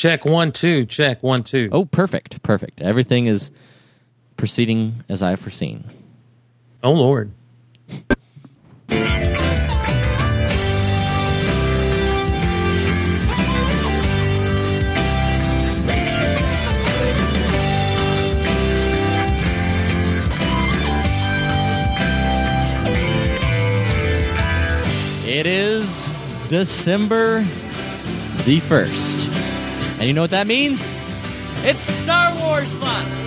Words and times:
Check 0.00 0.24
one, 0.24 0.50
two. 0.50 0.86
Check 0.86 1.22
one, 1.22 1.44
two. 1.44 1.68
Oh, 1.70 1.84
perfect, 1.84 2.42
perfect. 2.42 2.80
Everything 2.80 3.26
is 3.26 3.50
proceeding 4.38 5.04
as 5.10 5.22
I 5.22 5.28
have 5.28 5.40
foreseen. 5.40 5.84
Oh, 6.82 6.92
Lord. 6.92 7.32
It 25.26 25.44
is 25.44 26.08
December 26.48 27.40
the 27.40 28.60
1st. 28.60 29.29
And 30.00 30.08
you 30.08 30.14
know 30.14 30.22
what 30.22 30.30
that 30.30 30.46
means? 30.46 30.94
It's 31.62 31.82
Star 31.82 32.34
Wars 32.34 32.74
month! 32.80 33.20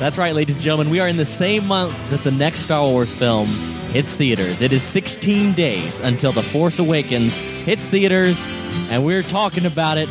That's 0.00 0.16
right, 0.16 0.34
ladies 0.34 0.54
and 0.54 0.64
gentlemen. 0.64 0.88
We 0.88 0.98
are 0.98 1.08
in 1.08 1.18
the 1.18 1.26
same 1.26 1.66
month 1.66 2.08
that 2.08 2.20
the 2.20 2.30
next 2.30 2.60
Star 2.60 2.88
Wars 2.88 3.12
film 3.12 3.48
hits 3.92 4.14
theaters. 4.14 4.62
It 4.62 4.72
is 4.72 4.82
16 4.82 5.52
days 5.52 6.00
until 6.00 6.32
The 6.32 6.42
Force 6.42 6.78
Awakens 6.78 7.36
hits 7.36 7.86
theaters, 7.86 8.46
and 8.88 9.04
we're 9.04 9.20
talking 9.20 9.66
about 9.66 9.98
it 9.98 10.08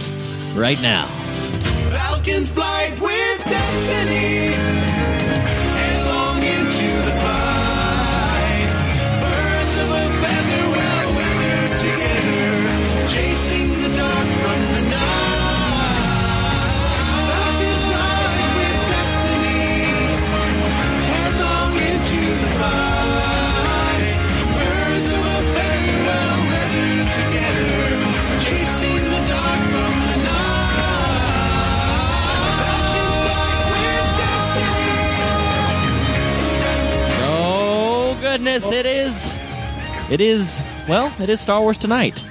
right 0.53 0.79
now. 0.79 1.07
Falcon 1.89 2.45
flight 2.45 2.99
with 3.01 3.43
destiny. 3.45 4.66
It 40.09 40.21
is. 40.21 40.61
Well, 40.87 41.11
it 41.21 41.29
is 41.29 41.41
Star 41.41 41.59
Wars 41.61 41.77
tonight. 41.77 42.23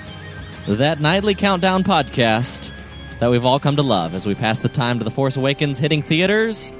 That 0.66 0.98
nightly 1.00 1.34
countdown 1.34 1.84
podcast 1.84 2.72
that 3.20 3.30
we've 3.30 3.44
all 3.44 3.60
come 3.60 3.77
to 3.77 3.82
love 3.82 4.14
as 4.14 4.27
we 4.27 4.34
pass 4.34 4.58
the 4.58 4.69
time 4.69 4.98
to 4.98 5.05
The 5.05 5.10
Force 5.10 5.36
Awakens 5.36 5.78
hitting 5.78 6.02
theaters. 6.02 6.72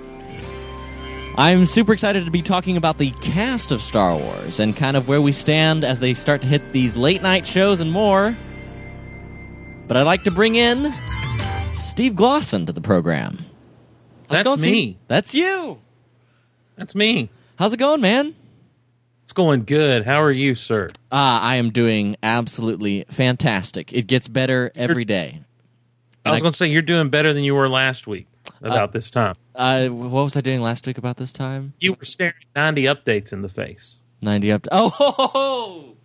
I'm 1.37 1.67
super 1.67 1.93
excited 1.93 2.25
to 2.25 2.31
be 2.31 2.41
talking 2.41 2.79
about 2.79 2.97
the 2.97 3.11
cast 3.21 3.73
of 3.73 3.83
Star 3.83 4.17
Wars 4.17 4.59
and 4.59 4.75
kind 4.75 4.97
of 4.97 5.07
where 5.07 5.21
we 5.21 5.33
stand 5.33 5.85
as 5.85 6.01
they 6.01 6.15
start 6.15 6.41
to 6.41 6.47
hit 6.47 6.73
these 6.73 6.97
late 6.97 7.23
night 7.23 7.47
shows 7.47 7.81
and 7.83 7.93
more. 7.93 8.35
But 9.87 9.99
I'd 9.99 10.05
like 10.05 10.23
to 10.23 10.31
bring 10.31 10.55
in 10.55 10.93
Steve 11.75 12.15
Glosson 12.15 12.65
to 12.67 12.73
the 12.73 12.81
program. 12.81 13.37
How's 14.29 14.39
That's 14.39 14.45
going, 14.45 14.59
Steve? 14.59 14.73
me. 14.73 14.99
That's 15.09 15.35
you. 15.35 15.79
That's 16.77 16.95
me. 16.95 17.29
How's 17.59 17.75
it 17.75 17.77
going, 17.77 18.01
man? 18.01 18.35
Going 19.37 19.65
good. 19.65 20.07
How 20.07 20.23
are 20.23 20.33
you, 20.33 20.55
sir? 20.55 20.89
Ah, 21.13 21.43
I 21.43 21.57
am 21.57 21.69
doing 21.71 22.17
absolutely 22.23 23.05
fantastic. 23.11 23.93
It 23.93 24.07
gets 24.07 24.29
better 24.29 24.73
every 24.75 25.05
day. 25.05 25.43
I 26.25 26.31
was 26.31 26.41
going 26.41 26.53
to 26.53 26.57
say 26.57 26.69
you're 26.69 26.81
doing 26.81 27.11
better 27.11 27.35
than 27.35 27.45
you 27.45 27.55
were 27.55 27.69
last 27.69 28.07
week 28.07 28.29
about 28.63 28.93
this 28.93 29.11
time. 29.11 29.35
Uh, 29.55 29.89
what 29.89 30.25
was 30.25 30.39
I 30.39 30.41
doing 30.41 30.63
last 30.63 30.87
week 30.87 30.97
about 30.97 31.19
this 31.19 31.33
time? 31.33 31.75
You 31.81 31.93
were 31.93 32.07
staring 32.07 32.33
90 32.55 32.85
updates 32.85 33.31
in 33.35 33.43
the 33.43 33.51
face. 33.51 33.99
90 34.23 34.53
up. 34.53 34.69
oh, 34.73 34.89
ho, 34.95 35.11
ho, 35.11 35.27
ho! 35.27 35.97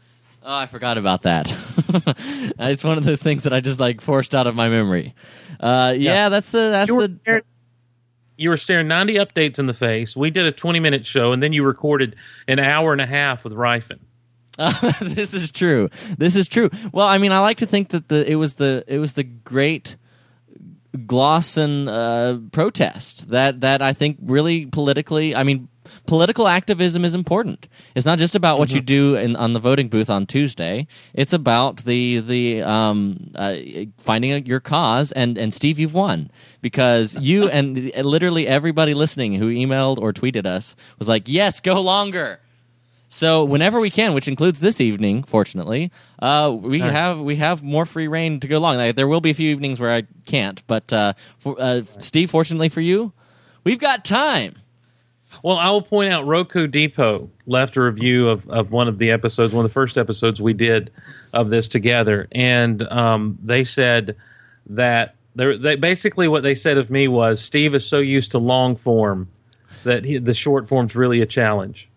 oh, 0.44 0.56
I 0.58 0.66
forgot 0.66 0.98
about 0.98 1.22
that. 1.22 1.56
it's 2.60 2.84
one 2.84 2.98
of 2.98 3.06
those 3.06 3.22
things 3.22 3.44
that 3.44 3.54
I 3.54 3.62
just 3.62 3.80
like 3.80 4.02
forced 4.02 4.36
out 4.36 4.46
of 4.46 4.58
my 4.58 4.68
memory. 4.68 5.16
Uh, 5.58 5.94
yeah, 5.96 6.12
Yeah. 6.12 6.30
that's 6.30 6.52
the 6.52 6.70
that's 6.72 6.90
You 6.90 7.08
the 7.08 7.44
you 8.42 8.50
were 8.50 8.58
staring 8.58 8.88
90 8.88 9.16
updates 9.16 9.60
in 9.60 9.68
the 9.68 9.74
face. 9.74 10.16
We 10.16 10.32
did 10.32 10.46
a 10.46 10.52
20 10.52 10.80
minute 10.80 11.06
show, 11.06 11.32
and 11.32 11.42
then 11.42 11.54
you 11.54 11.64
recorded 11.64 12.16
an 12.48 12.60
hour 12.60 12.92
and 12.92 13.00
a 13.00 13.06
half 13.06 13.44
with 13.44 13.54
Rifen. 13.54 14.00
Uh, 14.58 14.92
this 15.02 15.34
is 15.34 15.52
true. 15.52 15.90
This 16.18 16.36
is 16.36 16.48
true. 16.48 16.70
Well, 16.92 17.08
I 17.08 17.20
mean, 17.20 17.32
I 17.32 17.40
like 17.40 17.58
to 17.58 17.66
think 17.66 17.90
that 17.90 18.10
the 18.10 18.30
it 18.30 18.36
was 18.36 18.56
the 18.56 18.84
it 18.88 18.98
was 18.98 19.14
the 19.14 19.24
great 19.24 19.96
Glosson 20.96 21.88
uh, 21.88 22.50
protest 22.52 23.30
that 23.30 23.62
that 23.62 23.82
I 23.82 23.94
think 23.94 24.18
really 24.22 24.66
politically. 24.66 25.36
I 25.36 25.44
mean, 25.44 25.70
political 26.06 26.48
activism 26.48 27.06
is 27.06 27.16
important. 27.16 27.68
It's 27.96 28.06
not 28.06 28.20
just 28.20 28.36
about 28.36 28.60
what 28.60 28.72
you 28.72 28.82
do 28.82 29.16
in, 29.16 29.36
on 29.36 29.54
the 29.54 29.60
voting 29.60 29.88
booth 29.88 30.10
on 30.10 30.26
Tuesday. 30.26 30.88
It's 31.14 31.34
about 31.34 31.78
the 31.86 32.20
the 32.20 32.62
um, 32.64 33.32
uh, 33.36 33.56
finding 34.00 34.46
your 34.46 34.60
cause. 34.60 35.12
And 35.14 35.38
and 35.38 35.54
Steve, 35.54 35.80
you've 35.80 35.94
won 35.94 36.30
because 36.62 37.16
you 37.20 37.48
and 37.48 37.94
literally 37.96 38.48
everybody 38.48 38.94
listening 38.94 39.34
who 39.34 39.48
emailed 39.48 39.98
or 39.98 40.12
tweeted 40.12 40.46
us 40.46 40.76
was 41.00 41.08
like, 41.08 41.24
"Yes, 41.28 41.60
go 41.60 41.80
longer." 41.82 42.40
So 43.14 43.44
whenever 43.44 43.82
we 43.82 43.90
can, 43.90 44.14
which 44.14 44.30
includes 44.30 44.62
this 44.62 44.80
evening, 44.80 45.24
fortunately, 45.24 45.92
uh, 46.22 46.56
we 46.58 46.78
Nice. 46.78 46.94
have 46.94 47.20
we 47.20 47.36
have 47.36 47.62
more 47.62 47.86
free 47.86 48.08
reign 48.08 48.40
to 48.40 48.48
go 48.48 48.58
along. 48.58 48.78
Like, 48.78 48.96
there 48.96 49.06
will 49.08 49.20
be 49.20 49.32
a 49.32 49.34
few 49.34 49.52
evenings 49.52 49.82
where 49.82 49.92
I 49.92 50.04
can't, 50.26 50.66
but 50.66 50.94
uh, 50.94 51.12
for, 51.38 51.58
uh, 51.60 51.82
Steve, 51.84 52.32
fortunately 52.32 52.70
for 52.70 52.80
you, 52.80 53.12
we've 53.66 53.80
got 53.80 54.06
time. 54.06 54.56
Well, 55.44 55.58
I 55.58 55.72
will 55.72 55.82
point 55.82 56.10
out 56.14 56.26
Roku 56.26 56.68
Depot 56.68 57.30
left 57.46 57.76
a 57.76 57.82
review 57.82 58.30
of, 58.30 58.50
of 58.50 58.72
one 58.72 58.88
of 58.88 58.98
the 58.98 59.12
episodes, 59.12 59.54
one 59.54 59.66
of 59.66 59.72
the 59.72 59.74
first 59.74 59.98
episodes 59.98 60.42
we 60.42 60.54
did 60.54 60.90
of 61.34 61.50
this 61.50 61.68
together, 61.68 62.30
and 62.32 62.82
um, 62.84 63.38
they 63.44 63.66
said 63.66 64.16
that 64.68 65.16
they 65.36 65.58
they 65.58 65.76
basically 65.76 66.30
what 66.30 66.44
they 66.44 66.56
said 66.56 66.78
of 66.78 66.90
me 66.90 67.10
was 67.10 67.42
Steve 67.42 67.76
is 67.76 67.86
so 67.86 67.98
used 67.98 68.32
to 68.32 68.38
long 68.38 68.78
form 68.78 69.28
that 69.84 70.06
he, 70.06 70.18
the 70.18 70.34
short 70.34 70.70
form's 70.70 70.96
really 70.96 71.20
a 71.20 71.26
challenge, 71.26 71.90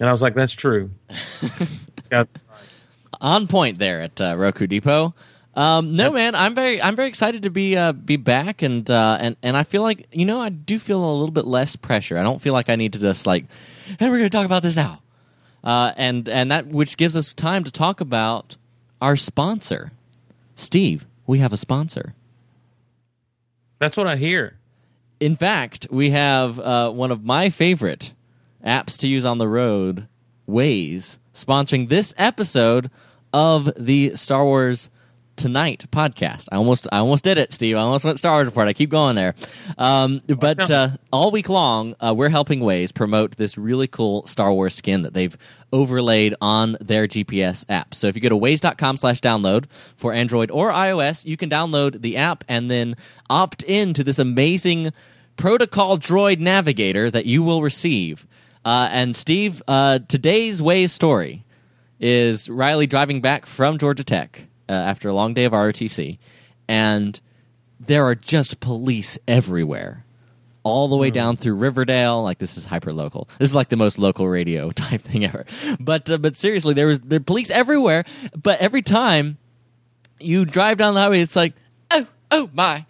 and 0.00 0.08
I 0.08 0.12
was 0.12 0.22
like, 0.22 0.34
that's 0.34 0.52
true. 0.52 0.90
Yeah. 2.10 2.24
On 3.20 3.46
point 3.46 3.78
there 3.78 4.00
at 4.00 4.18
uh, 4.18 4.34
Roku 4.38 4.66
Depot. 4.66 5.14
Um, 5.54 5.96
no, 5.96 6.12
man, 6.12 6.34
I'm 6.34 6.54
very 6.54 6.80
I'm 6.80 6.94
very 6.94 7.08
excited 7.08 7.42
to 7.42 7.50
be 7.50 7.76
uh, 7.76 7.92
be 7.92 8.16
back, 8.16 8.62
and 8.62 8.88
uh, 8.88 9.18
and 9.20 9.36
and 9.42 9.56
I 9.56 9.64
feel 9.64 9.82
like 9.82 10.06
you 10.12 10.24
know 10.24 10.40
I 10.40 10.50
do 10.50 10.78
feel 10.78 11.04
a 11.04 11.12
little 11.12 11.32
bit 11.32 11.46
less 11.46 11.74
pressure. 11.74 12.16
I 12.16 12.22
don't 12.22 12.40
feel 12.40 12.52
like 12.52 12.70
I 12.70 12.76
need 12.76 12.92
to 12.92 13.00
just 13.00 13.26
like, 13.26 13.44
and 13.98 14.10
we're 14.10 14.18
going 14.18 14.30
to 14.30 14.30
talk 14.30 14.46
about 14.46 14.62
this 14.62 14.76
now, 14.76 15.02
uh, 15.64 15.92
and 15.96 16.28
and 16.28 16.52
that 16.52 16.68
which 16.68 16.96
gives 16.96 17.16
us 17.16 17.34
time 17.34 17.64
to 17.64 17.72
talk 17.72 18.00
about 18.00 18.56
our 19.02 19.16
sponsor, 19.16 19.90
Steve. 20.54 21.06
We 21.26 21.40
have 21.40 21.52
a 21.52 21.56
sponsor. 21.56 22.14
That's 23.80 23.96
what 23.96 24.06
I 24.06 24.16
hear. 24.16 24.56
In 25.18 25.36
fact, 25.36 25.88
we 25.90 26.10
have 26.10 26.58
uh, 26.60 26.90
one 26.90 27.10
of 27.10 27.24
my 27.24 27.50
favorite 27.50 28.12
apps 28.68 28.98
to 28.98 29.08
use 29.08 29.24
on 29.24 29.38
the 29.38 29.48
road, 29.48 30.06
Waze, 30.46 31.18
sponsoring 31.32 31.88
this 31.88 32.12
episode 32.18 32.90
of 33.32 33.70
the 33.76 34.14
Star 34.14 34.44
Wars 34.44 34.90
Tonight 35.36 35.86
podcast. 35.90 36.48
I 36.50 36.56
almost, 36.56 36.88
I 36.90 36.98
almost 36.98 37.22
did 37.22 37.38
it, 37.38 37.52
Steve. 37.52 37.76
I 37.76 37.80
almost 37.80 38.04
went 38.04 38.18
Star 38.18 38.34
Wars 38.34 38.46
report. 38.46 38.66
I 38.66 38.72
keep 38.72 38.90
going 38.90 39.14
there, 39.14 39.36
um, 39.78 40.20
but 40.26 40.68
uh, 40.68 40.88
all 41.12 41.30
week 41.30 41.48
long, 41.48 41.94
uh, 42.00 42.12
we're 42.14 42.28
helping 42.28 42.60
Waze 42.60 42.92
promote 42.92 43.36
this 43.36 43.56
really 43.56 43.86
cool 43.86 44.26
Star 44.26 44.52
Wars 44.52 44.74
skin 44.74 45.02
that 45.02 45.14
they've 45.14 45.36
overlaid 45.72 46.34
on 46.40 46.76
their 46.80 47.06
GPS 47.06 47.64
app. 47.68 47.94
So 47.94 48.08
if 48.08 48.16
you 48.16 48.20
go 48.20 48.30
to 48.30 48.36
waze.com/download 48.36 49.66
for 49.96 50.12
Android 50.12 50.50
or 50.50 50.72
iOS, 50.72 51.24
you 51.24 51.36
can 51.36 51.48
download 51.48 52.02
the 52.02 52.16
app 52.16 52.42
and 52.48 52.68
then 52.68 52.96
opt 53.30 53.62
in 53.62 53.94
to 53.94 54.02
this 54.02 54.18
amazing 54.18 54.92
protocol 55.36 55.96
droid 55.96 56.40
navigator 56.40 57.10
that 57.10 57.26
you 57.26 57.42
will 57.44 57.62
receive. 57.62 58.26
Uh, 58.64 58.88
and 58.90 59.14
Steve, 59.16 59.62
uh, 59.68 60.00
today's 60.08 60.60
way 60.60 60.86
story 60.86 61.44
is 62.00 62.48
Riley 62.48 62.86
driving 62.86 63.20
back 63.20 63.46
from 63.46 63.78
Georgia 63.78 64.04
Tech 64.04 64.42
uh, 64.68 64.72
after 64.72 65.08
a 65.08 65.14
long 65.14 65.34
day 65.34 65.44
of 65.44 65.52
ROTC, 65.52 66.18
and 66.68 67.18
there 67.80 68.04
are 68.06 68.14
just 68.14 68.60
police 68.60 69.18
everywhere, 69.26 70.04
all 70.64 70.88
the 70.88 70.96
way 70.96 71.10
down 71.10 71.36
through 71.36 71.54
Riverdale. 71.54 72.22
Like 72.22 72.38
this 72.38 72.56
is 72.58 72.64
hyper 72.66 72.92
local. 72.92 73.28
This 73.38 73.48
is 73.50 73.54
like 73.54 73.68
the 73.68 73.76
most 73.76 73.98
local 73.98 74.28
radio 74.28 74.70
type 74.72 75.00
thing 75.00 75.24
ever. 75.24 75.46
But 75.80 76.10
uh, 76.10 76.18
but 76.18 76.36
seriously, 76.36 76.74
there 76.74 76.88
was 76.88 77.00
there 77.00 77.18
are 77.18 77.20
police 77.20 77.50
everywhere. 77.50 78.04
But 78.40 78.60
every 78.60 78.82
time 78.82 79.38
you 80.20 80.44
drive 80.44 80.78
down 80.78 80.94
the 80.94 81.00
highway, 81.00 81.20
it's 81.20 81.36
like 81.36 81.54
oh 81.90 82.06
oh 82.30 82.50
my, 82.52 82.84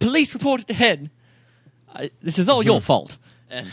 police 0.00 0.34
reported 0.34 0.68
ahead. 0.70 1.10
I, 1.94 2.10
this 2.20 2.38
is 2.38 2.48
all 2.48 2.62
your 2.62 2.80
fault. 2.82 3.16
And- 3.48 3.70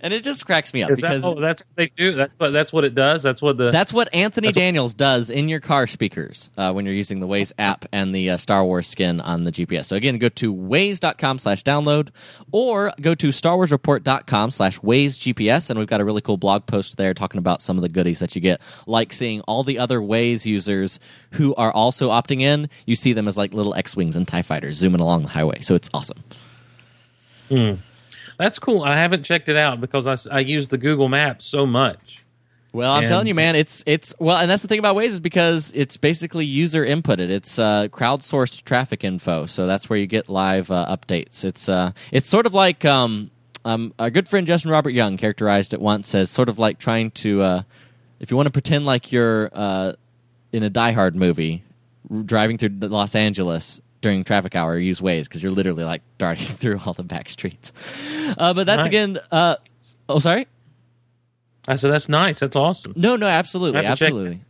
and 0.00 0.12
it 0.12 0.24
just 0.24 0.46
cracks 0.46 0.72
me 0.72 0.82
up 0.82 0.90
Is 0.90 1.00
that, 1.00 1.08
because 1.08 1.24
oh, 1.24 1.40
that's 1.40 1.62
what 1.62 1.76
they 1.76 1.90
do. 1.96 2.12
That's 2.14 2.32
what 2.38 2.50
that's 2.52 2.72
what 2.72 2.84
it 2.84 2.94
does. 2.94 3.22
That's 3.22 3.42
what 3.42 3.56
the 3.56 3.70
That's 3.70 3.92
what 3.92 4.08
Anthony 4.14 4.48
That's 4.48 4.56
what- 4.56 4.60
Daniels 4.60 4.94
does 4.94 5.30
in 5.30 5.48
your 5.48 5.60
car 5.60 5.86
speakers 5.86 6.50
uh, 6.56 6.72
when 6.72 6.84
you're 6.84 6.94
using 6.94 7.20
the 7.20 7.26
Waze 7.26 7.52
app 7.58 7.84
and 7.92 8.14
the 8.14 8.30
uh, 8.30 8.36
Star 8.36 8.64
Wars 8.64 8.86
skin 8.86 9.20
on 9.20 9.44
the 9.44 9.52
GPS. 9.52 9.86
So 9.86 9.96
again, 9.96 10.18
go 10.18 10.28
to 10.30 10.54
waze.com 10.54 11.38
slash 11.38 11.62
download 11.64 12.10
or 12.52 12.92
go 13.00 13.14
to 13.14 13.28
starwarsreport.com 13.28 14.50
slash 14.50 14.78
Waze 14.80 15.18
GPS, 15.18 15.70
and 15.70 15.78
we've 15.78 15.88
got 15.88 16.00
a 16.00 16.04
really 16.04 16.20
cool 16.20 16.36
blog 16.36 16.66
post 16.66 16.96
there 16.96 17.14
talking 17.14 17.38
about 17.38 17.62
some 17.62 17.76
of 17.78 17.82
the 17.82 17.88
goodies 17.88 18.18
that 18.20 18.34
you 18.34 18.40
get, 18.40 18.60
like 18.86 19.12
seeing 19.12 19.40
all 19.42 19.62
the 19.64 19.78
other 19.78 20.00
Waze 20.00 20.44
users 20.44 20.98
who 21.32 21.54
are 21.56 21.72
also 21.72 22.10
opting 22.10 22.40
in. 22.40 22.68
You 22.86 22.96
see 22.96 23.12
them 23.12 23.28
as 23.28 23.36
like 23.36 23.54
little 23.54 23.74
X-Wings 23.74 24.16
and 24.16 24.26
TIE 24.26 24.42
fighters 24.42 24.76
zooming 24.76 25.00
along 25.00 25.22
the 25.22 25.28
highway. 25.28 25.60
So 25.60 25.74
it's 25.74 25.88
awesome. 25.94 26.22
That's 28.38 28.58
cool. 28.58 28.82
I 28.82 28.96
haven't 28.96 29.24
checked 29.24 29.48
it 29.48 29.56
out 29.56 29.80
because 29.80 30.06
I, 30.06 30.36
I 30.36 30.40
use 30.40 30.68
the 30.68 30.78
Google 30.78 31.08
Maps 31.08 31.46
so 31.46 31.66
much. 31.66 32.24
Well, 32.72 32.90
I'm 32.92 33.04
And- 33.04 33.08
telling 33.08 33.26
you, 33.28 33.34
man, 33.36 33.54
it's 33.54 33.84
it's 33.86 34.12
well, 34.18 34.36
and 34.38 34.50
that's 34.50 34.62
the 34.62 34.66
thing 34.68 34.80
about 34.80 34.96
Waze 34.96 35.06
is 35.06 35.20
because 35.20 35.72
it's 35.76 35.96
basically 35.96 36.44
user 36.44 36.84
inputted. 36.84 37.30
It's 37.30 37.58
uh, 37.58 37.86
crowdsourced 37.88 38.64
traffic 38.64 39.04
info, 39.04 39.46
so 39.46 39.66
that's 39.68 39.88
where 39.88 39.98
you 39.98 40.06
get 40.08 40.28
live 40.28 40.70
uh, 40.72 40.86
updates. 40.96 41.44
It's 41.44 41.68
uh, 41.68 41.92
it's 42.10 42.28
sort 42.28 42.46
of 42.46 42.54
like 42.54 42.84
um, 42.84 43.30
um, 43.64 43.94
our 44.00 44.10
good 44.10 44.28
friend 44.28 44.44
Justin 44.46 44.72
Robert 44.72 44.90
Young 44.90 45.16
characterized 45.16 45.72
it 45.72 45.80
once 45.80 46.14
as 46.16 46.30
sort 46.30 46.48
of 46.48 46.58
like 46.58 46.80
trying 46.80 47.12
to, 47.12 47.42
uh, 47.42 47.62
if 48.18 48.32
you 48.32 48.36
want 48.36 48.48
to 48.48 48.50
pretend 48.52 48.84
like 48.86 49.12
you're 49.12 49.50
uh, 49.52 49.92
in 50.52 50.64
a 50.64 50.68
Die 50.70 50.90
Hard 50.92 51.14
movie, 51.14 51.62
r- 52.10 52.22
driving 52.24 52.58
through 52.58 52.70
Los 52.88 53.14
Angeles 53.14 53.80
during 54.04 54.22
traffic 54.22 54.54
hour, 54.54 54.78
use 54.78 55.00
Waze 55.00 55.24
because 55.24 55.42
you're 55.42 55.50
literally 55.50 55.82
like 55.82 56.02
darting 56.18 56.46
through 56.60 56.78
all 56.84 56.92
the 56.92 57.02
back 57.02 57.28
streets. 57.30 57.72
Uh, 58.38 58.52
but 58.52 58.64
that's 58.64 58.80
Nice. 58.80 58.86
again. 58.86 59.18
Uh, 59.32 59.56
oh, 60.08 60.18
sorry. 60.18 60.46
I 61.66 61.76
said 61.76 61.90
that's 61.90 62.10
nice. 62.10 62.38
That's 62.40 62.54
awesome. 62.54 62.92
No, 62.94 63.16
no, 63.16 63.26
absolutely, 63.26 63.84
absolutely. 63.86 64.42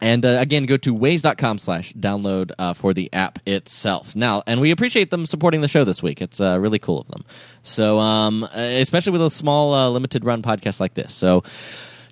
And 0.00 0.26
uh, 0.26 0.36
again, 0.40 0.66
go 0.66 0.76
to 0.78 0.92
waze.com 0.94 1.58
slash 1.58 1.92
download 1.94 2.50
uh, 2.58 2.74
for 2.74 2.92
the 2.92 3.08
app 3.12 3.38
itself. 3.46 4.14
Now, 4.16 4.42
and 4.46 4.60
we 4.60 4.72
appreciate 4.72 5.10
them 5.10 5.24
supporting 5.24 5.60
the 5.62 5.68
show 5.68 5.84
this 5.84 6.02
week. 6.02 6.20
It's 6.20 6.40
uh, 6.40 6.58
really 6.58 6.78
cool 6.80 7.00
of 7.00 7.06
them. 7.06 7.24
So, 7.62 7.98
um, 8.00 8.42
especially 8.52 9.12
with 9.12 9.22
a 9.22 9.30
small, 9.30 9.72
uh, 9.72 9.88
limited 9.88 10.24
run 10.24 10.42
podcast 10.42 10.80
like 10.80 10.94
this. 10.94 11.14
So, 11.14 11.44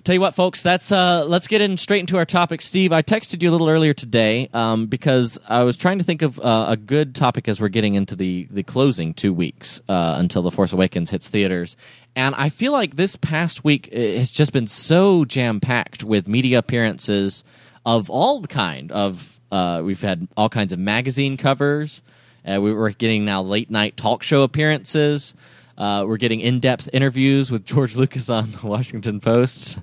Tell 0.05 0.13
you 0.13 0.21
what, 0.21 0.35
folks. 0.35 0.61
That's 0.61 0.91
uh, 0.91 1.25
let's 1.25 1.47
get 1.47 1.61
in 1.61 1.77
straight 1.77 2.01
into 2.01 2.17
our 2.17 2.25
topic. 2.25 2.61
Steve, 2.61 2.91
I 2.91 3.01
texted 3.01 3.41
you 3.41 3.49
a 3.49 3.53
little 3.53 3.67
earlier 3.67 3.95
today 3.95 4.49
um, 4.53 4.85
because 4.85 5.39
I 5.49 5.63
was 5.63 5.77
trying 5.77 5.97
to 5.97 6.03
think 6.03 6.21
of 6.21 6.39
uh, 6.39 6.65
a 6.69 6.77
good 6.77 7.15
topic 7.15 7.47
as 7.47 7.59
we're 7.59 7.69
getting 7.69 7.95
into 7.95 8.15
the 8.15 8.47
the 8.51 8.61
closing 8.61 9.15
two 9.15 9.33
weeks 9.33 9.81
uh, 9.89 10.13
until 10.19 10.43
the 10.43 10.51
Force 10.51 10.73
Awakens 10.73 11.09
hits 11.09 11.27
theaters, 11.27 11.75
and 12.15 12.35
I 12.35 12.49
feel 12.49 12.71
like 12.71 12.97
this 12.97 13.15
past 13.15 13.63
week 13.63 13.89
uh, 13.91 13.97
has 13.97 14.29
just 14.29 14.53
been 14.53 14.67
so 14.67 15.25
jam 15.25 15.59
packed 15.59 16.03
with 16.03 16.27
media 16.27 16.59
appearances 16.59 17.43
of 17.83 18.11
all 18.11 18.43
kind. 18.43 18.91
Of 18.91 19.39
uh, 19.51 19.81
we've 19.83 20.01
had 20.01 20.27
all 20.37 20.49
kinds 20.49 20.71
of 20.71 20.77
magazine 20.77 21.35
covers. 21.35 22.03
Uh, 22.47 22.61
we 22.61 22.71
were 22.71 22.91
getting 22.91 23.25
now 23.25 23.41
late 23.41 23.71
night 23.71 23.97
talk 23.97 24.21
show 24.21 24.43
appearances. 24.43 25.33
Uh, 25.77 26.05
we're 26.07 26.17
getting 26.17 26.39
in-depth 26.39 26.89
interviews 26.93 27.51
with 27.51 27.65
George 27.65 27.95
Lucas 27.97 28.29
on 28.29 28.49
the 28.51 28.65
Washington 28.65 29.19
Post. 29.19 29.77
Uh, 29.77 29.81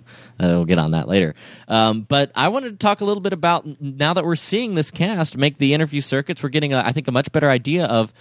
we'll 0.48 0.64
get 0.64 0.78
on 0.78 0.92
that 0.92 1.06
later. 1.08 1.34
Um, 1.68 2.02
but 2.02 2.32
I 2.34 2.48
wanted 2.48 2.70
to 2.70 2.76
talk 2.76 3.02
a 3.02 3.04
little 3.04 3.20
bit 3.20 3.32
about 3.34 3.80
now 3.80 4.14
that 4.14 4.24
we're 4.24 4.36
seeing 4.36 4.74
this 4.74 4.90
cast 4.90 5.36
make 5.36 5.58
the 5.58 5.74
interview 5.74 6.00
circuits. 6.00 6.42
We're 6.42 6.48
getting, 6.48 6.72
a, 6.72 6.82
I 6.82 6.92
think, 6.92 7.08
a 7.08 7.12
much 7.12 7.30
better 7.32 7.50
idea 7.50 7.86
of 7.86 8.12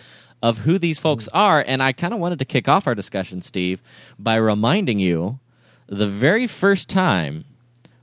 of 0.43 0.57
who 0.57 0.79
these 0.79 0.97
folks 0.97 1.27
are. 1.29 1.63
And 1.65 1.83
I 1.83 1.91
kind 1.91 2.15
of 2.15 2.19
wanted 2.19 2.39
to 2.39 2.45
kick 2.45 2.67
off 2.67 2.87
our 2.87 2.95
discussion, 2.95 3.41
Steve, 3.43 3.79
by 4.17 4.35
reminding 4.35 4.97
you 4.97 5.39
the 5.85 6.07
very 6.07 6.47
first 6.47 6.89
time 6.89 7.45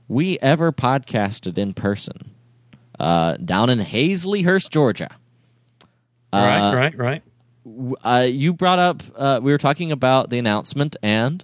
we 0.07 0.39
ever 0.39 0.71
podcasted 0.71 1.57
in 1.57 1.73
person 1.73 2.31
uh, 2.97 3.35
down 3.35 3.69
in 3.69 3.79
Hazlehurst, 3.79 4.69
Georgia. 4.69 5.09
right, 6.31 6.69
Uh, 6.71 6.75
right, 6.75 6.97
right. 6.97 7.23
Uh, 8.03 8.27
you 8.29 8.53
brought 8.53 8.79
up 8.79 9.03
uh, 9.15 9.39
we 9.41 9.51
were 9.51 9.57
talking 9.57 9.91
about 9.91 10.29
the 10.29 10.39
announcement 10.39 10.95
and 11.03 11.43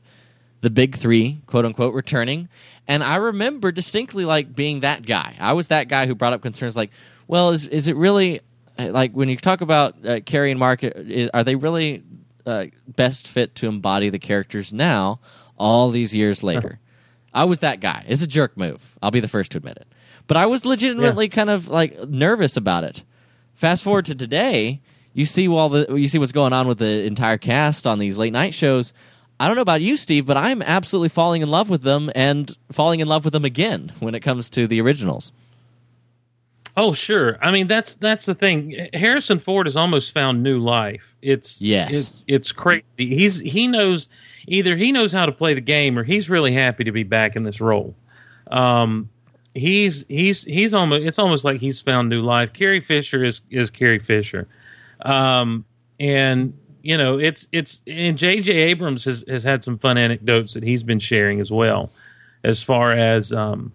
the 0.62 0.70
big 0.70 0.96
three 0.96 1.42
quote 1.46 1.66
unquote 1.66 1.94
returning. 1.94 2.50
And 2.88 3.04
i 3.04 3.16
remember 3.16 3.72
distinctly 3.72 4.26
like 4.26 4.56
being 4.56 4.82
that 4.82 5.06
guy. 5.06 5.36
I 5.40 5.54
was 5.54 5.68
that 5.68 5.88
guy 5.88 6.06
who 6.08 6.16
brought 6.16 6.34
up 6.34 6.42
concerns 6.42 6.76
like 6.78 6.92
well 7.28 7.50
is, 7.52 7.68
is 7.68 7.88
it 7.88 7.96
really 7.96 8.42
uh, 8.78 8.90
like 8.92 9.12
when 9.14 9.30
you 9.30 9.38
talk 9.38 9.62
about 9.62 10.06
uh, 10.06 10.20
carrie 10.22 10.52
and 10.52 10.60
mark 10.60 10.84
i- 10.84 11.30
are 11.34 11.44
they 11.44 11.56
really 11.56 12.04
uh, 12.46 12.66
best 12.88 13.28
fit 13.28 13.56
to 13.56 13.68
embody 13.68 14.10
the 14.10 14.20
characters 14.20 14.72
now 14.72 15.20
all 15.58 15.90
these 15.90 16.14
years 16.14 16.44
later? 16.44 16.80
I 17.34 17.46
was 17.46 17.60
that 17.60 17.80
guy. 17.82 18.06
It's 18.08 18.22
a 18.22 18.28
jerk 18.28 18.56
move. 18.56 18.98
I'll 19.02 19.12
be 19.12 19.20
the 19.20 19.28
first 19.28 19.52
to 19.52 19.58
admit 19.58 19.78
it. 19.78 19.88
But 20.28 20.38
i 20.38 20.46
was 20.46 20.66
legitimately 20.66 21.28
kind 21.30 21.50
of 21.50 21.68
like 21.68 22.08
nervous 22.08 22.56
about 22.56 22.84
it. 22.86 23.04
Fast 23.56 23.84
forward 23.84 24.06
to 24.06 24.16
today, 24.16 24.82
you 25.16 25.26
see 25.26 25.48
all 25.48 25.70
the 25.70 25.96
you 25.96 26.08
see 26.08 26.20
what's 26.20 26.32
going 26.32 26.54
on 26.54 26.68
with 26.68 26.78
the 26.78 27.04
entire 27.06 27.40
cast 27.40 27.88
on 27.88 27.98
these 27.98 28.20
late 28.20 28.34
night 28.34 28.54
shows. 28.54 28.94
I 29.40 29.48
don't 29.48 29.56
know 29.56 29.64
about 29.64 29.82
you, 29.82 29.98
Steve, 29.98 30.26
but 30.28 30.38
I'm 30.38 30.62
absolutely 30.62 31.10
falling 31.10 31.42
in 31.42 31.50
love 31.50 31.70
with 31.70 31.82
them 31.82 32.12
and 32.14 32.56
falling 32.72 33.00
in 33.00 33.08
love 33.08 33.26
with 33.26 33.34
them 33.34 33.44
again 33.46 33.92
when 34.00 34.14
it 34.14 34.20
comes 34.20 34.50
to 34.52 34.68
the 34.68 34.80
originals. 34.82 35.32
Oh, 36.78 36.92
sure. 36.94 37.38
I 37.42 37.52
mean, 37.52 37.68
that's 37.68 37.96
that's 37.96 38.26
the 38.26 38.36
thing. 38.36 38.90
Harrison 38.94 39.40
Ford 39.40 39.66
has 39.66 39.78
almost 39.78 40.14
found 40.14 40.44
new 40.44 40.60
life. 40.60 41.16
It's 41.22 41.62
Yes. 41.62 41.92
it- 42.28 42.34
it's 42.36 42.52
crazy. 42.52 42.86
He's 42.98 43.40
he 43.40 43.68
knows 43.68 44.10
either 44.48 44.76
he 44.76 44.92
knows 44.92 45.12
how 45.14 45.26
to 45.26 45.32
play 45.32 45.54
the 45.54 45.62
game 45.62 45.98
or 45.98 46.04
he's 46.04 46.30
really 46.30 46.54
happy 46.54 46.84
to 46.84 46.92
be 46.92 47.04
back 47.04 47.36
in 47.38 47.44
this 47.44 47.62
role. 47.62 47.96
Um, 48.52 49.10
he's 49.54 50.04
he's 50.10 50.44
he's 50.44 50.74
almost 50.74 51.04
it's 51.06 51.18
almost 51.20 51.46
like 51.46 51.62
he's 51.62 51.80
found 51.82 52.10
new 52.10 52.22
life. 52.22 52.52
Carrie 52.52 52.82
Fisher 52.82 53.24
is 53.24 53.40
is 53.50 53.70
Carrie 53.70 54.00
Fisher, 54.00 54.48
um, 55.06 55.66
and 56.00 56.58
you 56.82 56.98
know 56.98 57.18
it's 57.20 57.48
it's 57.52 57.82
and 57.88 58.18
J.J. 58.18 58.52
Abrams 58.52 59.06
has 59.06 59.24
has 59.28 59.44
had 59.44 59.64
some 59.64 59.78
fun 59.78 59.98
anecdotes 59.98 60.54
that 60.56 60.64
he's 60.64 60.84
been 60.84 61.00
sharing 61.00 61.40
as 61.40 61.52
well, 61.52 61.92
as 62.44 62.62
far 62.62 62.92
as 62.92 63.32
um, 63.32 63.72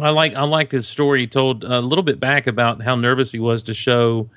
I 0.00 0.10
like 0.10 0.34
I 0.34 0.42
liked 0.44 0.72
his 0.72 0.88
story. 0.88 1.20
He 1.20 1.26
told 1.26 1.64
a 1.64 1.80
little 1.80 2.04
bit 2.04 2.20
back 2.20 2.46
about 2.46 2.82
how 2.82 2.96
nervous 2.96 3.32
he 3.32 3.38
was 3.38 3.64
to 3.64 3.74
show 3.74 4.28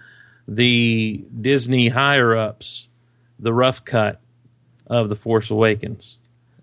the 0.48 1.24
Disney 1.42 1.90
higher 1.90 2.36
ups 2.36 2.88
the 3.40 3.54
rough 3.54 3.84
cut 3.86 4.20
of 4.88 5.10
the 5.10 5.16
Force 5.16 5.52
Awakens 5.52 6.18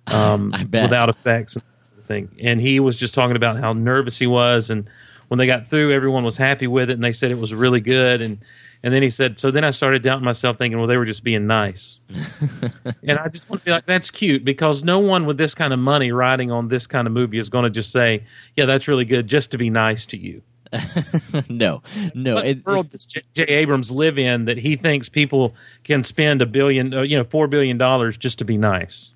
um, 0.07 0.53
I 0.55 0.65
bet. 0.65 0.85
without 0.85 1.09
effects 1.09 1.57
and 1.57 1.65
everything. 1.93 2.29
And 2.43 2.61
he 2.61 2.81
was 2.81 2.97
just 2.97 3.15
talking 3.15 3.37
about 3.37 3.59
how 3.59 3.73
nervous 3.73 4.19
he 4.19 4.27
was, 4.27 4.71
and 4.71 4.89
when 5.29 5.39
they 5.39 5.47
got 5.47 5.67
through, 5.67 5.93
everyone 5.93 6.25
was 6.25 6.37
happy 6.37 6.67
with 6.67 6.91
it, 6.91 6.95
and 6.95 7.05
they 7.05 7.13
said 7.13 7.31
it 7.31 7.39
was 7.39 7.53
really 7.55 7.81
good. 7.81 8.21
And 8.21 8.39
and 8.85 8.93
then 8.93 9.03
he 9.03 9.09
said, 9.09 9.41
so 9.41 9.51
then 9.51 9.65
I 9.65 9.71
started 9.71 10.03
doubting 10.03 10.27
myself, 10.27 10.59
thinking, 10.59 10.77
well, 10.79 10.87
they 10.87 10.99
were 10.99 11.07
just 11.07 11.25
being 11.25 11.47
nice. 11.47 12.01
and 13.03 13.19
I 13.19 13.29
just 13.29 13.49
want 13.49 13.63
to 13.63 13.65
be 13.65 13.71
like, 13.71 13.87
that's 13.87 14.11
cute 14.11 14.45
because 14.45 14.85
no 14.85 14.99
one 14.99 15.25
with 15.25 15.39
this 15.39 15.55
kind 15.55 15.73
of 15.73 15.79
money 15.79 16.13
riding 16.13 16.53
on 16.53 16.69
this 16.69 16.87
kind 16.87 17.07
of 17.07 17.15
movie 17.15 17.39
is 17.39 17.49
going 17.49 17.65
to 17.65 17.71
just 17.71 17.91
say, 17.91 18.25
yeah, 18.59 18.67
that's 18.67 18.87
really 18.87 19.07
good, 19.07 19.27
just 19.27 19.51
to 19.53 19.59
be 19.59 19.71
nice 19.71 20.05
to 20.05 20.19
you. 20.19 20.43
no, 21.49 21.83
no, 22.15 22.35
What 22.35 22.47
it, 22.47 22.67
world 22.67 22.91
does 22.91 23.07
J.J. 23.07 23.45
Abrams 23.45 23.91
live 23.91 24.19
in 24.19 24.45
that 24.45 24.59
he 24.59 24.77
thinks 24.77 25.09
people 25.09 25.55
can 25.85 26.03
spend 26.03 26.43
a 26.43 26.47
billion, 26.47 26.93
uh, 26.93 27.01
you 27.03 27.17
know, 27.17 27.25
four 27.25 27.47
billion 27.49 27.79
dollars 27.79 28.19
just 28.19 28.39
to 28.41 28.45
be 28.45 28.59
nice? 28.59 29.13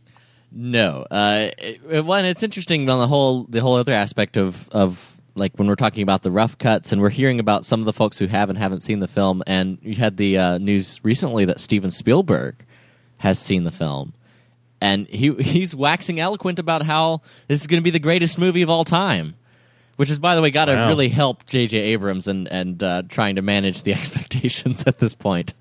No, 0.51 1.05
uh, 1.11 1.51
it- 1.59 2.07
one. 2.07 2.25
It's 2.25 2.43
interesting 2.43 2.89
on 2.89 3.01
the 3.01 3.07
whole 3.07 3.45
the 3.45 3.61
whole 3.61 3.77
other 3.77 3.93
aspect 3.93 4.39
of 4.39 4.67
of 4.71 5.18
like 5.35 5.53
when 5.57 5.69
we're 5.69 5.77
talking 5.77 6.03
about 6.03 6.23
the 6.23 6.31
rough 6.31 6.59
cuts 6.59 6.93
and 6.93 7.01
we're 7.01 7.11
hearing 7.11 7.39
about 7.41 7.65
some 7.65 7.81
of 7.81 7.87
the 7.87 7.93
folks 7.93 8.19
who 8.19 8.27
have 8.27 8.49
and 8.51 8.59
haven't 8.59 8.81
seen 8.81 9.01
the 9.01 9.09
film. 9.09 9.43
And 9.47 9.79
you 9.83 9.95
had 9.95 10.17
the 10.17 10.37
uh, 10.39 10.59
news 10.59 11.01
recently 11.05 11.45
that 11.45 11.61
Steven 11.61 11.91
Spielberg 11.91 12.57
has 13.19 13.39
seen 13.39 13.63
the 13.65 13.71
film, 13.71 14.15
and 14.81 15.07
he 15.09 15.33
he's 15.41 15.75
waxing 15.75 16.21
eloquent 16.21 16.59
about 16.59 16.83
how 16.83 17.23
this 17.49 17.61
is 17.61 17.67
going 17.67 17.81
to 17.81 17.85
be 17.85 17.91
the 17.91 17.99
greatest 17.99 18.39
movie 18.39 18.63
of 18.63 18.71
all 18.71 18.85
time. 18.85 19.35
Which 19.97 20.11
is, 20.11 20.21
by 20.21 20.37
the 20.37 20.43
way, 20.43 20.53
got 20.53 20.67
to 20.67 20.75
Wow. 20.77 20.87
really 20.87 21.09
help 21.09 21.45
J.J. 21.47 21.77
Abrams 21.79 22.29
and 22.29 22.47
and 22.49 22.81
uh, 22.83 23.03
trying 23.09 23.35
to 23.37 23.43
manage 23.43 23.83
the 23.83 23.93
expectations 23.95 24.85
at 24.87 24.99
this 24.99 25.15
point. 25.17 25.55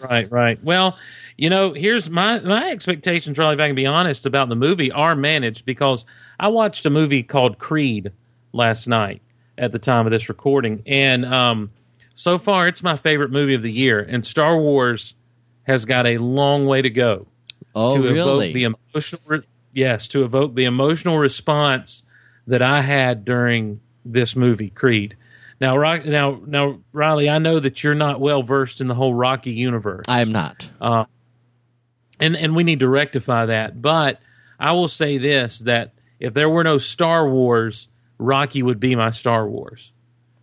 Right, 0.00 0.30
right. 0.30 0.62
Well, 0.62 0.96
you 1.36 1.50
know, 1.50 1.72
here's 1.72 2.08
my 2.08 2.38
my 2.38 2.70
expectations. 2.70 3.36
Really, 3.36 3.54
if 3.54 3.60
I 3.60 3.66
can 3.66 3.74
be 3.74 3.86
honest 3.86 4.26
about 4.26 4.48
the 4.48 4.54
movie, 4.54 4.92
are 4.92 5.16
managed 5.16 5.64
because 5.64 6.04
I 6.38 6.46
watched 6.48 6.86
a 6.86 6.90
movie 6.90 7.24
called 7.24 7.58
Creed 7.58 8.12
last 8.58 8.86
night 8.86 9.22
at 9.56 9.72
the 9.72 9.78
time 9.78 10.06
of 10.06 10.12
this 10.12 10.28
recording, 10.28 10.82
and 10.86 11.24
um, 11.24 11.70
so 12.14 12.36
far 12.36 12.68
it's 12.68 12.82
my 12.82 12.96
favorite 12.96 13.30
movie 13.30 13.54
of 13.54 13.62
the 13.62 13.72
year. 13.72 13.98
And 14.00 14.26
Star 14.26 14.58
Wars 14.58 15.14
has 15.62 15.84
got 15.86 16.06
a 16.06 16.18
long 16.18 16.66
way 16.66 16.82
to 16.82 16.90
go 16.90 17.26
Oh, 17.74 17.96
to 17.96 18.02
really? 18.02 18.50
evoke 18.50 18.54
the 18.54 18.64
emotional 18.64 19.22
re- 19.26 19.42
yes 19.72 20.08
to 20.08 20.24
evoke 20.24 20.54
the 20.54 20.64
emotional 20.64 21.18
response 21.18 22.02
that 22.46 22.60
I 22.62 22.80
had 22.82 23.24
during 23.24 23.80
this 24.04 24.34
movie 24.36 24.70
Creed. 24.70 25.16
Now, 25.60 25.76
Rock, 25.76 26.04
now, 26.06 26.40
now, 26.46 26.78
Riley, 26.92 27.28
I 27.28 27.38
know 27.38 27.58
that 27.58 27.82
you're 27.82 27.94
not 27.94 28.20
well 28.20 28.42
versed 28.44 28.80
in 28.80 28.86
the 28.86 28.94
whole 28.94 29.12
Rocky 29.12 29.52
universe. 29.52 30.04
I 30.08 30.20
am 30.20 30.30
not. 30.32 30.70
and 30.80 32.36
and 32.36 32.54
we 32.56 32.64
need 32.64 32.80
to 32.80 32.88
rectify 32.88 33.46
that. 33.46 33.80
But 33.82 34.20
I 34.58 34.72
will 34.72 34.88
say 34.88 35.18
this: 35.18 35.58
that 35.60 35.92
if 36.20 36.32
there 36.34 36.48
were 36.48 36.64
no 36.64 36.78
Star 36.78 37.28
Wars, 37.28 37.88
Rocky 38.18 38.62
would 38.62 38.80
be 38.80 38.94
my 38.94 39.10
Star 39.10 39.48
Wars. 39.48 39.92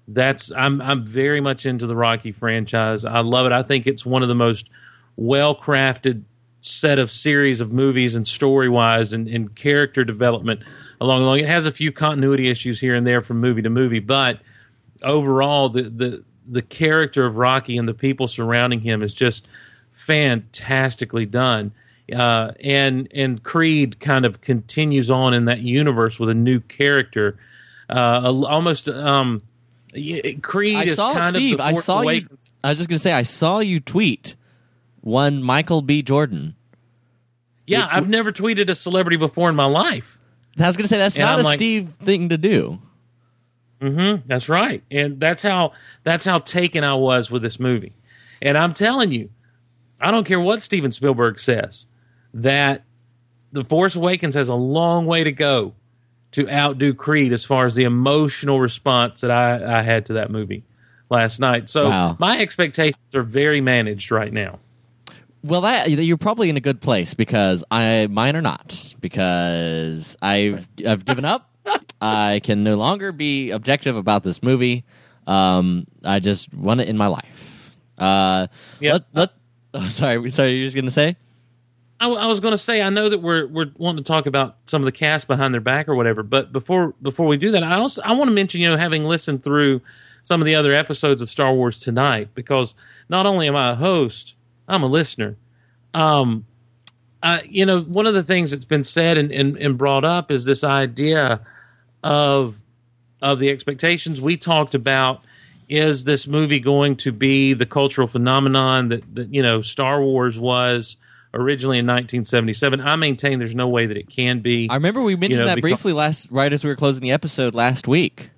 That's 0.07 0.51
I'm 0.51 0.81
I'm 0.81 1.05
very 1.05 1.41
much 1.41 1.65
into 1.65 1.87
the 1.87 1.95
Rocky 1.95 2.31
franchise. 2.31 3.05
I 3.05 3.19
love 3.19 3.45
it. 3.45 3.51
I 3.51 3.63
think 3.63 3.87
it's 3.87 4.05
one 4.05 4.21
of 4.23 4.29
the 4.29 4.35
most 4.35 4.69
well 5.15 5.55
crafted 5.55 6.23
set 6.61 6.97
of 6.97 7.11
series 7.11 7.61
of 7.61 7.71
movies 7.71 8.15
and 8.15 8.27
story 8.27 8.69
wise 8.69 9.13
and, 9.13 9.27
and 9.27 9.55
character 9.55 10.03
development 10.03 10.61
along 10.99 11.21
along. 11.21 11.39
It 11.39 11.47
has 11.47 11.65
a 11.65 11.71
few 11.71 11.91
continuity 11.91 12.49
issues 12.49 12.79
here 12.79 12.95
and 12.95 13.05
there 13.05 13.21
from 13.21 13.39
movie 13.39 13.61
to 13.61 13.69
movie, 13.69 13.99
but 13.99 14.39
overall 15.03 15.69
the 15.69 15.83
the 15.83 16.23
the 16.47 16.61
character 16.61 17.25
of 17.25 17.37
Rocky 17.37 17.77
and 17.77 17.87
the 17.87 17.93
people 17.93 18.27
surrounding 18.27 18.81
him 18.81 19.01
is 19.01 19.13
just 19.13 19.47
fantastically 19.91 21.25
done. 21.25 21.71
Uh, 22.15 22.51
and 22.59 23.07
and 23.13 23.41
Creed 23.43 23.99
kind 23.99 24.25
of 24.25 24.41
continues 24.41 25.09
on 25.09 25.33
in 25.33 25.45
that 25.45 25.59
universe 25.61 26.19
with 26.19 26.29
a 26.29 26.35
new 26.35 26.59
character, 26.59 27.37
uh, 27.89 28.43
almost. 28.47 28.87
Um, 28.89 29.41
Creed 30.41 30.75
I 30.75 30.83
is 30.83 30.95
saw 30.97 31.13
kind 31.13 31.33
Steve. 31.35 31.53
of 31.53 31.57
the 31.59 31.63
I 31.63 31.73
saw 31.73 32.01
you. 32.01 32.27
I 32.63 32.69
was 32.69 32.77
just 32.77 32.89
gonna 32.89 32.99
say 32.99 33.13
I 33.13 33.21
saw 33.21 33.59
you 33.59 33.79
tweet 33.79 34.35
one 35.01 35.41
Michael 35.41 35.81
B. 35.81 36.01
Jordan. 36.03 36.55
Yeah, 37.65 37.87
I've 37.89 38.09
never 38.09 38.31
tweeted 38.33 38.69
a 38.69 38.75
celebrity 38.75 39.15
before 39.17 39.49
in 39.49 39.55
my 39.55 39.65
life. 39.65 40.19
I 40.59 40.67
was 40.67 40.75
gonna 40.77 40.87
say 40.89 40.97
that's 40.97 41.15
And 41.15 41.23
not 41.23 41.33
I'm 41.35 41.39
a 41.41 41.43
like- 41.43 41.59
Steve 41.59 41.93
thing 42.03 42.29
to 42.29 42.37
do. 42.37 42.79
Hmm. 43.81 44.15
That's 44.25 44.49
right, 44.49 44.83
and 44.91 45.19
that's 45.19 45.41
how 45.41 45.71
that's 46.03 46.25
how 46.25 46.39
taken 46.39 46.83
I 46.83 46.95
was 46.95 47.29
with 47.31 47.41
this 47.41 47.59
movie. 47.59 47.93
And 48.41 48.57
I'm 48.57 48.73
telling 48.73 49.11
you, 49.11 49.29
I 50.01 50.11
don't 50.11 50.25
care 50.25 50.39
what 50.39 50.61
Steven 50.61 50.91
Spielberg 50.91 51.39
says 51.39 51.85
that 52.33 52.83
The 53.53 53.63
Force 53.63 53.95
Awakens 53.95 54.35
has 54.35 54.49
a 54.49 54.55
long 54.55 55.05
way 55.05 55.23
to 55.23 55.31
go 55.31 55.73
to 56.35 56.49
outdo 56.49 56.93
Creed 56.93 57.33
as 57.33 57.43
far 57.45 57.65
as 57.65 57.75
the 57.75 57.83
emotional 57.83 58.59
response 58.59 59.21
that 59.21 59.31
I, 59.31 59.79
I 59.79 59.81
had 59.81 60.05
to 60.07 60.13
that 60.13 60.29
movie 60.31 60.63
last 61.09 61.39
night. 61.39 61.69
So 61.69 61.89
Wow. 61.89 62.15
my 62.19 62.39
expectations 62.39 63.13
are 63.15 63.23
very 63.23 63.61
managed 63.61 64.11
right 64.11 64.31
now. 64.31 64.59
Well, 65.43 65.61
that 65.61 65.89
you're 65.91 66.17
probably 66.17 66.49
in 66.49 66.57
a 66.57 66.61
good 66.61 66.81
place 66.81 67.13
because 67.13 67.63
I 67.69 68.07
mine 68.07 68.35
are 68.35 68.41
not 68.41 68.95
because 68.99 70.17
I've 70.21 70.65
I've 70.87 71.05
given 71.05 71.23
up. 71.25 71.51
I 72.01 72.41
can 72.43 72.63
no 72.63 72.75
longer 72.77 73.11
be 73.11 73.51
objective 73.51 73.95
about 73.95 74.23
this 74.23 74.41
movie. 74.43 74.85
Um, 75.27 75.85
I 76.03 76.19
just 76.19 76.53
want 76.53 76.81
it 76.81 76.89
in 76.89 76.97
my 76.97 77.07
life. 77.07 77.75
Uh, 77.97 78.47
Yeah. 78.79 78.93
let, 78.93 79.03
let, 79.13 79.29
oh, 79.73 79.87
sorry, 79.87 80.29
sorry. 80.31 80.51
You're 80.51 80.65
just 80.67 80.75
gonna 80.75 80.91
say? 80.91 81.15
I, 81.99 82.09
I 82.09 82.25
was 82.27 82.39
going 82.39 82.51
to 82.51 82.57
say 82.57 82.81
I 82.81 82.89
know 82.89 83.09
that 83.09 83.19
we're 83.19 83.47
we're 83.47 83.71
wanting 83.77 84.03
to 84.03 84.07
talk 84.07 84.25
about 84.25 84.57
some 84.65 84.81
of 84.81 84.85
the 84.85 84.91
cast 84.91 85.27
behind 85.27 85.53
their 85.53 85.61
back 85.61 85.87
or 85.87 85.95
whatever, 85.95 86.23
but 86.23 86.51
before 86.51 86.93
before 87.01 87.27
we 87.27 87.37
do 87.37 87.51
that, 87.51 87.63
I 87.63 87.75
also 87.75 88.01
I 88.01 88.11
want 88.13 88.29
to 88.29 88.35
mention 88.35 88.61
you 88.61 88.69
know 88.69 88.77
having 88.77 89.05
listened 89.05 89.43
through 89.43 89.81
some 90.23 90.41
of 90.41 90.45
the 90.45 90.55
other 90.55 90.73
episodes 90.73 91.21
of 91.21 91.29
Star 91.29 91.53
Wars 91.53 91.79
tonight 91.79 92.29
because 92.33 92.73
not 93.09 93.25
only 93.25 93.47
am 93.47 93.55
I 93.55 93.71
a 93.71 93.75
host, 93.75 94.35
I'm 94.67 94.83
a 94.83 94.87
listener. 94.87 95.37
Um, 95.93 96.45
you 97.45 97.65
know, 97.65 97.81
one 97.81 98.05
of 98.05 98.13
the 98.13 98.23
things 98.23 98.51
that's 98.51 98.65
been 98.65 98.83
said 98.83 99.17
and, 99.17 99.31
and, 99.31 99.57
and 99.57 99.77
brought 99.77 100.05
up 100.05 100.31
is 100.31 100.45
this 100.45 100.63
idea 100.63 101.41
of 102.03 102.61
of 103.21 103.39
the 103.39 103.49
expectations 103.49 104.21
we 104.21 104.37
talked 104.37 104.75
about. 104.75 105.23
Is 105.67 106.03
this 106.03 106.27
movie 106.27 106.59
going 106.59 106.95
to 106.97 107.11
be 107.11 107.53
the 107.53 107.65
cultural 107.65 108.07
phenomenon 108.07 108.89
that, 108.89 109.15
that 109.15 109.33
you 109.33 109.41
know 109.41 109.61
Star 109.61 110.01
Wars 110.01 110.39
was 110.39 110.97
originally 111.35 111.77
in 111.77 111.85
1977? 111.85 112.81
I 112.81 112.95
maintain 112.95 113.39
there's 113.39 113.53
no 113.55 113.67
way 113.67 113.85
that 113.85 113.97
it 113.97 114.09
can 114.09 114.39
be. 114.39 114.67
I 114.69 114.75
remember 114.75 115.01
we 115.01 115.15
mentioned 115.15 115.41
know, 115.41 115.45
that 115.47 115.55
because- 115.55 115.69
briefly 115.69 115.93
last 115.93 116.29
right 116.31 116.51
as 116.51 116.63
we 116.63 116.69
were 116.69 116.75
closing 116.75 117.03
the 117.03 117.11
episode 117.11 117.53
last 117.53 117.87
week. 117.87 118.31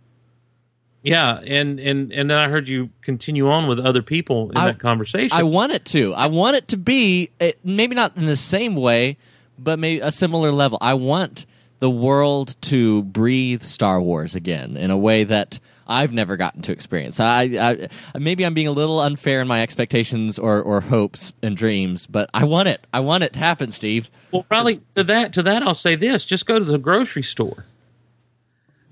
yeah, 1.04 1.40
and 1.46 1.80
and 1.80 2.12
and 2.12 2.30
then 2.30 2.38
I 2.38 2.50
heard 2.50 2.68
you 2.68 2.90
continue 3.02 3.50
on 3.50 3.68
with 3.68 3.80
other 3.80 4.02
people 4.02 4.50
in 4.52 4.58
I- 4.58 4.66
that 4.66 4.80
conversation. 4.80 5.38
I 5.38 5.44
want 5.44 5.72
it 5.72 5.86
to. 5.86 6.14
I 6.14 6.28
want 6.28 6.58
it 6.58 6.68
to 6.70 6.78
be 6.78 7.30
eh, 7.40 7.54
maybe 7.64 7.96
not 7.96 8.18
in 8.18 8.26
the 8.26 8.36
same 8.36 8.76
way, 8.76 9.18
but 9.58 9.80
maybe 9.80 10.02
a 10.02 10.12
similar 10.12 10.52
level. 10.52 10.78
I 10.82 10.96
want 10.96 11.46
the 11.80 11.90
world 11.90 12.56
to 12.64 13.04
breathe 13.04 13.62
Star 13.62 14.02
Wars 14.02 14.36
again 14.36 14.76
in 14.78 14.90
a 14.92 14.98
way 14.98 15.24
that 15.26 15.60
I've 15.88 16.14
never 16.14 16.36
gotten 16.36 16.62
to 16.64 16.72
experience. 16.72 17.20
I, 17.20 17.44
I 17.44 18.18
maybe 18.20 18.46
I'm 18.46 18.54
being 18.54 18.68
a 18.68 18.72
little 18.72 19.00
unfair 19.00 19.42
in 19.42 19.48
my 19.48 19.62
expectations 19.62 20.38
or, 20.38 20.62
or 20.62 20.82
hopes 20.82 21.34
and 21.42 21.56
dreams, 21.56 22.06
but 22.06 22.30
I 22.34 22.44
want 22.44 22.68
it. 22.68 22.86
I 22.94 23.00
want 23.00 23.24
it 23.24 23.34
to 23.34 23.40
happen, 23.40 23.72
Steve. 23.72 24.10
Well, 24.32 24.44
probably 24.44 24.82
to 24.96 25.04
that 25.06 25.34
to 25.34 25.44
that 25.44 25.64
I'll 25.64 25.74
say 25.74 25.96
this: 25.96 26.26
just 26.26 26.46
go 26.46 26.60
to 26.60 26.66
the 26.66 26.78
grocery 26.78 27.24
store 27.24 27.66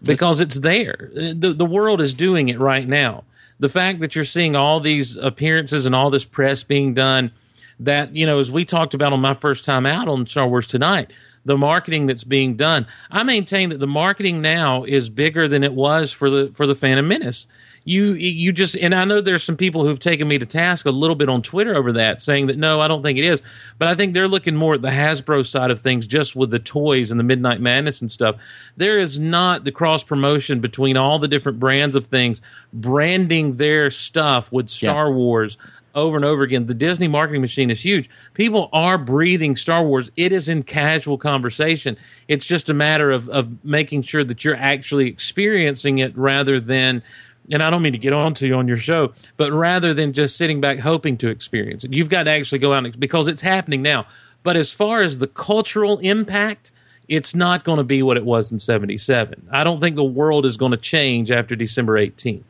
because 0.01 0.39
it's 0.39 0.59
there. 0.59 1.09
the 1.13 1.53
The 1.53 1.65
world 1.65 2.01
is 2.01 2.13
doing 2.13 2.49
it 2.49 2.59
right 2.59 2.87
now. 2.87 3.23
The 3.59 3.69
fact 3.69 3.99
that 3.99 4.15
you're 4.15 4.25
seeing 4.25 4.55
all 4.55 4.79
these 4.79 5.17
appearances 5.17 5.85
and 5.85 5.95
all 5.95 6.09
this 6.09 6.25
press 6.25 6.63
being 6.63 6.93
done, 6.93 7.31
that 7.79 8.15
you 8.15 8.25
know, 8.25 8.39
as 8.39 8.51
we 8.51 8.65
talked 8.65 8.93
about 8.93 9.13
on 9.13 9.21
my 9.21 9.33
first 9.33 9.65
time 9.65 9.85
out 9.85 10.07
on 10.07 10.27
Star 10.27 10.47
Wars 10.47 10.67
tonight, 10.67 11.11
the 11.45 11.57
marketing 11.57 12.07
that's 12.07 12.23
being 12.23 12.55
done. 12.55 12.87
I 13.09 13.23
maintain 13.23 13.69
that 13.69 13.79
the 13.79 13.87
marketing 13.87 14.41
now 14.41 14.83
is 14.83 15.09
bigger 15.09 15.47
than 15.47 15.63
it 15.63 15.73
was 15.73 16.11
for 16.11 16.29
the 16.29 16.51
for 16.55 16.67
the 16.67 16.75
Phantom 16.75 17.07
Menace. 17.07 17.47
You 17.87 18.13
you 18.13 18.51
just 18.51 18.75
and 18.75 18.95
I 18.95 19.05
know 19.05 19.21
there's 19.21 19.43
some 19.43 19.57
people 19.57 19.85
who've 19.85 19.99
taken 19.99 20.27
me 20.27 20.39
to 20.39 20.45
task 20.47 20.87
a 20.87 20.91
little 20.91 21.15
bit 21.15 21.29
on 21.29 21.43
Twitter 21.43 21.75
over 21.75 21.93
that, 21.93 22.19
saying 22.19 22.47
that 22.47 22.57
no, 22.57 22.81
I 22.81 22.87
don't 22.87 23.03
think 23.03 23.19
it 23.19 23.25
is. 23.25 23.43
But 23.77 23.87
I 23.87 23.95
think 23.95 24.15
they're 24.15 24.27
looking 24.27 24.55
more 24.55 24.73
at 24.73 24.81
the 24.81 24.87
Hasbro 24.87 25.45
side 25.45 25.69
of 25.69 25.79
things, 25.79 26.07
just 26.07 26.35
with 26.35 26.49
the 26.49 26.57
toys 26.57 27.11
and 27.11 27.19
the 27.19 27.23
Midnight 27.23 27.61
Madness 27.61 28.01
and 28.01 28.11
stuff. 28.11 28.37
There 28.75 28.97
is 28.97 29.19
not 29.19 29.65
the 29.65 29.71
cross 29.71 30.03
promotion 30.03 30.61
between 30.61 30.97
all 30.97 31.19
the 31.19 31.27
different 31.27 31.59
brands 31.59 31.95
of 31.95 32.07
things, 32.07 32.41
branding 32.73 33.57
their 33.57 33.91
stuff 33.91 34.51
with 34.51 34.67
Star 34.67 35.11
Wars 35.11 35.57
over 35.95 36.17
and 36.17 36.25
over 36.25 36.43
again. 36.43 36.67
The 36.67 36.73
Disney 36.73 37.07
marketing 37.07 37.41
machine 37.41 37.71
is 37.71 37.83
huge. 37.83 38.09
People 38.33 38.69
are 38.73 38.97
breathing 38.97 39.55
Star 39.55 39.83
Wars. 39.83 40.11
It 40.15 40.31
is 40.31 40.49
in 40.49 40.63
casual 40.63 41.17
conversation. 41.17 41.97
It's 42.27 42.45
just 42.45 42.69
a 42.69 42.73
matter 42.73 43.09
of, 43.09 43.29
of 43.29 43.63
making 43.63 44.03
sure 44.03 44.23
that 44.23 44.43
you're 44.43 44.57
actually 44.57 45.07
experiencing 45.07 45.99
it 45.99 46.15
rather 46.17 46.59
than, 46.59 47.01
and 47.49 47.63
I 47.63 47.69
don't 47.69 47.81
mean 47.81 47.93
to 47.93 47.99
get 47.99 48.13
on 48.13 48.33
to 48.35 48.47
you 48.47 48.55
on 48.55 48.67
your 48.67 48.77
show, 48.77 49.13
but 49.37 49.51
rather 49.51 49.93
than 49.93 50.13
just 50.13 50.35
sitting 50.35 50.61
back 50.61 50.79
hoping 50.79 51.17
to 51.17 51.29
experience 51.29 51.83
it. 51.83 51.93
You've 51.93 52.09
got 52.09 52.23
to 52.23 52.31
actually 52.31 52.59
go 52.59 52.73
out 52.73 52.85
and, 52.85 52.99
because 52.99 53.27
it's 53.27 53.41
happening 53.41 53.81
now. 53.81 54.05
But 54.43 54.57
as 54.57 54.71
far 54.71 55.01
as 55.01 55.17
the 55.19 55.27
cultural 55.27 55.97
impact, 55.99 56.71
it's 57.07 57.33
not 57.33 57.63
going 57.63 57.77
to 57.77 57.83
be 57.83 58.03
what 58.03 58.17
it 58.17 58.25
was 58.25 58.51
in 58.51 58.59
77. 58.59 59.47
I 59.51 59.63
don't 59.63 59.79
think 59.79 59.95
the 59.95 60.03
world 60.03 60.45
is 60.45 60.57
going 60.57 60.71
to 60.71 60.77
change 60.77 61.31
after 61.31 61.55
December 61.55 61.93
18th 61.99 62.43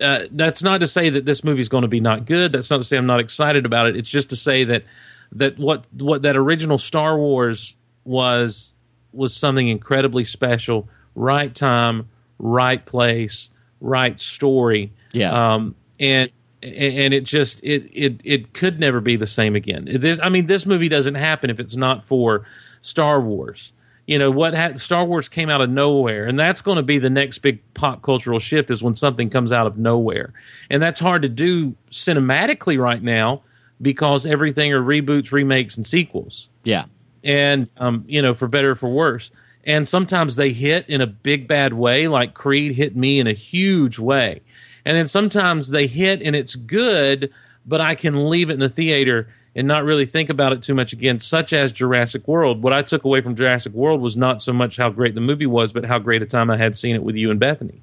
uh, 0.00 0.24
that's 0.30 0.62
not 0.62 0.80
to 0.80 0.86
say 0.86 1.10
that 1.10 1.24
this 1.24 1.42
movie 1.42 1.60
is 1.60 1.68
going 1.68 1.82
to 1.82 1.88
be 1.88 2.00
not 2.00 2.26
good. 2.26 2.52
That's 2.52 2.70
not 2.70 2.78
to 2.78 2.84
say 2.84 2.96
I'm 2.96 3.06
not 3.06 3.20
excited 3.20 3.64
about 3.64 3.86
it. 3.88 3.96
It's 3.96 4.10
just 4.10 4.30
to 4.30 4.36
say 4.36 4.64
that 4.64 4.84
that 5.32 5.58
what 5.58 5.86
what 5.96 6.22
that 6.22 6.36
original 6.36 6.78
Star 6.78 7.18
Wars 7.18 7.74
was 8.04 8.72
was 9.12 9.34
something 9.34 9.68
incredibly 9.68 10.24
special. 10.24 10.88
Right 11.14 11.54
time, 11.54 12.08
right 12.38 12.84
place, 12.84 13.50
right 13.80 14.18
story. 14.20 14.92
Yeah. 15.12 15.56
Um, 15.56 15.74
and 15.98 16.30
and 16.62 17.14
it 17.14 17.24
just 17.24 17.62
it 17.62 17.90
it 17.92 18.20
it 18.24 18.52
could 18.52 18.80
never 18.80 19.00
be 19.00 19.16
the 19.16 19.26
same 19.26 19.54
again. 19.56 19.88
This, 19.90 20.18
I 20.22 20.28
mean, 20.28 20.46
this 20.46 20.66
movie 20.66 20.88
doesn't 20.88 21.14
happen 21.14 21.50
if 21.50 21.60
it's 21.60 21.76
not 21.76 22.04
for 22.04 22.46
Star 22.82 23.20
Wars. 23.20 23.72
You 24.06 24.18
know 24.20 24.30
what? 24.30 24.54
Ha- 24.54 24.74
Star 24.76 25.04
Wars 25.04 25.28
came 25.28 25.48
out 25.50 25.60
of 25.60 25.68
nowhere, 25.68 26.26
and 26.26 26.38
that's 26.38 26.62
going 26.62 26.76
to 26.76 26.82
be 26.82 26.98
the 26.98 27.10
next 27.10 27.38
big 27.38 27.60
pop 27.74 28.02
cultural 28.02 28.38
shift. 28.38 28.70
Is 28.70 28.82
when 28.82 28.94
something 28.94 29.30
comes 29.30 29.52
out 29.52 29.66
of 29.66 29.76
nowhere, 29.78 30.32
and 30.70 30.80
that's 30.82 31.00
hard 31.00 31.22
to 31.22 31.28
do 31.28 31.74
cinematically 31.90 32.78
right 32.78 33.02
now 33.02 33.42
because 33.82 34.24
everything 34.24 34.72
are 34.72 34.80
reboots, 34.80 35.32
remakes, 35.32 35.76
and 35.76 35.86
sequels 35.86 36.48
Yeah. 36.64 36.84
and 37.24 37.68
um, 37.78 38.04
you 38.06 38.22
know, 38.22 38.32
for 38.34 38.48
better 38.48 38.70
or 38.70 38.74
for 38.76 38.88
worse. 38.88 39.30
And 39.64 39.86
sometimes 39.86 40.36
they 40.36 40.52
hit 40.52 40.88
in 40.88 41.00
a 41.00 41.06
big 41.08 41.48
bad 41.48 41.72
way, 41.74 42.06
like 42.06 42.32
Creed 42.34 42.76
hit 42.76 42.94
me 42.96 43.18
in 43.18 43.26
a 43.26 43.32
huge 43.32 43.98
way. 43.98 44.40
And 44.84 44.96
then 44.96 45.08
sometimes 45.08 45.70
they 45.70 45.88
hit 45.88 46.22
and 46.22 46.36
it's 46.36 46.54
good, 46.54 47.30
but 47.66 47.80
I 47.80 47.96
can 47.96 48.30
leave 48.30 48.48
it 48.48 48.54
in 48.54 48.60
the 48.60 48.68
theater 48.68 49.28
and 49.56 49.66
not 49.66 49.84
really 49.84 50.04
think 50.04 50.28
about 50.28 50.52
it 50.52 50.62
too 50.62 50.74
much 50.74 50.92
again, 50.92 51.18
such 51.18 51.54
as 51.54 51.72
Jurassic 51.72 52.28
World. 52.28 52.62
What 52.62 52.74
I 52.74 52.82
took 52.82 53.04
away 53.04 53.22
from 53.22 53.34
Jurassic 53.34 53.72
World 53.72 54.02
was 54.02 54.14
not 54.14 54.42
so 54.42 54.52
much 54.52 54.76
how 54.76 54.90
great 54.90 55.14
the 55.14 55.22
movie 55.22 55.46
was, 55.46 55.72
but 55.72 55.86
how 55.86 55.98
great 55.98 56.20
a 56.20 56.26
time 56.26 56.50
I 56.50 56.58
had 56.58 56.76
seen 56.76 56.94
it 56.94 57.02
with 57.02 57.16
you 57.16 57.30
and 57.30 57.40
Bethany. 57.40 57.82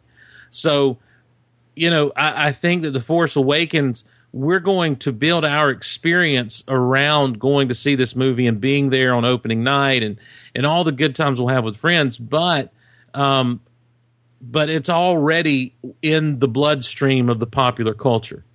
So, 0.52 1.00
you 1.76 1.90
know, 1.90 2.12
I, 2.16 2.50
I 2.50 2.52
think 2.52 2.84
that 2.84 2.92
The 2.92 3.02
Force 3.02 3.36
Awakens, 3.36 4.06
we're 4.32 4.60
going 4.60 4.98
to 4.98 5.12
build 5.12 5.46
our 5.46 5.72
experience 5.72 6.64
around 6.68 7.40
going 7.40 7.70
to 7.70 7.76
see 7.76 7.96
this 7.96 8.16
movie 8.16 8.46
and 8.46 8.62
being 8.62 8.92
there 8.92 9.16
on 9.16 9.26
opening 9.26 9.64
night 9.64 10.04
and, 10.04 10.20
and 10.54 10.68
all 10.68 10.84
the 10.84 10.92
good 10.92 11.16
times 11.16 11.42
we'll 11.42 11.54
have 11.54 11.64
with 11.64 11.78
friends. 11.78 12.20
But, 12.20 12.72
um, 13.16 13.62
but 14.40 14.70
it's 14.70 14.90
already 14.90 15.74
in 16.04 16.38
the 16.38 16.48
bloodstream 16.48 17.30
of 17.30 17.40
the 17.40 17.48
popular 17.48 17.96
culture 17.96 18.46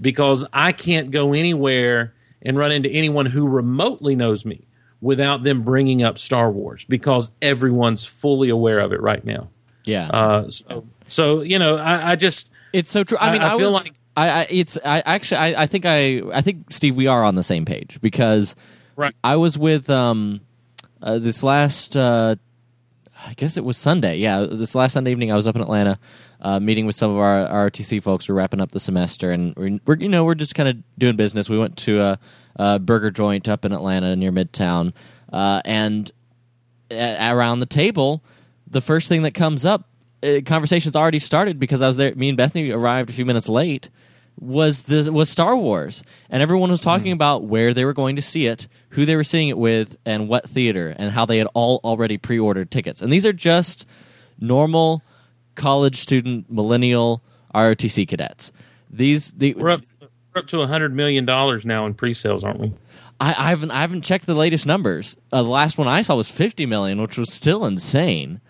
because 0.00 0.46
I 0.50 0.72
can't 0.72 1.10
go 1.10 1.34
anywhere 1.34 2.13
and 2.44 2.58
run 2.58 2.72
into 2.72 2.88
anyone 2.90 3.26
who 3.26 3.48
remotely 3.48 4.14
knows 4.16 4.44
me 4.44 4.66
without 5.00 5.42
them 5.42 5.62
bringing 5.62 6.02
up 6.02 6.18
Star 6.18 6.50
Wars 6.50 6.84
because 6.86 7.30
everyone's 7.42 8.04
fully 8.04 8.48
aware 8.48 8.78
of 8.78 8.92
it 8.92 9.00
right 9.00 9.24
now. 9.24 9.48
Yeah. 9.84 10.08
Uh, 10.08 10.48
so, 10.48 10.86
so 11.08 11.42
you 11.42 11.58
know, 11.58 11.76
I, 11.76 12.12
I 12.12 12.16
just 12.16 12.48
It's 12.72 12.90
so 12.90 13.04
true. 13.04 13.18
I 13.20 13.32
mean, 13.32 13.42
I 13.42 13.54
I, 13.54 13.58
feel 13.58 13.72
was, 13.72 13.84
like- 13.84 13.94
I, 14.16 14.28
I, 14.30 14.46
it's, 14.48 14.78
I 14.84 15.02
actually, 15.04 15.38
I, 15.38 15.62
I 15.62 15.66
think 15.66 15.84
I, 15.86 16.20
I 16.32 16.40
think 16.40 16.72
Steve, 16.72 16.94
we 16.94 17.06
are 17.08 17.24
on 17.24 17.34
the 17.34 17.42
same 17.42 17.64
page 17.64 18.00
because 18.00 18.54
right. 18.96 19.14
I 19.24 19.36
was 19.36 19.58
with 19.58 19.90
um, 19.90 20.40
uh, 21.02 21.18
this 21.18 21.42
last, 21.42 21.96
uh, 21.96 22.36
I 23.26 23.34
guess 23.34 23.56
it 23.56 23.64
was 23.64 23.76
Sunday. 23.76 24.16
Yeah, 24.16 24.46
this 24.50 24.74
last 24.74 24.92
Sunday 24.92 25.10
evening, 25.10 25.32
I 25.32 25.36
was 25.36 25.46
up 25.46 25.56
in 25.56 25.62
Atlanta, 25.62 25.98
uh, 26.40 26.60
meeting 26.60 26.86
with 26.86 26.94
some 26.94 27.10
of 27.10 27.16
our, 27.18 27.70
RTC 27.70 28.02
folks. 28.02 28.28
We're 28.28 28.34
wrapping 28.34 28.60
up 28.60 28.72
the 28.72 28.80
semester, 28.80 29.30
and 29.30 29.54
we're, 29.56 29.78
we're 29.86 29.96
you 29.96 30.08
know 30.08 30.24
we're 30.24 30.34
just 30.34 30.54
kind 30.54 30.68
of 30.68 30.76
doing 30.98 31.16
business. 31.16 31.48
We 31.48 31.58
went 31.58 31.76
to 31.78 32.00
a, 32.00 32.18
a 32.56 32.78
burger 32.78 33.10
joint 33.10 33.48
up 33.48 33.64
in 33.64 33.72
Atlanta 33.72 34.14
near 34.16 34.30
Midtown, 34.30 34.92
uh, 35.32 35.62
and 35.64 36.10
around 36.90 37.60
the 37.60 37.66
table, 37.66 38.22
the 38.66 38.80
first 38.80 39.08
thing 39.08 39.22
that 39.22 39.32
comes 39.32 39.64
up, 39.64 39.88
uh, 40.22 40.40
conversation's 40.44 40.96
already 40.96 41.18
started 41.18 41.58
because 41.58 41.82
I 41.82 41.86
was 41.86 41.96
there. 41.96 42.14
Me 42.14 42.28
and 42.28 42.36
Bethany 42.36 42.70
arrived 42.70 43.10
a 43.10 43.12
few 43.12 43.24
minutes 43.24 43.48
late. 43.48 43.90
Was 44.40 44.84
the 44.84 45.12
was 45.12 45.30
Star 45.30 45.56
Wars, 45.56 46.02
and 46.28 46.42
everyone 46.42 46.70
was 46.70 46.80
talking 46.80 47.12
about 47.12 47.44
where 47.44 47.72
they 47.72 47.84
were 47.84 47.92
going 47.92 48.16
to 48.16 48.22
see 48.22 48.46
it, 48.46 48.66
who 48.90 49.06
they 49.06 49.14
were 49.14 49.24
seeing 49.24 49.48
it 49.48 49.56
with, 49.56 49.96
and 50.04 50.28
what 50.28 50.50
theater, 50.50 50.94
and 50.98 51.12
how 51.12 51.24
they 51.24 51.38
had 51.38 51.46
all 51.54 51.80
already 51.84 52.18
pre-ordered 52.18 52.70
tickets. 52.70 53.00
And 53.00 53.12
these 53.12 53.24
are 53.24 53.32
just 53.32 53.86
normal 54.40 55.02
college 55.54 56.00
student 56.00 56.50
millennial 56.50 57.22
ROTC 57.54 58.08
cadets. 58.08 58.52
These 58.90 59.32
the 59.32 59.54
We're 59.54 59.70
up, 59.70 59.82
we're 60.34 60.40
up 60.40 60.46
to 60.48 60.60
a 60.62 60.66
hundred 60.66 60.94
million 60.94 61.24
dollars 61.24 61.64
now 61.64 61.86
in 61.86 61.94
pre-sales, 61.94 62.42
aren't 62.42 62.60
we? 62.60 62.72
I, 63.20 63.30
I 63.30 63.50
haven't 63.50 63.70
I 63.70 63.80
haven't 63.80 64.02
checked 64.02 64.26
the 64.26 64.34
latest 64.34 64.66
numbers. 64.66 65.16
Uh, 65.32 65.42
the 65.42 65.48
last 65.48 65.78
one 65.78 65.86
I 65.86 66.02
saw 66.02 66.16
was 66.16 66.30
fifty 66.30 66.66
million, 66.66 67.00
which 67.00 67.16
was 67.16 67.32
still 67.32 67.64
insane. 67.64 68.40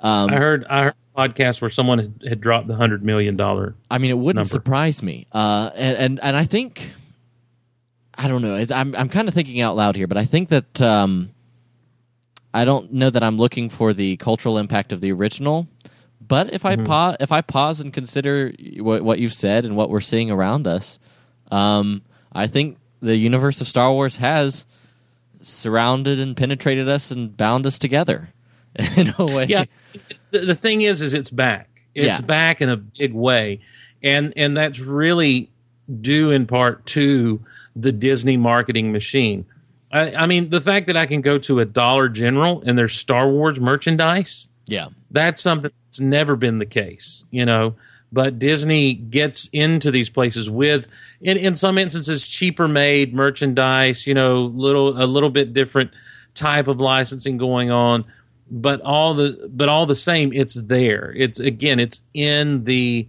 Um, 0.00 0.30
I 0.30 0.36
heard 0.36 0.64
I 0.70 0.82
heard 0.84 0.94
podcast 1.18 1.60
where 1.60 1.70
someone 1.70 1.98
had, 1.98 2.22
had 2.28 2.40
dropped 2.40 2.68
the 2.68 2.76
hundred 2.76 3.02
million 3.02 3.36
dollar. 3.36 3.74
I 3.90 3.98
mean, 3.98 4.10
it 4.10 4.18
wouldn't 4.18 4.36
number. 4.36 4.48
surprise 4.48 5.02
me. 5.02 5.26
Uh, 5.32 5.70
and, 5.74 5.96
and 5.96 6.20
and 6.22 6.36
I 6.36 6.44
think 6.44 6.92
I 8.14 8.28
don't 8.28 8.42
know. 8.42 8.64
I'm 8.70 8.94
I'm 8.94 9.08
kind 9.08 9.28
of 9.28 9.34
thinking 9.34 9.60
out 9.60 9.76
loud 9.76 9.96
here, 9.96 10.06
but 10.06 10.16
I 10.16 10.24
think 10.24 10.50
that 10.50 10.80
um, 10.80 11.30
I 12.54 12.64
don't 12.64 12.92
know 12.92 13.10
that 13.10 13.22
I'm 13.22 13.36
looking 13.36 13.68
for 13.68 13.92
the 13.92 14.16
cultural 14.16 14.58
impact 14.58 14.92
of 14.92 15.00
the 15.00 15.12
original. 15.12 15.66
But 16.20 16.52
if 16.52 16.64
I 16.64 16.76
pa- 16.76 17.16
if 17.20 17.32
I 17.32 17.40
pause 17.40 17.80
and 17.80 17.92
consider 17.92 18.52
what, 18.78 19.02
what 19.02 19.18
you've 19.18 19.32
said 19.34 19.64
and 19.64 19.76
what 19.76 19.88
we're 19.88 20.00
seeing 20.00 20.30
around 20.30 20.66
us, 20.66 20.98
um, 21.50 22.02
I 22.32 22.46
think 22.46 22.76
the 23.00 23.16
universe 23.16 23.60
of 23.60 23.68
Star 23.68 23.90
Wars 23.92 24.16
has 24.16 24.66
surrounded 25.42 26.20
and 26.20 26.36
penetrated 26.36 26.88
us 26.88 27.10
and 27.10 27.34
bound 27.36 27.64
us 27.64 27.78
together 27.78 28.28
in 28.96 29.12
a 29.18 29.24
way. 29.24 29.46
Yeah, 29.46 29.64
the, 30.30 30.40
the 30.40 30.54
thing 30.54 30.82
is, 30.82 31.02
is 31.02 31.14
it's 31.14 31.30
back. 31.30 31.68
It's 31.94 32.20
Yeah. 32.20 32.26
back 32.26 32.60
in 32.60 32.68
a 32.68 32.76
big 32.76 33.12
way, 33.12 33.60
and 34.02 34.32
and 34.36 34.56
that's 34.56 34.78
really 34.80 35.50
due 36.00 36.30
in 36.30 36.46
part 36.46 36.84
to 36.86 37.40
the 37.74 37.92
Disney 37.92 38.36
marketing 38.36 38.92
machine. 38.92 39.46
I, 39.90 40.14
I 40.14 40.26
mean, 40.26 40.50
the 40.50 40.60
fact 40.60 40.86
that 40.88 40.96
I 40.96 41.06
can 41.06 41.22
go 41.22 41.38
to 41.38 41.60
a 41.60 41.64
Dollar 41.64 42.08
General 42.08 42.62
and 42.66 42.76
there's 42.76 42.92
Star 42.94 43.28
Wars 43.28 43.58
merchandise. 43.58 44.46
yeah. 44.66 44.88
that's 45.10 45.40
something 45.40 45.70
that's 45.86 45.98
never 46.00 46.36
been 46.36 46.58
the 46.58 46.66
case, 46.66 47.24
you 47.30 47.46
know. 47.46 47.74
But 48.12 48.38
Disney 48.38 48.94
gets 48.94 49.48
into 49.52 49.90
these 49.90 50.08
places 50.10 50.48
with, 50.50 50.86
in, 51.20 51.36
in 51.36 51.56
some 51.56 51.78
instances, 51.78 52.26
cheaper 52.28 52.66
made 52.68 53.14
merchandise, 53.14 54.06
you 54.06 54.14
know, 54.14 54.42
little 54.42 55.02
a 55.02 55.06
little 55.06 55.30
bit 55.30 55.52
different 55.54 55.90
type 56.34 56.68
of 56.68 56.80
licensing 56.80 57.36
going 57.38 57.70
on, 57.70 58.04
but 58.50 58.80
all 58.82 59.14
the 59.14 59.48
but 59.52 59.68
all 59.68 59.86
the 59.86 59.96
same, 59.96 60.32
it's 60.32 60.54
there. 60.54 61.12
It's 61.16 61.38
again, 61.40 61.80
it's 61.80 62.02
in 62.14 62.64
the 62.64 63.06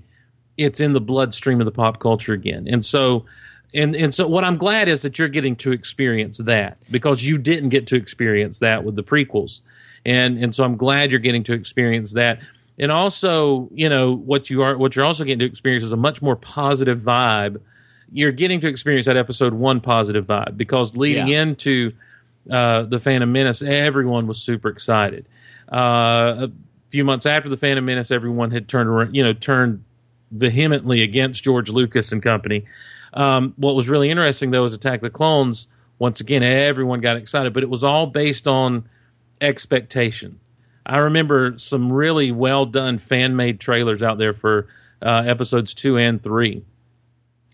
it's 0.57 0.79
in 0.79 0.93
the 0.93 1.01
bloodstream 1.01 1.61
of 1.61 1.65
the 1.65 1.71
pop 1.71 1.99
culture 1.99 2.33
again, 2.33 2.67
and 2.69 2.83
so. 2.85 3.25
And 3.71 3.95
and 3.95 4.15
so 4.15 4.27
what 4.27 4.43
I'm 4.43 4.57
glad 4.57 4.87
is 4.89 5.03
that 5.03 5.19
you're 5.19 5.27
getting 5.27 5.55
to 5.57 5.71
experience 5.71 6.39
that 6.39 6.79
because 6.89 7.23
you 7.23 7.37
didn't 7.37 7.69
get 7.69 7.85
to 7.87 7.95
experience 7.97 8.57
that 8.59 8.83
with 8.83 8.95
the 8.95 9.03
prequels 9.03 9.61
and 10.03 10.43
and 10.43 10.55
so 10.55 10.63
I'm 10.63 10.75
glad 10.75 11.11
you're 11.11 11.19
getting 11.19 11.43
to 11.43 11.53
experience 11.53 12.13
that. 12.13 12.39
And 12.79 12.91
also, 12.91 13.69
you 13.71 13.87
know, 13.87 14.15
what 14.15 14.49
you 14.49 14.63
are 14.63 14.75
what 14.75 14.95
you're 14.95 15.05
also 15.05 15.23
getting 15.23 15.37
to 15.39 15.45
experience 15.45 15.83
is 15.83 15.91
a 15.91 15.97
much 15.97 16.19
more 16.19 16.35
positive 16.35 16.99
vibe. 16.99 17.61
You're 18.11 18.31
getting 18.31 18.59
to 18.61 18.67
experience 18.67 19.05
that 19.05 19.17
episode 19.17 19.53
one 19.53 19.81
positive 19.81 20.25
vibe 20.25 20.57
because 20.57 20.97
leading 20.97 21.27
Yeah. 21.27 21.43
into 21.43 21.91
uh, 22.49 22.83
the 22.83 22.99
Phantom 22.99 23.31
Menace, 23.31 23.61
everyone 23.61 24.27
was 24.27 24.41
super 24.41 24.69
excited. 24.69 25.27
Uh, 25.71 26.47
a 26.47 26.51
few 26.89 27.03
months 27.03 27.25
after 27.25 27.49
the 27.49 27.57
Phantom 27.57 27.85
Menace, 27.85 28.11
everyone 28.11 28.51
had 28.51 28.67
turned 28.67 28.89
around, 28.89 29.15
you 29.15 29.23
know, 29.23 29.33
turned 29.33 29.83
vehemently 30.31 31.01
against 31.01 31.43
George 31.43 31.69
Lucas 31.69 32.11
and 32.11 32.21
company. 32.21 32.65
Um, 33.13 33.53
what 33.57 33.75
was 33.75 33.89
really 33.89 34.09
interesting 34.09 34.51
though 34.51 34.65
is 34.65 34.73
Attack 34.73 35.01
the 35.01 35.09
Clones. 35.09 35.67
Once 35.97 36.21
again, 36.21 36.43
everyone 36.43 37.01
got 37.01 37.17
excited, 37.17 37.53
but 37.53 37.63
it 37.63 37.69
was 37.69 37.83
all 37.83 38.07
based 38.07 38.47
on 38.47 38.87
expectation. 39.41 40.39
I 40.85 40.99
remember 40.99 41.57
some 41.57 41.91
really 41.91 42.31
well 42.31 42.65
done 42.65 42.97
fan 42.97 43.35
made 43.35 43.59
trailers 43.59 44.01
out 44.01 44.17
there 44.17 44.33
for 44.33 44.67
uh, 45.01 45.23
episodes 45.25 45.73
two 45.73 45.97
and 45.97 46.21
three, 46.21 46.63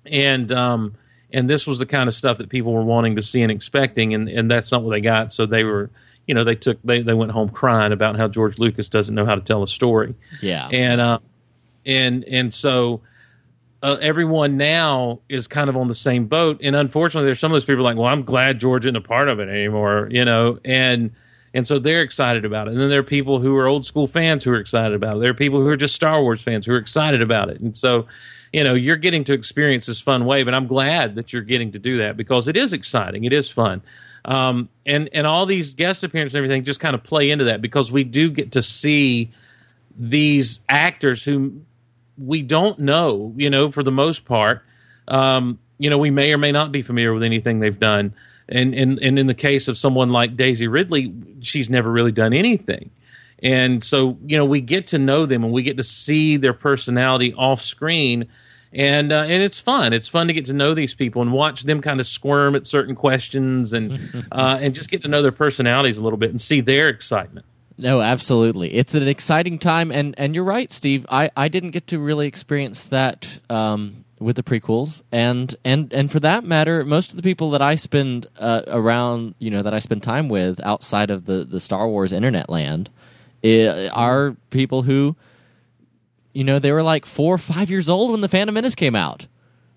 and 0.06 0.52
um, 0.52 0.96
and 1.36 1.50
this 1.50 1.67
was 1.67 1.78
the 1.80 1.86
kind 1.86 2.08
of 2.08 2.13
stuff 2.15 2.38
that 2.39 2.50
people 2.50 2.74
were 2.74 2.84
wanting 2.84 3.15
to 3.17 3.21
see 3.21 3.41
and 3.43 3.52
expecting, 3.52 4.13
and, 4.13 4.28
and 4.30 4.50
that's 4.50 4.71
not 4.71 4.82
what 4.84 4.91
they 4.91 5.02
got. 5.02 5.32
So 5.34 5.45
they 5.45 5.63
were, 5.63 5.89
you 6.28 6.34
know, 6.34 6.43
they 6.43 6.56
took 6.56 6.80
they, 6.84 7.02
they 7.02 7.13
went 7.13 7.32
home 7.32 7.50
crying 7.50 7.91
about 7.91 8.15
how 8.17 8.28
George 8.28 8.58
Lucas 8.58 8.89
doesn't 8.89 9.13
know 9.13 9.26
how 9.26 9.36
to 9.36 9.41
tell 9.41 9.62
a 9.62 9.67
story 9.67 10.15
Yeah. 10.41 10.67
and 10.71 11.00
uh, 11.02 11.19
and 11.86 12.24
and 12.26 12.54
so 12.54 13.02
uh, 13.84 13.98
everyone 14.02 14.58
now 14.58 15.19
is 15.30 15.48
kind 15.48 15.69
of 15.69 15.78
on 15.78 15.88
the 15.88 15.93
same 15.95 16.26
boat. 16.26 16.60
And 16.63 16.76
unfortunately, 16.76 17.26
there's 17.28 17.39
some 17.39 17.52
of 17.52 17.56
those 17.56 17.65
people 17.65 17.84
like, 17.84 17.98
well, 17.98 18.08
I'm 18.08 18.24
glad 18.24 18.60
George 18.60 18.86
isn't 18.88 18.95
a 18.95 19.02
part 19.02 19.30
of 19.30 19.39
it 19.39 19.48
anymore, 19.48 20.08
you 20.12 20.26
know, 20.26 20.58
and 20.65 21.12
and 21.54 21.65
so 21.67 21.80
they're 21.80 22.02
excited 22.02 22.43
about 22.45 22.67
it. 22.67 22.71
And 22.71 22.82
then 22.82 22.89
there 22.89 23.00
are 23.00 23.04
people 23.04 23.39
who 23.39 23.56
are 23.58 23.67
old 23.67 23.86
school 23.86 24.08
fans 24.08 24.43
who 24.43 24.52
are 24.52 24.60
excited 24.60 24.93
about 24.95 25.17
it. 25.17 25.19
There 25.19 25.30
are 25.30 25.36
people 25.36 25.60
who 25.62 25.67
are 25.67 25.78
just 25.78 25.95
Star 25.95 26.21
Wars 26.21 26.41
fans 26.41 26.65
who 26.65 26.74
are 26.74 26.78
excited 26.78 27.21
about 27.21 27.50
it. 27.50 27.62
And 27.62 27.78
so, 27.78 28.08
you 28.56 28.63
know, 28.63 28.74
you're 28.74 28.96
getting 28.96 29.26
to 29.26 29.34
experience 29.34 29.86
this 29.86 30.00
fun 30.00 30.24
wave, 30.24 30.48
and 30.48 30.56
I'm 30.56 30.68
glad 30.68 31.15
that 31.15 31.34
you're 31.34 31.41
getting 31.41 31.74
to 31.74 31.80
do 31.80 31.98
that 31.98 32.15
because 32.15 32.48
it 32.48 32.56
is 32.56 32.72
exciting. 32.72 33.26
It 33.26 33.34
is 33.34 33.50
fun. 33.50 33.82
Um, 34.24 34.70
and 34.86 35.10
and 35.12 35.28
all 35.28 35.46
these 35.46 35.76
guest 35.76 36.06
appearances 36.06 36.36
and 36.36 36.39
everything 36.39 36.63
just 36.63 36.80
kind 36.80 36.96
of 36.96 37.04
play 37.04 37.32
into 37.32 37.44
that 37.46 37.62
because 37.62 37.91
we 37.91 38.06
do 38.06 38.30
get 38.30 38.54
to 38.54 38.62
see 38.62 39.34
these 39.98 40.62
actors 40.70 41.22
who 41.22 41.63
we 42.18 42.44
don't 42.44 42.80
know, 42.80 43.34
you 43.36 43.50
know, 43.50 43.72
for 43.72 43.84
the 43.84 43.91
most 43.91 44.24
part. 44.24 44.63
Um, 45.10 45.60
you 45.78 45.89
know, 45.89 45.98
we 45.98 46.10
may 46.10 46.32
or 46.32 46.38
may 46.38 46.54
not 46.54 46.72
be 46.72 46.82
familiar 46.82 47.13
with 47.13 47.24
anything 47.24 47.60
they've 47.60 47.78
done. 47.78 48.13
And, 48.48 48.74
and 48.74 49.00
and 49.00 49.20
in 49.20 49.28
the 49.28 49.34
case 49.34 49.68
of 49.68 49.78
someone 49.78 50.08
like 50.08 50.38
Daisy 50.38 50.70
Ridley, 50.70 51.13
she's 51.41 51.70
never 51.70 51.91
really 51.91 52.13
done 52.13 52.32
anything. 52.32 52.89
And 53.44 53.84
so, 53.84 54.18
you 54.26 54.38
know, 54.38 54.46
we 54.46 54.62
get 54.62 54.88
to 54.88 54.98
know 54.98 55.26
them 55.26 55.44
and 55.44 55.52
we 55.52 55.62
get 55.62 55.76
to 55.76 55.84
see 55.84 56.38
their 56.38 56.54
personality 56.54 57.34
off 57.34 57.60
screen. 57.60 58.30
And 58.76 59.12
uh, 59.14 59.22
and 59.22 59.42
it's 59.42 59.60
fun. 59.60 59.94
It's 59.94 60.10
fun 60.10 60.28
to 60.28 60.34
get 60.34 60.46
to 60.46 60.54
know 60.54 60.74
these 60.74 60.94
people 60.94 61.22
and 61.22 61.32
watch 61.32 61.64
them 61.64 61.82
kind 61.82 62.00
of 62.02 62.06
squirm 62.06 62.56
at 62.56 62.68
certain 62.68 62.94
questions 62.94 63.72
and 63.72 64.28
uh, 64.34 64.58
and 64.60 64.76
just 64.76 64.92
get 64.92 65.02
to 65.04 65.08
know 65.08 65.22
their 65.22 65.32
personalities 65.32 65.98
a 65.98 66.04
little 66.04 66.18
bit 66.18 66.30
and 66.30 66.42
see 66.42 66.60
their 66.62 66.90
excitement. 66.90 67.46
No, 67.78 68.02
absolutely. 68.02 68.74
It's 68.74 68.94
an 68.96 69.08
exciting 69.08 69.60
time, 69.60 69.92
and, 69.92 70.16
and 70.18 70.34
you're 70.34 70.46
right, 70.46 70.72
Steve. 70.72 71.06
I, 71.10 71.30
I 71.36 71.50
didn't 71.50 71.72
get 71.72 71.88
to 71.88 72.00
really 72.00 72.26
experience 72.26 72.88
that 72.88 73.38
um, 73.50 74.06
with 74.18 74.38
the 74.38 74.44
prequels, 74.44 75.02
and, 75.12 75.54
and 75.66 75.92
and 75.92 76.10
for 76.10 76.22
that 76.22 76.46
matter, 76.46 76.86
most 76.86 77.10
of 77.12 77.18
the 77.18 77.22
people 77.24 77.52
that 77.52 77.62
I 77.62 77.76
spend 77.76 78.28
uh, 78.40 78.62
around, 78.68 79.36
you 79.40 79.52
know, 79.52 79.62
that 79.62 79.74
I 79.74 79.80
spend 79.80 80.04
time 80.04 80.30
with 80.30 80.62
outside 80.64 81.12
of 81.12 81.26
the, 81.26 81.44
the 81.44 81.60
Star 81.60 81.88
Wars 81.90 82.14
internet 82.14 82.50
land, 82.50 82.90
i- 83.44 83.90
are 83.90 84.38
people 84.52 84.84
who, 84.84 85.18
you 86.36 86.43
know, 86.43 86.60
they 86.60 86.71
were 86.71 86.84
like 86.84 87.06
four 87.06 87.34
or 87.34 87.38
five 87.39 87.71
years 87.71 87.89
old 87.89 88.12
when 88.12 88.21
the 88.21 88.28
Phantom 88.28 88.54
Menace 88.54 88.76
came 88.76 88.95
out, 88.95 89.26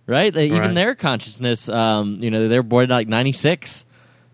right? 0.07 0.35
They, 0.35 0.47
Even 0.47 0.75
their 0.75 0.95
consciousness, 0.97 1.69
um, 1.69 2.19
you 2.21 2.31
know, 2.31 2.49
they 2.49 2.59
were 2.59 2.65
born 2.65 2.89
like 2.91 3.07
'96, 3.09 3.87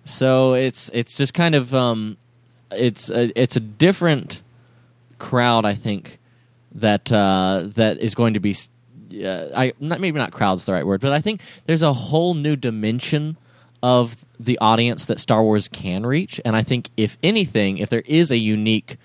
so 0.04 0.54
it's 0.54 0.90
it's 0.92 1.16
just 1.16 1.34
kind 1.34 1.54
of. 1.54 1.72
Um, 1.74 2.16
it's 2.72 3.10
a, 3.10 3.30
it's 3.40 3.56
a 3.56 3.60
different 3.60 4.42
crowd, 5.18 5.64
I 5.64 5.74
think 5.74 6.18
that 6.72 7.12
uh, 7.12 7.64
that 7.76 7.98
is 7.98 8.14
going 8.14 8.34
to 8.34 8.40
be. 8.40 8.56
Uh, 9.14 9.48
I 9.54 9.74
not 9.78 10.00
maybe 10.00 10.18
not 10.18 10.32
crowd's 10.32 10.64
the 10.64 10.72
right 10.72 10.84
word, 10.86 11.00
but 11.00 11.12
I 11.12 11.20
think 11.20 11.40
there's 11.66 11.82
a 11.82 11.92
whole 11.92 12.34
new 12.34 12.56
dimension 12.56 13.36
of 13.82 14.16
the 14.40 14.58
audience 14.58 15.04
that 15.06 15.20
Star 15.20 15.42
Wars 15.42 15.68
can 15.68 16.06
reach, 16.06 16.40
and 16.44 16.56
I 16.56 16.62
think 16.62 16.88
if 16.96 17.18
anything, 17.22 17.78
if 17.78 17.90
there 17.90 18.02
is 18.06 18.30
a 18.32 18.38
unique 18.38 18.96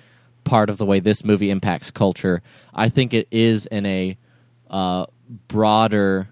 part 0.49 0.71
of 0.71 0.77
the 0.77 0.85
way 0.85 0.99
this 0.99 1.23
movie 1.23 1.51
impacts 1.51 1.91
culture, 1.91 2.41
I 2.73 2.89
think 2.89 3.13
it 3.13 3.27
is 3.29 3.67
in 3.67 3.85
a 3.85 4.17
uh, 4.67 5.05
broader 5.47 6.27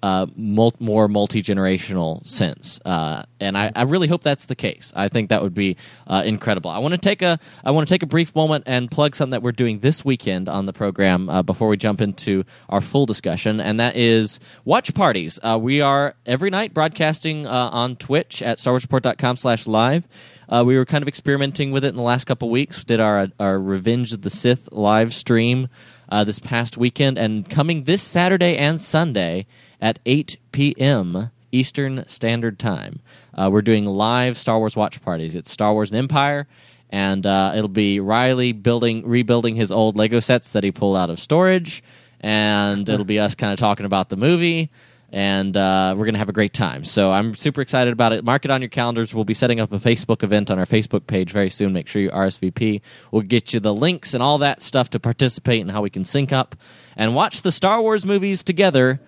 uh, 0.00 0.26
mul- 0.34 0.74
more 0.78 1.08
multi 1.08 1.42
generational 1.42 2.26
sense, 2.26 2.80
uh, 2.84 3.22
and 3.38 3.56
I, 3.56 3.70
I 3.74 3.82
really 3.82 4.08
hope 4.08 4.22
that's 4.22 4.46
the 4.46 4.56
case. 4.56 4.92
I 4.96 5.08
think 5.08 5.28
that 5.28 5.42
would 5.42 5.54
be 5.54 5.76
uh, 6.08 6.22
incredible. 6.24 6.70
I 6.70 6.78
want 6.78 6.92
to 6.92 6.98
take 6.98 7.22
a 7.22 7.38
I 7.64 7.70
want 7.70 7.86
to 7.86 7.94
take 7.94 8.02
a 8.02 8.06
brief 8.06 8.34
moment 8.34 8.64
and 8.66 8.90
plug 8.90 9.14
something 9.14 9.30
that 9.30 9.42
we're 9.42 9.52
doing 9.52 9.78
this 9.78 10.04
weekend 10.04 10.48
on 10.48 10.66
the 10.66 10.72
program 10.72 11.28
uh, 11.28 11.42
before 11.42 11.68
we 11.68 11.76
jump 11.76 12.00
into 12.00 12.44
our 12.68 12.80
full 12.80 13.06
discussion, 13.06 13.60
and 13.60 13.78
that 13.78 13.96
is 13.96 14.40
watch 14.64 14.92
parties. 14.94 15.38
Uh, 15.40 15.58
we 15.60 15.80
are 15.80 16.16
every 16.26 16.50
night 16.50 16.74
broadcasting 16.74 17.46
on 17.46 17.94
Twitch 17.96 18.42
at 18.42 18.58
StarWarsReport.com 18.58 19.36
slash 19.36 19.66
live. 19.68 20.06
Uh, 20.52 20.62
we 20.62 20.76
were 20.76 20.84
kind 20.84 21.00
of 21.00 21.08
experimenting 21.08 21.70
with 21.72 21.82
it 21.82 21.88
in 21.88 21.96
the 21.96 22.02
last 22.02 22.26
couple 22.26 22.50
weeks. 22.50 22.76
We 22.76 22.84
did 22.84 23.00
our 23.00 23.28
our 23.40 23.58
Revenge 23.58 24.12
of 24.12 24.20
the 24.20 24.28
Sith 24.28 24.68
live 24.70 25.14
stream 25.14 25.68
uh, 26.10 26.24
this 26.24 26.38
past 26.38 26.76
weekend, 26.76 27.16
and 27.16 27.48
coming 27.48 27.84
this 27.84 28.02
Saturday 28.02 28.58
and 28.58 28.78
Sunday 28.78 29.46
at 29.80 29.98
8 30.04 30.36
p.m. 30.52 31.30
Eastern 31.52 32.06
Standard 32.06 32.58
Time, 32.58 33.00
uh, 33.32 33.48
we're 33.50 33.62
doing 33.62 33.86
live 33.86 34.36
Star 34.36 34.58
Wars 34.58 34.76
watch 34.76 35.00
parties. 35.00 35.34
It's 35.34 35.50
Star 35.50 35.72
Wars 35.72 35.90
and 35.90 35.98
Empire, 35.98 36.46
and 36.90 37.24
uh, 37.26 37.54
it'll 37.56 37.68
be 37.68 37.98
Riley 37.98 38.52
building 38.52 39.06
rebuilding 39.06 39.56
his 39.56 39.72
old 39.72 39.96
Lego 39.96 40.20
sets 40.20 40.52
that 40.52 40.64
he 40.64 40.70
pulled 40.70 40.98
out 40.98 41.08
of 41.08 41.18
storage, 41.18 41.82
and 42.20 42.86
it'll 42.86 43.06
be 43.06 43.18
us 43.18 43.34
kind 43.34 43.54
of 43.54 43.58
talking 43.58 43.86
about 43.86 44.10
the 44.10 44.18
movie 44.18 44.70
and 45.12 45.54
uh, 45.58 45.94
we're 45.96 46.06
going 46.06 46.14
to 46.14 46.18
have 46.18 46.30
a 46.30 46.32
great 46.32 46.54
time. 46.54 46.84
So 46.84 47.12
I'm 47.12 47.34
super 47.34 47.60
excited 47.60 47.92
about 47.92 48.14
it. 48.14 48.24
Mark 48.24 48.46
it 48.46 48.50
on 48.50 48.62
your 48.62 48.70
calendars. 48.70 49.14
We'll 49.14 49.24
be 49.26 49.34
setting 49.34 49.60
up 49.60 49.70
a 49.70 49.78
Facebook 49.78 50.22
event 50.22 50.50
on 50.50 50.58
our 50.58 50.64
Facebook 50.64 51.06
page 51.06 51.30
very 51.30 51.50
soon. 51.50 51.74
Make 51.74 51.86
sure 51.86 52.00
you 52.00 52.10
RSVP. 52.10 52.80
We'll 53.10 53.22
get 53.22 53.52
you 53.52 53.60
the 53.60 53.74
links 53.74 54.14
and 54.14 54.22
all 54.22 54.38
that 54.38 54.62
stuff 54.62 54.88
to 54.90 54.98
participate 55.00 55.60
and 55.60 55.70
how 55.70 55.82
we 55.82 55.90
can 55.90 56.04
sync 56.04 56.32
up 56.32 56.56
and 56.96 57.14
watch 57.14 57.42
the 57.42 57.52
Star 57.52 57.82
Wars 57.82 58.06
movies 58.06 58.42
together 58.42 59.00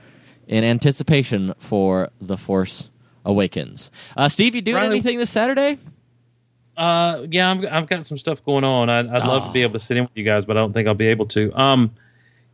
in 0.47 0.63
anticipation 0.63 1.55
for 1.59 2.11
The 2.21 2.37
Force 2.37 2.91
Awakens. 3.25 3.91
Uh, 4.15 4.29
Steve, 4.29 4.55
you 4.55 4.61
doing 4.61 4.77
Riley- 4.77 4.97
anything 4.97 5.19
this 5.19 5.31
Saturday? 5.31 5.79
Uh, 6.77 7.25
yeah, 7.31 7.49
I'm, 7.49 7.65
I've 7.71 7.87
got 7.87 8.05
some 8.05 8.19
stuff 8.19 8.45
going 8.45 8.65
on. 8.65 8.91
I'd, 8.91 9.07
I'd 9.07 9.27
love 9.27 9.45
to 9.47 9.53
be 9.53 9.63
able 9.63 9.75
to 9.75 9.81
sit 9.81 9.97
in 9.97 10.03
with 10.03 10.13
you 10.17 10.25
guys, 10.25 10.45
but 10.45 10.57
I 10.57 10.61
don't 10.61 10.73
think 10.73 10.89
I'll 10.89 10.95
be 10.95 11.07
able 11.07 11.27
to. 11.27 11.53
Um, 11.59 11.93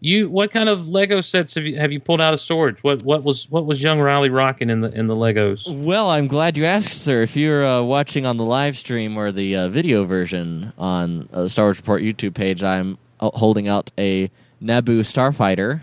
you, 0.01 0.29
what 0.31 0.51
kind 0.51 0.69
of 0.69 0.89
Lego 0.89 1.21
sets 1.21 1.55
have 1.55 1.65
you 1.65 1.79
have 1.79 1.93
you 1.93 2.01
pulled 2.01 2.21
out 2.21 2.33
of 2.35 2.41
storage? 2.41 2.83
What 2.83 3.03
what 3.03 3.23
was 3.23 3.49
what 3.51 3.67
was 3.67 3.83
young 3.83 4.01
Riley 4.01 4.31
rocking 4.31 4.71
in 4.71 4.81
the 4.81 4.91
in 4.91 5.07
the 5.07 5.15
Legos? 5.15 5.71
Well, 5.73 6.09
I'm 6.11 6.27
glad 6.27 6.57
you 6.57 6.65
asked, 6.65 7.03
sir. 7.03 7.23
If 7.23 7.37
you're 7.37 7.65
uh, 7.67 7.83
watching 7.83 8.27
on 8.27 8.37
the 8.37 8.45
live 8.45 8.77
stream 8.77 9.17
or 9.19 9.31
the 9.31 9.57
uh, 9.57 9.69
video 9.69 10.05
version 10.05 10.73
on 10.79 11.29
uh, 11.33 11.43
the 11.43 11.51
Star 11.51 11.67
Wars 11.67 11.77
Report 11.77 12.03
YouTube 12.03 12.35
page, 12.35 12.63
I'm 12.65 12.99
uh, 13.21 13.31
holding 13.35 13.69
out 13.69 13.91
a 13.99 14.31
Naboo 14.63 15.01
Starfighter. 15.01 15.83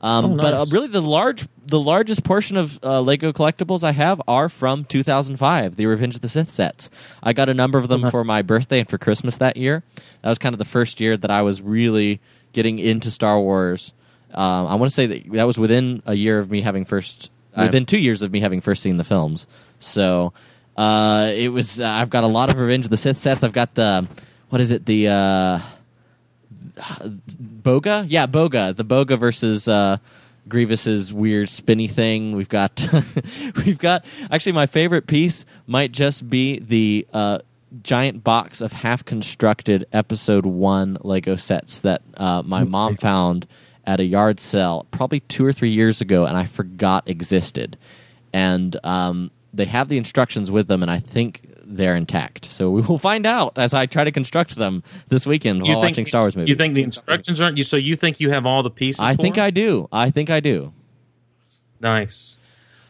Um, 0.00 0.24
Oh, 0.32 0.36
But 0.36 0.52
uh, 0.52 0.66
really, 0.70 0.88
the 0.88 1.00
large, 1.00 1.46
the 1.66 1.80
largest 1.80 2.24
portion 2.24 2.58
of 2.58 2.78
uh, 2.82 3.00
Lego 3.00 3.32
collectibles 3.32 3.82
I 3.82 3.92
have 3.92 4.20
are 4.28 4.50
from 4.50 4.84
2005, 4.84 5.76
the 5.76 5.86
Revenge 5.86 6.14
of 6.16 6.20
the 6.20 6.28
Sith 6.28 6.50
sets. 6.50 6.90
I 7.22 7.32
got 7.32 7.48
a 7.48 7.54
number 7.54 7.78
of 7.78 7.88
them 7.88 8.10
for 8.10 8.22
my 8.22 8.42
birthday 8.42 8.80
and 8.80 8.88
for 8.88 8.98
Christmas 8.98 9.38
that 9.38 9.56
year. 9.56 9.82
That 10.20 10.28
was 10.28 10.38
kind 10.38 10.52
of 10.54 10.58
the 10.58 10.66
first 10.66 11.00
year 11.00 11.16
that 11.16 11.30
I 11.30 11.40
was 11.40 11.62
really 11.62 12.20
getting 12.54 12.78
into 12.78 13.10
Star 13.10 13.38
Wars. 13.38 13.92
Um, 14.32 14.66
I 14.66 14.74
want 14.76 14.90
to 14.90 14.94
say 14.94 15.06
that 15.06 15.32
that 15.32 15.46
was 15.46 15.58
within 15.58 16.02
a 16.06 16.14
year 16.14 16.38
of 16.38 16.50
me 16.50 16.62
having 16.62 16.84
first, 16.86 17.30
Right. 17.56 17.66
within 17.66 17.84
two 17.86 17.98
years 17.98 18.22
of 18.22 18.32
me 18.32 18.40
having 18.40 18.60
first 18.60 18.82
seen 18.82 18.96
the 18.96 19.04
films. 19.04 19.46
So 19.78 20.32
uh, 20.76 21.30
it 21.34 21.50
was. 21.50 21.80
Uh, 21.80 21.86
I've 21.88 22.10
got 22.10 22.24
a 22.24 22.28
lot 22.28 22.52
of 22.52 22.58
Revenge 22.58 22.86
of 22.86 22.90
the 22.90 22.96
Sith 22.96 23.18
sets. 23.18 23.44
I've 23.44 23.52
got 23.52 23.74
the 23.74 24.08
what 24.48 24.60
is 24.60 24.70
it? 24.72 24.86
The 24.86 25.08
uh, 25.08 25.58
Boga? 26.76 28.04
Yeah, 28.08 28.26
Boga. 28.26 28.74
The 28.74 28.84
Boga 28.84 29.18
versus 29.18 29.68
uh, 29.68 29.98
Grievous's 30.48 31.12
weird 31.12 31.48
spinny 31.48 31.88
thing. 31.88 32.34
We've 32.36 32.48
got, 32.48 32.86
we've 33.64 33.78
got. 33.78 34.04
Actually, 34.30 34.52
my 34.52 34.66
favorite 34.66 35.06
piece 35.06 35.44
might 35.66 35.92
just 35.92 36.28
be 36.28 36.58
the 36.58 37.06
uh, 37.12 37.38
giant 37.82 38.24
box 38.24 38.60
of 38.60 38.72
half 38.72 39.04
constructed 39.04 39.86
Episode 39.92 40.46
One 40.46 40.98
Lego 41.02 41.36
sets 41.36 41.80
that 41.80 42.02
uh, 42.16 42.42
my 42.42 42.64
mom 42.64 42.96
found 42.96 43.46
at 43.86 44.00
a 44.00 44.04
yard 44.04 44.40
sale 44.40 44.86
probably 44.90 45.20
two 45.20 45.44
or 45.44 45.52
three 45.52 45.70
years 45.70 46.00
ago, 46.00 46.24
and 46.24 46.36
I 46.36 46.44
forgot 46.44 47.08
existed. 47.08 47.76
And 48.32 48.76
um, 48.84 49.30
they 49.52 49.66
have 49.66 49.88
the 49.88 49.98
instructions 49.98 50.50
with 50.50 50.66
them, 50.66 50.82
and 50.82 50.90
I 50.90 50.98
think 50.98 51.48
they're 51.66 51.96
intact. 51.96 52.46
So 52.46 52.70
we 52.70 52.82
will 52.82 52.98
find 52.98 53.26
out 53.26 53.58
as 53.58 53.74
I 53.74 53.86
try 53.86 54.04
to 54.04 54.12
construct 54.12 54.56
them 54.56 54.82
this 55.08 55.26
weekend 55.26 55.62
while 55.62 55.78
watching 55.78 56.06
Star 56.06 56.22
Wars 56.22 56.36
movies. 56.36 56.50
You 56.50 56.56
think 56.56 56.74
the 56.74 56.82
instructions 56.82 57.40
aren't 57.40 57.58
you? 57.58 57.64
So 57.64 57.76
you 57.76 57.96
think 57.96 58.20
you 58.20 58.30
have 58.30 58.46
all 58.46 58.62
the 58.62 58.70
pieces? 58.70 59.00
I 59.00 59.14
for 59.14 59.22
think 59.22 59.36
them? 59.36 59.44
I 59.44 59.50
do. 59.50 59.88
I 59.92 60.10
think 60.10 60.30
I 60.30 60.40
do. 60.40 60.72
Nice. 61.80 62.38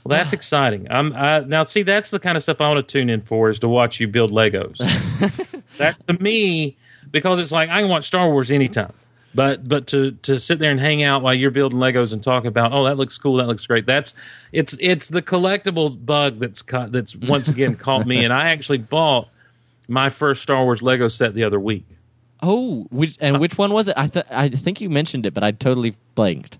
Well, 0.05 0.19
that's 0.19 0.35
exciting. 0.35 0.87
I'm 0.91 1.15
I, 1.15 1.41
now 1.41 1.65
see 1.65 1.83
that's 1.83 2.11
the 2.11 2.19
kind 2.19 2.37
of 2.37 2.43
stuff 2.43 2.61
I 2.61 2.69
want 2.69 2.87
to 2.87 2.93
tune 2.93 3.09
in 3.09 3.23
for 3.23 3.49
is 3.49 3.59
to 3.61 3.69
watch 3.69 4.01
you 4.01 4.09
build 4.09 4.31
Legos. 4.31 4.77
that 5.79 6.07
to 6.07 6.23
me 6.23 6.77
because 7.11 7.41
it's 7.41 7.53
like 7.53 7.71
I 7.71 7.81
can 7.81 7.89
watch 7.89 8.07
Star 8.07 8.29
Wars 8.29 8.51
anytime, 8.51 8.93
but 9.35 9.67
but 9.67 9.87
to 9.89 10.13
to 10.23 10.39
sit 10.39 10.59
there 10.59 10.71
and 10.71 10.79
hang 10.79 11.03
out 11.03 11.23
while 11.23 11.33
you're 11.33 11.51
building 11.51 11.79
Legos 11.79 12.13
and 12.13 12.23
talk 12.23 12.45
about 12.45 12.73
oh 12.73 12.85
that 12.85 12.99
looks 12.99 13.17
cool 13.17 13.37
that 13.37 13.47
looks 13.47 13.67
great 13.67 13.87
that's 13.87 14.13
it's 14.53 14.77
it's 14.79 15.09
the 15.09 15.23
collectible 15.23 16.05
bug 16.05 16.39
that's 16.39 16.61
caught, 16.61 16.93
that's 16.93 17.17
once 17.29 17.49
again 17.49 17.75
caught 17.75 18.07
me 18.07 18.25
and 18.25 18.33
I 18.33 18.51
actually 18.51 18.79
bought 18.79 19.29
my 19.89 20.11
first 20.11 20.43
Star 20.43 20.65
Wars 20.65 20.83
Lego 20.83 21.09
set 21.09 21.35
the 21.35 21.45
other 21.45 21.61
week. 21.61 21.87
Oh, 22.43 22.87
which, 22.91 23.17
and 23.21 23.41
which 23.41 23.57
one 23.57 23.73
was 23.73 23.89
it? 23.89 23.95
I 23.97 24.07
th- 24.09 24.27
I 24.31 24.49
think 24.51 24.81
you 24.81 24.91
mentioned 24.91 25.25
it, 25.25 25.33
but 25.33 25.43
I 25.43 25.53
totally 25.53 25.95
blanked. 26.15 26.59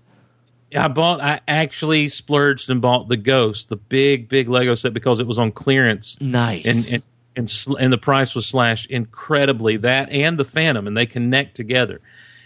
I 0.75 0.87
bought. 0.87 1.21
I 1.21 1.41
actually 1.47 2.07
splurged 2.07 2.69
and 2.69 2.81
bought 2.81 3.07
the 3.07 3.17
Ghost, 3.17 3.69
the 3.69 3.75
big, 3.75 4.27
big 4.29 4.49
Lego 4.49 4.75
set 4.75 4.93
because 4.93 5.19
it 5.19 5.27
was 5.27 5.39
on 5.39 5.51
clearance. 5.51 6.17
Nice. 6.19 6.65
and 6.65 6.93
and 6.95 7.03
and, 7.37 7.51
sl- 7.51 7.75
and 7.75 7.91
the 7.91 7.97
price 7.97 8.33
was 8.35 8.45
slashed 8.45 8.89
incredibly. 8.89 9.77
That 9.77 10.09
and 10.09 10.37
the 10.37 10.45
Phantom, 10.45 10.87
and 10.87 10.95
they 10.97 11.05
connect 11.05 11.55
together. 11.55 11.99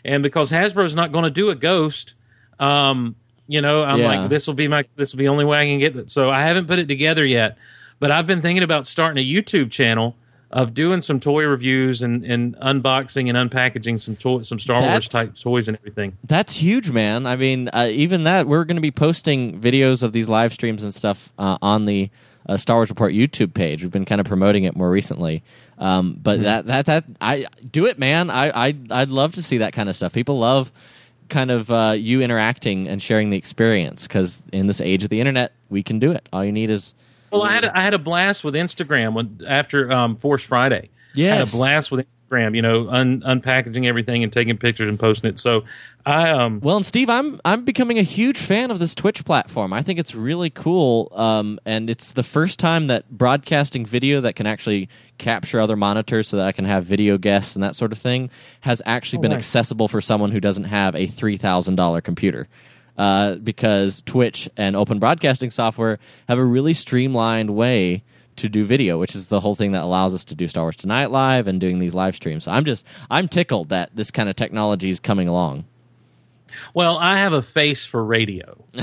And 0.03 0.23
because 0.23 0.51
Hasbro's 0.51 0.95
not 0.95 1.11
going 1.11 1.25
to 1.25 1.29
do 1.29 1.49
a 1.49 1.55
Ghost, 1.55 2.13
um, 2.59 3.15
you 3.47 3.61
know, 3.61 3.83
I'm 3.83 3.99
Yeah. 3.99 4.07
like, 4.21 4.29
this 4.29 4.47
will 4.47 4.53
be 4.53 4.67
my 4.67 4.85
this 4.95 5.11
will 5.13 5.17
be 5.19 5.25
the 5.25 5.29
only 5.29 5.45
way 5.45 5.59
I 5.59 5.65
can 5.65 5.79
get 5.79 5.95
it. 5.95 6.09
So 6.11 6.29
I 6.29 6.41
haven't 6.43 6.67
put 6.67 6.79
it 6.79 6.87
together 6.87 7.25
yet, 7.25 7.57
but 7.99 8.11
I've 8.11 8.27
been 8.27 8.41
thinking 8.41 8.63
about 8.63 8.87
starting 8.87 9.23
a 9.23 9.27
YouTube 9.27 9.71
channel 9.71 10.15
of 10.51 10.73
doing 10.73 11.01
some 11.01 11.19
toy 11.19 11.43
reviews 11.43 12.01
and, 12.01 12.25
and 12.25 12.55
unboxing 12.57 13.33
and 13.33 13.51
unpackaging 13.51 14.01
some 14.01 14.15
toy, 14.15 14.41
some 14.41 14.59
Star 14.59 14.79
That's- 14.79 14.93
Wars 14.93 15.09
type 15.09 15.35
toys 15.35 15.67
and 15.67 15.77
everything. 15.77 16.17
That's 16.23 16.55
huge, 16.55 16.89
man. 16.89 17.27
I 17.27 17.35
mean, 17.35 17.69
uh, 17.71 17.87
even 17.91 18.23
that 18.23 18.47
we're 18.47 18.65
going 18.65 18.77
to 18.77 18.81
be 18.81 18.91
posting 18.91 19.59
videos 19.59 20.01
of 20.03 20.11
these 20.11 20.27
live 20.27 20.53
streams 20.53 20.83
and 20.83 20.93
stuff 20.93 21.31
uh, 21.37 21.57
on 21.61 21.85
the 21.85 22.09
uh, 22.47 22.57
Star 22.57 22.77
Wars 22.77 22.89
Report 22.89 23.13
YouTube 23.13 23.53
page. 23.53 23.83
We've 23.83 23.91
been 23.91 24.05
kind 24.05 24.19
of 24.19 24.25
promoting 24.25 24.63
it 24.63 24.75
more 24.75 24.89
recently. 24.89 25.43
Um, 25.77 26.17
but 26.21 26.41
that 26.41 26.65
that 26.65 26.85
that 26.87 27.05
I 27.21 27.45
do 27.71 27.85
it, 27.85 27.99
man. 27.99 28.29
I 28.29 28.67
I 28.67 28.75
I'd 28.89 29.09
love 29.09 29.35
to 29.35 29.43
see 29.43 29.59
that 29.59 29.73
kind 29.73 29.87
of 29.87 29.95
stuff. 29.95 30.13
People 30.13 30.39
love 30.39 30.71
kind 31.29 31.51
of 31.51 31.71
uh, 31.71 31.93
you 31.95 32.21
interacting 32.21 32.87
and 32.87 33.01
sharing 33.01 33.29
the 33.29 33.37
experience 33.37 34.07
because 34.07 34.41
in 34.51 34.65
this 34.67 34.81
age 34.81 35.03
of 35.03 35.09
the 35.09 35.19
internet, 35.19 35.53
we 35.69 35.83
can 35.83 35.99
do 35.99 36.11
it. 36.11 36.27
All 36.33 36.43
you 36.43 36.51
need 36.51 36.69
is 36.71 36.93
Well, 37.31 37.43
I 37.43 37.51
had 37.51 37.65
a, 37.65 37.77
I 37.77 37.81
had 37.81 37.93
a 37.93 37.99
blast 37.99 38.43
with 38.43 38.53
Instagram 38.53 39.13
when 39.13 39.41
after 39.47 39.91
um, 39.91 40.15
Force 40.17 40.43
Friday. 40.43 40.89
Yeah, 41.13 41.35
had 41.35 41.47
a 41.47 41.51
blast 41.51 41.91
with 41.91 42.05
Instagram. 42.05 42.55
You 42.55 42.61
know, 42.61 42.87
un, 42.89 43.21
unpackaging 43.21 43.87
everything 43.87 44.21
and 44.21 44.31
taking 44.31 44.55
pictures 44.57 44.87
and 44.87 44.99
posting 44.99 45.31
it. 45.31 45.39
So 45.39 45.63
I 46.05 46.29
um 46.29 46.59
Well, 46.59 46.75
and 46.75 46.85
Steve, 46.85 47.09
I'm 47.09 47.41
I'm 47.43 47.65
becoming 47.65 47.97
a 47.97 48.03
huge 48.03 48.37
fan 48.37 48.69
of 48.69 48.77
this 48.77 48.93
Twitch 48.93 49.25
platform. 49.25 49.73
I 49.73 49.81
think 49.81 49.97
it's 49.99 50.13
really 50.13 50.51
cool, 50.51 51.11
um, 51.15 51.59
and 51.65 51.89
it's 51.89 52.13
the 52.13 52.21
first 52.21 52.59
time 52.59 52.87
that 52.87 53.09
broadcasting 53.09 53.85
video 53.85 54.21
that 54.21 54.35
can 54.35 54.45
actually 54.45 54.89
capture 55.17 55.59
other 55.59 55.75
monitors, 55.75 56.27
so 56.27 56.37
that 56.37 56.45
I 56.45 56.51
can 56.51 56.65
have 56.65 56.85
video 56.85 57.17
guests 57.17 57.55
and 57.55 57.63
that 57.63 57.75
sort 57.75 57.91
of 57.91 57.97
thing, 57.97 58.29
has 58.61 58.81
actually 58.85 59.21
been 59.21 59.31
nice. 59.31 59.39
accessible 59.39 59.87
for 59.87 59.99
someone 59.99 60.31
who 60.31 60.39
doesn't 60.39 60.65
have 60.65 60.95
a 60.95 61.07
three 61.07 61.37
thousand 61.37 61.75
dollar 61.75 61.99
computer. 61.99 62.47
Uh, 62.99 63.35
because 63.35 64.01
Twitch 64.01 64.49
and 64.57 64.75
open 64.75 64.99
broadcasting 64.99 65.51
software 65.51 65.99
have 66.27 66.37
a 66.37 66.43
really 66.43 66.73
streamlined 66.73 67.49
way 67.49 68.03
to 68.35 68.49
do 68.49 68.65
video, 68.65 68.97
which 68.97 69.15
is 69.15 69.27
the 69.27 69.39
whole 69.39 69.55
thing 69.55 69.71
that 69.71 69.83
allows 69.83 70.13
us 70.13 70.25
to 70.25 70.35
do 70.35 70.49
Star 70.49 70.65
Wars 70.65 70.75
Tonight 70.75 71.09
live 71.09 71.47
and 71.47 71.61
doing 71.61 71.79
these 71.79 71.93
live 71.93 72.13
streams. 72.13 72.43
So 72.43 72.51
I'm 72.51 72.65
just 72.65 72.85
I'm 73.09 73.29
tickled 73.29 73.69
that 73.69 73.95
this 73.95 74.11
kind 74.11 74.27
of 74.27 74.35
technology 74.35 74.89
is 74.89 74.99
coming 74.99 75.29
along. 75.29 75.63
well 76.73 76.97
I 76.97 77.19
have 77.19 77.31
a 77.31 77.41
face 77.41 77.85
for 77.85 78.03
radio. 78.03 78.57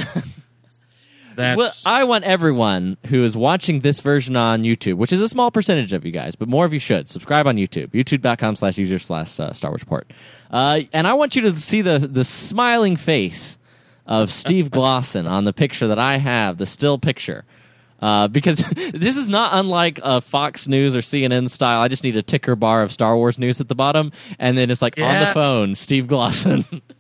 That's 1.37 1.59
Well, 1.59 1.73
I 1.85 2.05
want 2.05 2.25
everyone 2.25 2.97
who 3.09 3.23
is 3.23 3.37
watching 3.37 3.81
this 3.81 4.01
version 4.01 4.35
on 4.35 4.63
YouTube, 4.63 4.95
which 4.95 5.13
is 5.13 5.21
a 5.21 5.29
small 5.29 5.51
percentage 5.51 5.93
of 5.93 6.07
you 6.07 6.11
guys, 6.11 6.37
but 6.37 6.49
more 6.49 6.65
of 6.65 6.73
you 6.73 6.79
should 6.79 7.11
subscribe 7.11 7.47
on 7.47 7.57
YouTube, 7.57 7.89
youtube.com 7.89 8.57
slash 8.57 8.79
user 8.79 8.99
slash 8.99 9.39
uh, 9.39 9.53
Star 9.53 9.71
Wars 9.71 9.83
Report. 9.83 10.11
Uh, 10.51 10.81
and 10.95 11.07
I 11.07 11.13
want 11.13 11.37
you 11.37 11.43
to 11.43 11.55
see 11.55 11.83
the, 11.83 11.99
the 11.99 12.25
smiling 12.25 12.97
face 12.97 13.59
of 14.07 14.31
Steve 14.31 14.71
Glosson 14.71 15.29
on 15.29 15.45
the 15.45 15.53
picture 15.53 15.89
that 15.89 15.99
I 15.99 16.17
have, 16.19 16.59
the 16.59 16.67
still 16.67 16.99
picture. 16.99 17.45
Uh, 18.01 18.29
because 18.29 18.59
this 18.93 19.17
is 19.17 19.29
not 19.29 19.59
unlike 19.59 19.99
uh, 20.03 20.21
Fox 20.21 20.69
News 20.69 20.95
or 20.95 21.01
CNN 21.01 21.49
style. 21.49 21.81
I 21.81 21.89
just 21.89 22.05
need 22.05 22.17
a 22.17 22.23
ticker 22.23 22.55
bar 22.55 22.83
of 22.83 22.93
Star 22.93 23.17
Wars 23.17 23.39
news 23.39 23.61
at 23.61 23.69
the 23.69 23.75
bottom, 23.75 24.13
and 24.39 24.57
then 24.57 24.71
it's 24.71 24.83
like 24.83 25.01
on 25.01 25.21
the 25.21 25.27
phone, 25.33 25.75
Steve 25.75 26.07
Glosson. 26.07 26.83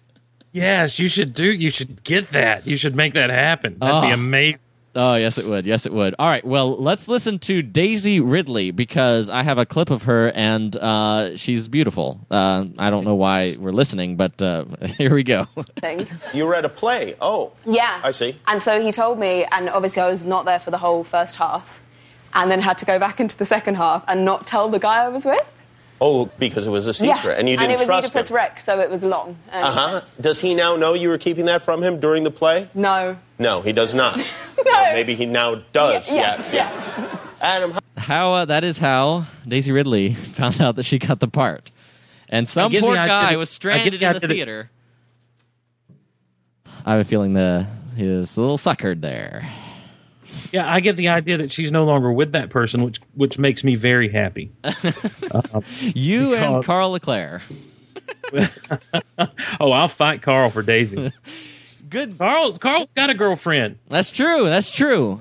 Yes, 0.52 0.98
you 0.98 1.08
should 1.08 1.34
do. 1.34 1.44
You 1.44 1.68
should 1.68 2.02
get 2.02 2.30
that. 2.30 2.66
You 2.66 2.78
should 2.78 2.96
make 2.96 3.12
that 3.12 3.28
happen. 3.28 3.76
That'd 3.78 4.00
be 4.00 4.10
Oh. 4.10 4.14
amazing. 4.14 4.58
Oh, 4.96 5.14
yes, 5.14 5.37
it 5.37 5.46
would. 5.46 5.66
Yes, 5.66 5.85
it 5.85 5.92
would. 5.92 6.14
All 6.18 6.28
right. 6.28 6.44
Well, 6.44 6.74
let's 6.76 7.06
listen 7.06 7.38
to 7.40 7.61
Daisy 7.61 8.18
Ridley 8.18 8.70
because 8.70 9.28
I 9.28 9.42
have 9.42 9.59
a 9.59 9.66
clip 9.66 9.90
of 9.90 10.04
her 10.04 10.32
and 10.35 10.74
uh, 10.74 11.37
she's 11.37 11.68
beautiful. 11.68 12.18
Uh, 12.30 12.64
I 12.78 12.88
don't 12.88 13.04
know 13.04 13.14
why 13.14 13.56
we're 13.59 13.72
listening, 13.72 14.16
but 14.16 14.40
uh, 14.40 14.64
here 14.98 15.14
we 15.14 15.22
go. 15.22 15.46
things. 15.80 16.14
You 16.32 16.46
read 16.48 16.64
a 16.64 16.70
play. 16.70 17.14
Oh. 17.20 17.52
Yeah. 17.66 18.00
I 18.02 18.11
see. 18.11 18.40
And 18.46 18.62
so 18.62 18.82
he 18.82 18.90
told 18.90 19.18
me, 19.18 19.44
and 19.52 19.68
obviously 19.68 20.00
I 20.00 20.09
was 20.09 20.24
not 20.24 20.46
there 20.46 20.59
for 20.59 20.70
the 20.70 20.78
whole 20.78 21.04
first 21.04 21.37
half, 21.37 21.82
and 22.32 22.50
then 22.50 22.61
had 22.61 22.78
to 22.78 22.87
go 22.87 22.98
back 22.98 23.20
into 23.20 23.37
the 23.37 23.46
second 23.46 23.76
half 23.76 24.02
and 24.09 24.24
not 24.24 24.46
tell 24.46 24.68
the 24.68 24.78
guy 24.78 25.04
I 25.04 25.09
was 25.09 25.26
with. 25.26 25.46
Oh, 26.00 26.26
because 26.38 26.66
it 26.66 26.70
was 26.70 26.87
a 26.87 26.92
secret, 26.92 27.24
yeah. 27.24 27.30
and 27.32 27.48
you 27.48 27.56
didn't 27.56 27.70
trust 27.70 27.70
And 27.70 27.72
it 27.72 27.78
was 27.78 27.87
trust 27.87 28.14
Oedipus 28.14 28.30
him. 28.30 28.37
Rex, 28.37 28.64
so 28.64 28.80
it 28.80 28.90
was 28.90 29.02
long. 29.02 29.38
Uh 29.50 29.72
huh. 29.72 30.00
Does 30.20 30.40
he 30.40 30.54
now 30.54 30.76
know 30.76 30.92
you 30.92 31.09
were 31.09 31.16
keeping 31.16 31.46
that 31.46 31.62
from 31.62 31.82
him 31.82 32.00
during 32.00 32.22
the 32.22 32.30
play? 32.30 32.68
No. 32.74 33.16
No, 33.38 33.62
he 33.62 33.72
does 33.72 33.94
not. 33.94 34.22
No. 34.72 34.72
Well, 34.72 34.92
maybe 34.94 35.14
he 35.14 35.26
now 35.26 35.57
does. 35.72 36.09
Yeah, 36.11 36.14
yes. 36.37 36.52
yeah, 36.52 36.70
yes. 36.98 37.18
Adam, 37.40 37.70
how- 37.72 37.81
how 37.96 38.33
uh, 38.33 38.44
that 38.46 38.64
is 38.64 38.79
how 38.79 39.26
Daisy 39.46 39.70
Ridley 39.72 40.14
found 40.14 40.61
out 40.61 40.76
that 40.76 40.83
she 40.85 40.98
got 40.98 41.20
the 41.20 41.29
part, 41.29 41.70
and 42.29 42.48
some 42.48 42.70
poor 42.72 42.90
the 42.92 42.96
guy 42.96 43.31
that- 43.31 43.38
was 43.38 43.48
stranded 43.50 43.92
the 43.92 43.96
in 43.96 44.00
the 44.00 44.07
idea 44.09 44.20
that- 44.20 44.29
theater. 44.29 44.70
I 46.85 46.92
have 46.92 47.00
a 47.00 47.05
feeling 47.05 47.33
the 47.35 47.66
he 47.96 48.07
was 48.07 48.37
a 48.37 48.40
little 48.40 48.57
suckered 48.59 49.00
there. 49.00 49.48
Yeah, 50.52 50.70
I 50.72 50.81
get 50.81 50.96
the 50.96 51.09
idea 51.09 51.38
that 51.38 51.50
she's 51.52 51.72
no 51.72 51.85
longer 51.85 52.12
with 52.12 52.33
that 52.33 52.50
person, 52.50 52.83
which 52.85 53.00
which 53.14 53.38
makes 53.38 53.64
me 53.64 53.74
very 53.76 54.09
happy. 54.09 54.50
You 55.94 56.35
and 56.35 56.64
Carl 56.64 56.90
Leclerc. 56.92 57.42
Oh, 59.61 59.72
I'll 59.72 59.88
fight 59.88 60.22
Carl 60.22 60.50
for 60.50 60.62
Daisy. 60.62 61.12
Good. 61.88 62.18
Carl's 62.18 62.59
Carl's 62.59 62.90
got 62.92 63.11
a 63.11 63.14
girlfriend. 63.14 63.79
That's 63.88 64.11
true. 64.12 64.44
That's 64.49 64.75
true. 64.75 65.20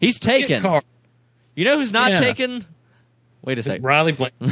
He's 0.00 0.18
Get 0.18 0.40
taken. 0.40 0.62
Carl. 0.62 0.82
You 1.54 1.64
know 1.64 1.78
who's 1.78 1.92
not 1.92 2.10
Yeah. 2.10 2.20
taken? 2.20 2.64
Wait 3.42 3.58
a 3.58 3.62
second. 3.62 3.84
Riley 3.84 4.12
Blank. 4.12 4.34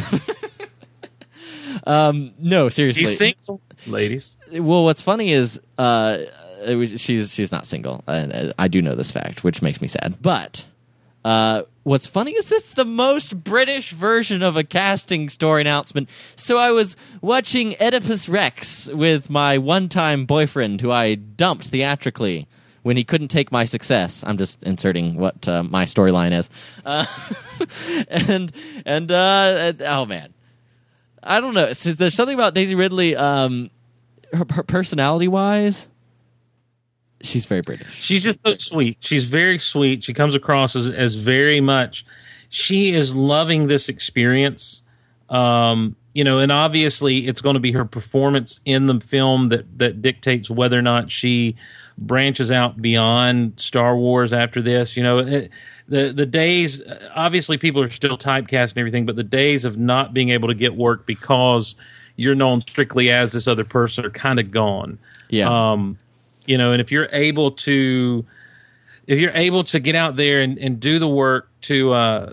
No, 1.87 2.69
seriously. 2.69 3.05
He's 3.05 3.19
single, 3.19 3.61
ladies. 3.87 4.37
Well, 4.53 4.85
what's 4.85 5.03
funny 5.03 5.33
is 5.33 5.61
uh, 5.79 6.19
it 6.65 6.77
was, 6.77 7.01
she's 7.01 7.33
she's 7.35 7.51
not 7.53 7.67
single, 7.67 8.05
and 8.07 8.33
uh, 8.33 8.53
I 8.59 8.69
do 8.69 8.83
know 8.83 8.95
this 8.95 9.11
fact, 9.11 9.43
which 9.45 9.63
makes 9.63 9.81
me 9.81 9.89
sad. 9.89 10.17
But 10.21 10.65
uh, 11.25 11.63
what's 11.83 12.07
funny 12.07 12.33
is 12.33 12.51
it's 12.51 12.75
the 12.75 12.85
most 12.85 13.43
British 13.43 13.93
version 13.93 14.43
of 14.43 14.57
a 14.57 14.65
casting 14.65 15.29
story 15.29 15.61
announcement. 15.61 16.09
So 16.37 16.59
I 16.59 16.71
was 16.71 16.97
watching 17.21 17.75
Oedipus 17.81 18.29
Rex 18.29 18.89
with 18.89 19.31
my 19.31 19.59
one-time 19.59 20.27
boyfriend, 20.27 20.81
who 20.81 20.91
I 20.91 21.15
dumped 21.15 21.67
theatrically 21.69 22.49
when 22.83 22.97
he 22.97 23.05
couldn't 23.05 23.29
take 23.29 23.53
my 23.53 23.65
success. 23.65 24.25
I'm 24.27 24.39
just 24.39 24.63
inserting 24.63 25.17
what 25.17 25.47
uh, 25.49 25.63
my 25.63 25.85
storyline 25.85 26.37
is, 26.37 26.51
uh, 26.85 27.07
and 28.09 28.53
and 28.85 29.11
uh, 29.11 29.73
oh 29.87 30.07
man. 30.07 30.35
I 31.25 31.41
don't 31.41 31.55
know. 31.55 31.73
So 31.73 31.93
there's 31.93 32.15
something 32.15 32.35
about 32.35 32.53
Daisy 32.53 32.75
Ridley. 32.75 33.15
Um, 33.15 33.71
her, 34.33 34.45
her 34.51 34.63
personality 34.63 35.29
wise, 35.29 35.89
she's 37.23 37.47
very 37.47 37.63
British. 37.63 37.95
She's 37.95 38.23
just 38.23 38.41
so 38.45 38.53
sweet. 38.55 38.99
She's 39.01 39.25
very 39.25 39.59
sweet. 39.59 40.05
She 40.05 40.15
comes 40.15 40.35
across 40.35 40.77
as, 40.77 40.89
as 40.89 41.15
very 41.15 41.61
much. 41.61 42.05
She 42.49 42.95
is 42.95 43.15
loving 43.15 43.69
this 43.69 43.89
experience. 43.89 44.83
Um, 45.31 45.97
you 46.15 46.25
know, 46.25 46.39
and 46.39 46.53
obviously 46.53 47.27
it's 47.27 47.41
going 47.41 47.55
to 47.55 47.61
be 47.61 47.73
her 47.73 47.85
performance 47.85 48.61
in 48.65 48.87
the 48.87 49.01
film 49.01 49.49
that 49.49 49.79
that 49.79 50.03
dictates 50.03 50.51
whether 50.51 50.79
or 50.79 50.83
not 50.83 51.11
she 51.11 51.57
branches 51.97 52.51
out 52.51 52.81
beyond 52.81 53.59
Star 53.59 53.97
Wars 53.97 54.33
after 54.33 54.61
this. 54.61 54.97
You 54.97 55.03
know, 55.03 55.19
it, 55.19 55.51
the 55.89 56.13
the 56.13 56.27
days 56.27 56.83
obviously 57.15 57.57
people 57.57 57.83
are 57.83 57.91
still 57.91 58.19
typecast 58.19 58.73
and 58.73 58.79
everything, 58.79 59.07
but 59.07 59.17
the 59.17 59.25
days 59.25 59.65
of 59.65 59.79
not 59.79 60.13
being 60.13 60.31
able 60.31 60.49
to 60.49 60.55
get 60.55 60.75
work 60.75 61.07
because 61.07 61.77
you're 62.17 62.35
known 62.35 62.61
strictly 62.61 63.11
as 63.11 63.33
this 63.33 63.49
other 63.49 63.65
person 63.65 64.05
are 64.05 64.11
kind 64.11 64.39
of 64.39 64.51
gone. 64.51 64.99
Yeah. 65.31 65.73
Um, 65.73 65.99
you 66.47 66.59
know, 66.59 66.73
and 66.73 66.81
if 66.81 66.91
you're 66.91 67.09
able 67.13 67.53
to, 67.53 68.25
if 69.07 69.19
you're 69.19 69.33
able 69.35 69.65
to 69.65 69.81
get 69.81 69.95
out 69.95 70.17
there 70.17 70.41
and, 70.41 70.59
and 70.59 70.81
do 70.81 70.99
the 70.99 71.09
work 71.09 71.49
to, 71.63 71.93
uh, 71.93 72.33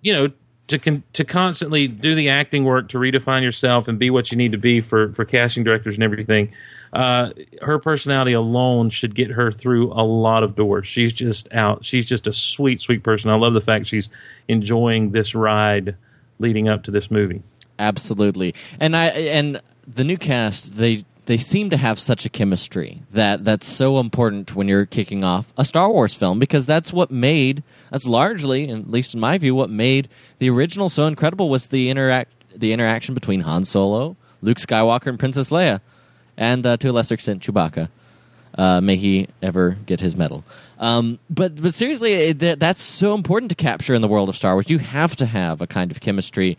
you 0.00 0.12
know, 0.12 0.28
to 0.68 0.78
con- 0.78 1.02
to 1.14 1.24
constantly 1.24 1.88
do 1.88 2.14
the 2.14 2.28
acting 2.28 2.64
work 2.64 2.90
to 2.90 2.98
redefine 2.98 3.42
yourself 3.42 3.88
and 3.88 3.98
be 3.98 4.10
what 4.10 4.30
you 4.30 4.36
need 4.36 4.52
to 4.52 4.58
be 4.58 4.80
for 4.80 5.12
for 5.14 5.24
casting 5.24 5.64
directors 5.64 5.94
and 5.94 6.04
everything, 6.04 6.52
uh, 6.92 7.30
her 7.62 7.78
personality 7.78 8.32
alone 8.32 8.90
should 8.90 9.14
get 9.14 9.30
her 9.30 9.50
through 9.50 9.92
a 9.92 10.04
lot 10.04 10.42
of 10.42 10.54
doors. 10.54 10.86
She's 10.86 11.12
just 11.12 11.52
out. 11.52 11.84
She's 11.84 12.06
just 12.06 12.26
a 12.26 12.32
sweet, 12.32 12.80
sweet 12.80 13.02
person. 13.02 13.30
I 13.30 13.36
love 13.36 13.54
the 13.54 13.60
fact 13.60 13.86
she's 13.86 14.10
enjoying 14.46 15.10
this 15.10 15.34
ride 15.34 15.96
leading 16.38 16.68
up 16.68 16.84
to 16.84 16.90
this 16.90 17.10
movie. 17.10 17.42
Absolutely. 17.78 18.54
And 18.78 18.94
I 18.96 19.06
and 19.06 19.60
the 19.86 20.04
new 20.04 20.16
cast 20.16 20.76
they 20.76 21.04
they 21.28 21.36
seem 21.36 21.68
to 21.68 21.76
have 21.76 21.98
such 21.98 22.24
a 22.24 22.30
chemistry 22.30 23.02
that 23.10 23.44
that's 23.44 23.66
so 23.66 24.00
important 24.00 24.56
when 24.56 24.66
you're 24.66 24.86
kicking 24.86 25.22
off 25.22 25.52
a 25.58 25.64
Star 25.64 25.90
Wars 25.90 26.14
film 26.14 26.38
because 26.38 26.64
that's 26.64 26.90
what 26.90 27.10
made 27.10 27.62
that's 27.90 28.06
largely 28.06 28.70
at 28.70 28.90
least 28.90 29.12
in 29.12 29.20
my 29.20 29.36
view 29.36 29.54
what 29.54 29.68
made 29.68 30.08
the 30.38 30.48
original 30.48 30.88
so 30.88 31.06
incredible 31.06 31.50
was 31.50 31.66
the 31.66 31.90
interact 31.90 32.32
the 32.56 32.72
interaction 32.72 33.14
between 33.14 33.42
Han 33.42 33.66
Solo, 33.66 34.16
Luke 34.40 34.56
Skywalker 34.56 35.08
and 35.08 35.18
Princess 35.18 35.50
Leia 35.50 35.82
and 36.38 36.66
uh, 36.66 36.78
to 36.78 36.88
a 36.88 36.92
lesser 36.92 37.14
extent 37.14 37.42
Chewbacca. 37.42 37.90
Uh, 38.54 38.80
may 38.80 38.96
he 38.96 39.28
ever 39.42 39.76
get 39.84 40.00
his 40.00 40.16
medal. 40.16 40.42
Um, 40.78 41.18
but 41.28 41.60
but 41.60 41.74
seriously, 41.74 42.14
it, 42.14 42.38
that, 42.38 42.58
that's 42.58 42.80
so 42.80 43.14
important 43.14 43.50
to 43.50 43.54
capture 43.54 43.94
in 43.94 44.00
the 44.00 44.08
world 44.08 44.30
of 44.30 44.36
Star 44.36 44.54
Wars. 44.54 44.70
You 44.70 44.78
have 44.78 45.14
to 45.16 45.26
have 45.26 45.60
a 45.60 45.66
kind 45.66 45.90
of 45.90 46.00
chemistry 46.00 46.56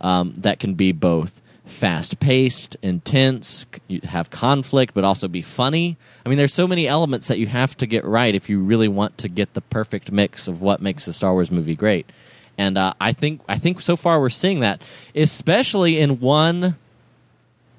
um, 0.00 0.32
that 0.38 0.60
can 0.60 0.74
be 0.74 0.92
both 0.92 1.42
fast 1.64 2.18
paced, 2.18 2.76
intense, 2.82 3.66
you 3.88 4.00
have 4.04 4.30
conflict, 4.30 4.94
but 4.94 5.04
also 5.04 5.28
be 5.28 5.42
funny. 5.42 5.96
I 6.24 6.28
mean, 6.28 6.38
there's 6.38 6.54
so 6.54 6.66
many 6.66 6.88
elements 6.88 7.28
that 7.28 7.38
you 7.38 7.46
have 7.46 7.76
to 7.78 7.86
get 7.86 8.04
right 8.04 8.34
if 8.34 8.48
you 8.48 8.60
really 8.60 8.88
want 8.88 9.18
to 9.18 9.28
get 9.28 9.54
the 9.54 9.60
perfect 9.60 10.10
mix 10.10 10.48
of 10.48 10.60
what 10.60 10.80
makes 10.80 11.06
a 11.06 11.12
Star 11.12 11.32
Wars 11.32 11.50
movie 11.50 11.76
great. 11.76 12.10
And 12.58 12.76
uh, 12.76 12.94
I 13.00 13.12
think 13.12 13.40
I 13.48 13.58
think 13.58 13.80
so 13.80 13.96
far 13.96 14.20
we're 14.20 14.28
seeing 14.28 14.60
that, 14.60 14.82
especially 15.14 15.98
in 15.98 16.20
one. 16.20 16.76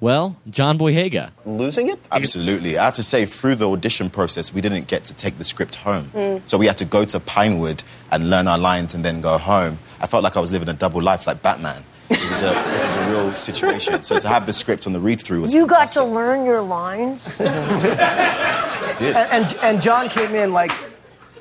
Well, 0.00 0.36
John 0.50 0.78
Boyega. 0.78 1.30
losing 1.46 1.88
it? 1.88 1.98
Absolutely. 2.12 2.76
I 2.76 2.84
have 2.84 2.96
to 2.96 3.02
say, 3.02 3.24
through 3.24 3.54
the 3.54 3.70
audition 3.70 4.10
process, 4.10 4.52
we 4.52 4.60
didn't 4.60 4.86
get 4.86 5.04
to 5.04 5.14
take 5.14 5.38
the 5.38 5.44
script 5.44 5.76
home. 5.76 6.42
So 6.44 6.58
we 6.58 6.66
had 6.66 6.76
to 6.78 6.84
go 6.84 7.06
to 7.06 7.20
Pinewood 7.20 7.82
and 8.10 8.28
learn 8.28 8.46
our 8.46 8.58
lines 8.58 8.94
and 8.94 9.02
then 9.02 9.22
go 9.22 9.38
home. 9.38 9.78
I 10.00 10.06
felt 10.06 10.22
like 10.22 10.36
I 10.36 10.40
was 10.40 10.52
living 10.52 10.68
a 10.68 10.74
double 10.74 11.00
life 11.00 11.26
like 11.26 11.40
Batman. 11.40 11.84
It 12.10 12.30
was 12.30 12.42
a, 12.42 12.50
it 12.50 12.84
was 12.84 12.94
a 12.94 13.10
real 13.10 13.32
situation. 13.34 14.02
So 14.02 14.18
to 14.18 14.28
have 14.28 14.46
the 14.46 14.52
script 14.52 14.86
on 14.86 14.92
the 14.92 15.00
read 15.00 15.20
through 15.20 15.40
was 15.40 15.54
You 15.54 15.66
got 15.66 15.88
to 15.90 16.04
learn 16.04 16.44
your 16.44 16.60
lines. 16.60 17.22
I 17.40 18.94
did. 18.98 19.16
And, 19.16 19.56
and 19.62 19.82
John 19.82 20.08
came 20.08 20.34
in 20.34 20.52
like 20.52 20.72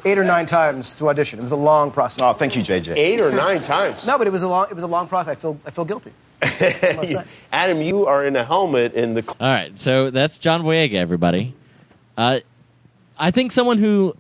eight 0.06 0.17
or 0.17 0.23
nine 0.23 0.45
times 0.45 0.95
to 0.95 1.10
audition. 1.10 1.39
It 1.39 1.43
was 1.43 1.52
a 1.52 1.58
long 1.58 1.91
process. 1.91 2.21
Oh, 2.23 2.34
thank 2.34 2.56
you, 2.56 2.62
JJ. 2.62 2.95
Eight 2.95 3.19
or 3.19 3.32
nine 3.32 3.62
times. 3.62 4.06
No, 4.06 4.17
but 4.17 4.28
it 4.28 4.32
was 4.32 4.43
a 4.43 4.47
long. 4.47 4.67
It 4.69 4.76
was 4.76 4.84
a 4.84 4.88
long 4.88 5.08
process. 5.08 5.34
I 5.34 5.36
feel. 5.36 5.60
I 5.65 5.69
feel 5.69 5.86
guilty. 5.86 6.12
I 6.41 6.93
must 6.95 7.12
say. 7.12 7.23
Adam, 7.52 7.82
you 7.82 8.06
are 8.06 8.26
in 8.26 8.36
a 8.36 8.43
helmet 8.43 8.93
in 8.93 9.13
the. 9.13 9.23
All 9.39 9.47
right, 9.47 9.78
so 9.80 10.10
that's 10.10 10.38
John 10.38 10.63
Boyega, 10.63 10.95
everybody. 10.95 11.54
Uh, 12.17 12.39
I 13.17 13.32
think 13.32 13.52
someone 13.52 13.78
who 13.78 14.15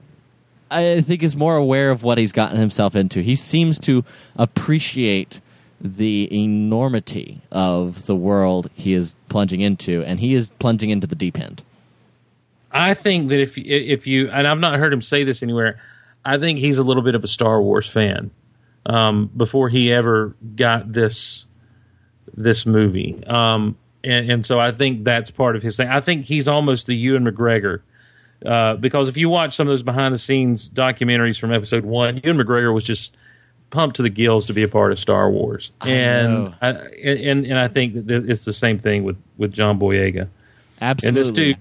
I 0.71 1.01
think 1.01 1.23
is 1.23 1.35
more 1.35 1.55
aware 1.55 1.91
of 1.91 2.03
what 2.03 2.17
he's 2.17 2.31
gotten 2.31 2.57
himself 2.57 2.95
into. 2.95 3.21
He 3.21 3.35
seems 3.35 3.79
to 3.81 4.03
appreciate 4.35 5.41
the 5.83 6.33
enormity 6.33 7.41
of 7.51 8.05
the 8.05 8.15
world 8.15 8.69
he 8.73 8.93
is 8.93 9.17
plunging 9.27 9.59
into, 9.59 10.01
and 10.03 10.19
he 10.19 10.33
is 10.33 10.49
plunging 10.59 10.89
into 10.89 11.05
the 11.05 11.15
deep 11.15 11.37
end. 11.37 11.61
I 12.71 12.93
think 12.93 13.27
that 13.29 13.39
if 13.39 13.57
if 13.57 14.07
you 14.07 14.29
and 14.29 14.47
I've 14.47 14.59
not 14.59 14.79
heard 14.79 14.93
him 14.93 15.01
say 15.01 15.23
this 15.23 15.43
anywhere, 15.43 15.79
I 16.23 16.37
think 16.37 16.57
he's 16.57 16.77
a 16.77 16.83
little 16.83 17.03
bit 17.03 17.15
of 17.15 17.23
a 17.23 17.27
Star 17.27 17.61
Wars 17.61 17.87
fan 17.87 18.31
um, 18.85 19.29
before 19.35 19.69
he 19.69 19.91
ever 19.91 20.35
got 20.55 20.91
this 20.91 21.45
this 22.35 22.65
movie, 22.65 23.21
um, 23.27 23.77
and, 24.03 24.31
and 24.31 24.45
so 24.45 24.59
I 24.59 24.71
think 24.71 25.03
that's 25.03 25.29
part 25.31 25.55
of 25.55 25.61
his 25.61 25.75
thing. 25.77 25.89
I 25.89 25.99
think 25.99 26.25
he's 26.25 26.47
almost 26.47 26.87
the 26.87 26.95
Ewan 26.95 27.25
McGregor. 27.25 27.81
Uh, 28.43 28.75
because 28.75 29.07
if 29.07 29.15
you 29.15 29.29
watch 29.29 29.55
some 29.55 29.67
of 29.67 29.71
those 29.71 29.83
behind 29.83 30.13
the 30.13 30.19
scenes 30.19 30.69
documentaries 30.69 31.39
from 31.39 31.53
episode 31.53 31.85
one, 31.85 32.19
Ewan 32.25 32.37
McGregor 32.37 32.73
was 32.73 32.83
just 32.83 33.15
pumped 33.73 33.95
to 33.95 34.03
the 34.03 34.09
gills 34.09 34.45
to 34.45 34.53
be 34.53 34.61
a 34.61 34.67
part 34.67 34.91
of 34.91 34.99
Star 34.99 35.29
Wars, 35.31 35.71
and 35.81 36.33
know. 36.45 36.53
I, 36.61 36.69
and 36.69 37.45
and 37.45 37.57
I 37.59 37.67
think 37.67 38.05
that 38.05 38.29
it's 38.29 38.45
the 38.45 38.53
same 38.53 38.77
thing 38.77 39.03
with 39.03 39.17
with 39.37 39.51
John 39.51 39.79
Boyega. 39.79 40.29
Absolutely. 40.79 41.07
And 41.07 41.17
this 41.17 41.31
dude, 41.31 41.57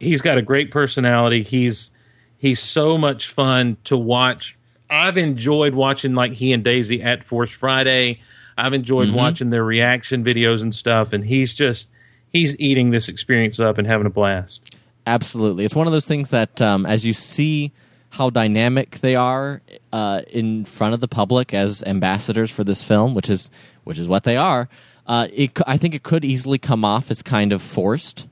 he's 0.00 0.20
got 0.20 0.36
a 0.36 0.42
great 0.42 0.70
personality. 0.70 1.44
He's 1.44 1.90
he's 2.36 2.60
so 2.60 2.98
much 2.98 3.28
fun 3.28 3.78
to 3.84 3.96
watch. 3.96 4.56
I've 4.90 5.16
enjoyed 5.16 5.74
watching 5.74 6.14
like 6.14 6.32
he 6.32 6.52
and 6.52 6.62
Daisy 6.62 7.00
at 7.00 7.24
Force 7.24 7.52
Friday. 7.52 8.20
I've 8.58 8.74
enjoyed 8.74 9.12
watching 9.14 9.48
their 9.48 9.64
reaction 9.64 10.24
videos 10.24 10.60
and 10.62 10.74
stuff, 10.74 11.12
and 11.12 11.24
he's 11.24 11.54
just 11.54 11.88
he's 12.30 12.58
eating 12.58 12.90
this 12.90 13.08
experience 13.08 13.60
up 13.60 13.78
and 13.78 13.86
having 13.86 14.06
a 14.06 14.10
blast. 14.10 14.76
Absolutely, 15.06 15.64
it's 15.64 15.76
one 15.76 15.86
of 15.86 15.92
those 15.92 16.08
things 16.08 16.30
that 16.30 16.60
um, 16.60 16.84
as 16.84 17.06
you 17.06 17.12
see 17.12 17.72
how 18.12 18.28
dynamic 18.28 18.98
they 18.98 19.16
are 19.16 19.62
uh, 19.90 20.20
in 20.30 20.66
front 20.66 20.92
of 20.92 21.00
the 21.00 21.08
public 21.08 21.54
as 21.54 21.82
ambassadors 21.84 22.50
for 22.50 22.62
this 22.62 22.82
film, 22.82 23.14
which 23.14 23.30
is 23.30 23.50
which 23.84 23.98
is 23.98 24.06
what 24.06 24.24
they 24.24 24.36
are. 24.36 24.68
Uh, 25.06 25.28
it, 25.32 25.58
I 25.66 25.78
think 25.78 25.94
it 25.94 26.02
could 26.02 26.24
easily 26.24 26.58
come 26.58 26.84
off 26.84 27.10
as 27.10 27.22
kind 27.22 27.52
of 27.52 27.62
forced, 27.62 28.26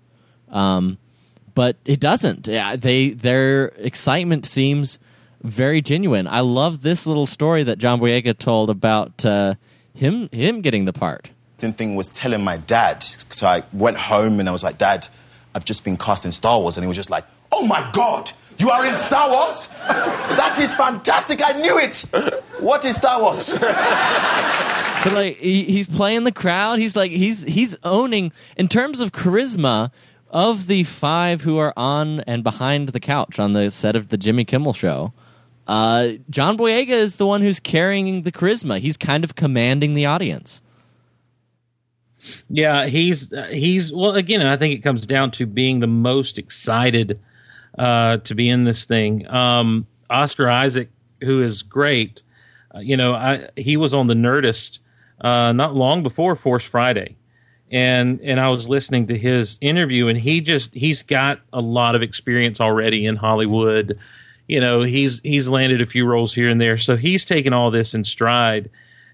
um, 0.50 0.98
but 1.54 1.76
it 1.86 1.98
doesn't. 1.98 2.46
Yeah, 2.46 2.76
they 2.76 3.10
their 3.10 3.68
excitement 3.78 4.44
seems 4.44 4.98
very 5.42 5.80
genuine. 5.80 6.28
I 6.28 6.40
love 6.40 6.82
this 6.82 7.06
little 7.06 7.26
story 7.26 7.62
that 7.64 7.78
John 7.78 8.00
Boyega 8.00 8.36
told 8.36 8.68
about 8.68 9.24
uh, 9.24 9.54
him 9.94 10.28
him 10.30 10.60
getting 10.60 10.84
the 10.84 10.92
part. 10.92 11.30
The 11.56 11.72
thing 11.72 11.96
was 11.96 12.08
telling 12.08 12.44
my 12.44 12.58
dad. 12.58 13.02
So 13.02 13.46
I 13.46 13.62
went 13.72 13.96
home 13.96 14.40
and 14.40 14.48
I 14.48 14.52
was 14.52 14.62
like, 14.62 14.76
Dad, 14.76 15.08
I've 15.54 15.64
just 15.64 15.84
been 15.84 15.96
cast 15.96 16.26
in 16.26 16.32
Star 16.32 16.60
Wars. 16.60 16.76
And 16.76 16.84
he 16.84 16.88
was 16.88 16.96
just 16.96 17.10
like, 17.10 17.24
Oh 17.52 17.66
my 17.66 17.88
God, 17.92 18.32
you 18.60 18.70
are 18.70 18.86
in 18.86 18.94
Star 18.94 19.30
Wars? 19.30 19.66
that 19.86 20.58
is 20.60 20.74
fantastic. 20.74 21.40
I 21.44 21.52
knew 21.52 21.78
it. 21.78 22.00
What 22.60 22.84
is 22.84 22.96
Star 22.96 23.20
Wars? 23.20 23.52
But 25.02 25.14
like 25.14 25.36
he, 25.38 25.64
he's 25.64 25.86
playing 25.86 26.24
the 26.24 26.32
crowd. 26.32 26.78
He's 26.78 26.94
like 26.94 27.10
he's 27.10 27.42
he's 27.42 27.74
owning 27.84 28.32
in 28.58 28.68
terms 28.68 29.00
of 29.00 29.12
charisma 29.12 29.90
of 30.28 30.66
the 30.66 30.84
five 30.84 31.40
who 31.40 31.56
are 31.56 31.72
on 31.76 32.20
and 32.20 32.44
behind 32.44 32.90
the 32.90 33.00
couch 33.00 33.38
on 33.38 33.54
the 33.54 33.70
set 33.70 33.96
of 33.96 34.08
the 34.08 34.18
Jimmy 34.18 34.44
Kimmel 34.44 34.74
show. 34.74 35.14
Uh, 35.66 36.12
John 36.28 36.58
Boyega 36.58 36.88
is 36.88 37.16
the 37.16 37.26
one 37.26 37.40
who's 37.40 37.60
carrying 37.60 38.22
the 38.22 38.32
charisma. 38.32 38.78
He's 38.78 38.96
kind 38.96 39.24
of 39.24 39.36
commanding 39.36 39.94
the 39.94 40.06
audience. 40.06 40.60
Yeah, 42.50 42.86
he's 42.86 43.32
uh, 43.32 43.48
he's 43.50 43.92
well 43.92 44.14
again. 44.14 44.42
I 44.42 44.58
think 44.58 44.74
it 44.74 44.82
comes 44.82 45.06
down 45.06 45.30
to 45.32 45.46
being 45.46 45.80
the 45.80 45.86
most 45.86 46.38
excited 46.38 47.18
uh, 47.78 48.18
to 48.18 48.34
be 48.34 48.48
in 48.48 48.64
this 48.64 48.84
thing. 48.84 49.28
Um, 49.28 49.86
Oscar 50.08 50.48
Isaac, 50.48 50.90
who 51.22 51.42
is 51.42 51.62
great, 51.62 52.22
uh, 52.74 52.80
you 52.80 52.96
know, 52.96 53.14
I, 53.14 53.48
he 53.56 53.76
was 53.76 53.94
on 53.94 54.06
the 54.06 54.14
Nerdist 54.14 54.78
uh, 55.20 55.52
not 55.52 55.74
long 55.74 56.02
before 56.02 56.36
Force 56.36 56.64
Friday, 56.64 57.16
and 57.70 58.20
and 58.20 58.40
I 58.40 58.48
was 58.48 58.68
listening 58.68 59.06
to 59.08 59.18
his 59.18 59.58
interview, 59.60 60.08
and 60.08 60.18
he 60.18 60.40
just 60.40 60.74
he's 60.74 61.02
got 61.02 61.40
a 61.52 61.60
lot 61.60 61.94
of 61.94 62.02
experience 62.02 62.60
already 62.60 63.06
in 63.06 63.16
Hollywood. 63.16 63.98
You 64.48 64.60
know, 64.60 64.82
he's 64.82 65.20
he's 65.20 65.48
landed 65.48 65.80
a 65.80 65.86
few 65.86 66.06
roles 66.06 66.34
here 66.34 66.48
and 66.48 66.60
there, 66.60 66.78
so 66.78 66.96
he's 66.96 67.24
taken 67.24 67.52
all 67.52 67.70
this 67.70 67.94
in 67.94 68.04
stride. 68.04 68.70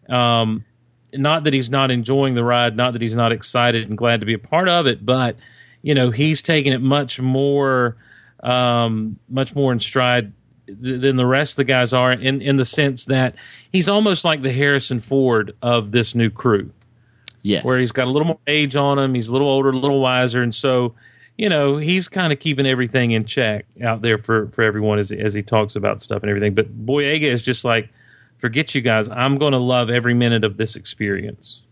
Um, 0.09 0.64
not 1.12 1.45
that 1.45 1.53
he's 1.53 1.71
not 1.71 1.90
enjoying 1.90 2.35
the 2.35 2.45
ride, 2.45 2.77
not 2.77 2.92
that 2.92 3.03
he's 3.03 3.14
not 3.14 3.33
excited 3.33 3.88
and 3.88 3.99
glad 3.99 4.21
to 4.21 4.27
be 4.27 4.35
a 4.35 4.38
part 4.38 4.69
of 4.69 4.87
it, 4.87 5.05
but 5.05 5.37
you 5.83 5.95
know 5.95 6.11
he's 6.11 6.42
taking 6.42 6.73
it 6.73 6.81
much 6.81 7.21
more, 7.21 7.97
um, 8.47 9.19
much 9.29 9.55
more 9.55 9.73
in 9.73 9.81
stride 9.81 10.33
than 10.67 11.17
the 11.17 11.27
rest 11.27 11.53
of 11.53 11.57
the 11.57 11.65
guys 11.65 11.93
are, 11.93 12.13
in 12.13 12.41
in 12.41 12.57
the 12.57 12.65
sense 12.65 13.07
that 13.07 13.35
he's 13.73 13.89
almost 13.89 14.25
like 14.25 14.43
the 14.43 14.53
Harrison 14.53 15.01
Ford 15.01 15.57
of 15.61 15.93
this 15.93 16.15
new 16.15 16.31
crew, 16.31 16.71
Yes, 17.43 17.65
where 17.65 17.79
he's 17.79 17.93
got 17.93 18.07
a 18.07 18.11
little 18.11 18.29
more 18.29 18.41
age 18.47 18.77
on 18.77 18.99
him, 18.99 19.15
he's 19.15 19.29
a 19.29 19.33
little 19.33 19.49
older, 19.49 19.71
a 19.71 19.77
little 19.77 20.01
wiser, 20.01 20.43
and 20.43 20.55
so 20.55 20.95
you 21.37 21.49
know 21.49 21.77
he's 21.77 22.09
kind 22.09 22.33
of 22.33 22.41
keeping 22.41 22.67
everything 22.67 23.11
in 23.11 23.25
check 23.25 23.67
out 23.83 24.01
there 24.03 24.19
for 24.19 24.49
for 24.49 24.63
everyone 24.63 24.99
as 24.99 25.13
as 25.13 25.35
he 25.35 25.43
talks 25.43 25.77
about 25.77 26.01
stuff 26.01 26.23
and 26.23 26.31
everything. 26.31 26.55
But 26.55 26.87
Boyega 26.87 27.23
is 27.23 27.43
just 27.43 27.65
like. 27.65 27.91
Forget 28.39 28.75
you 28.75 28.83
guys. 28.83 29.09
I'm 29.09 29.39
going 29.39 29.53
to 29.53 29.59
love 29.59 29.89
every 29.89 30.13
minute 30.13 30.45
of 30.45 30.59
this 30.59 30.77
experience. 30.77 31.63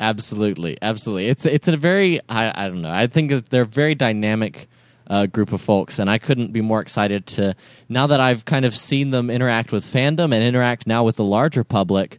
Absolutely, 0.00 0.76
absolutely. 0.82 1.28
It's 1.28 1.46
it's 1.46 1.68
a 1.68 1.76
very 1.76 2.20
I, 2.28 2.64
I 2.64 2.68
don't 2.68 2.82
know. 2.82 2.90
I 2.90 3.06
think 3.06 3.30
that 3.30 3.50
they're 3.50 3.64
very 3.64 3.94
dynamic 3.94 4.68
uh, 5.12 5.26
group 5.26 5.52
of 5.52 5.60
folks, 5.60 5.98
and 5.98 6.08
I 6.08 6.16
couldn't 6.16 6.52
be 6.52 6.62
more 6.62 6.80
excited 6.80 7.26
to 7.26 7.54
now 7.90 8.06
that 8.06 8.18
I've 8.18 8.46
kind 8.46 8.64
of 8.64 8.74
seen 8.74 9.10
them 9.10 9.28
interact 9.28 9.70
with 9.70 9.84
fandom 9.84 10.34
and 10.34 10.42
interact 10.42 10.86
now 10.86 11.04
with 11.04 11.16
the 11.16 11.24
larger 11.24 11.64
public. 11.64 12.18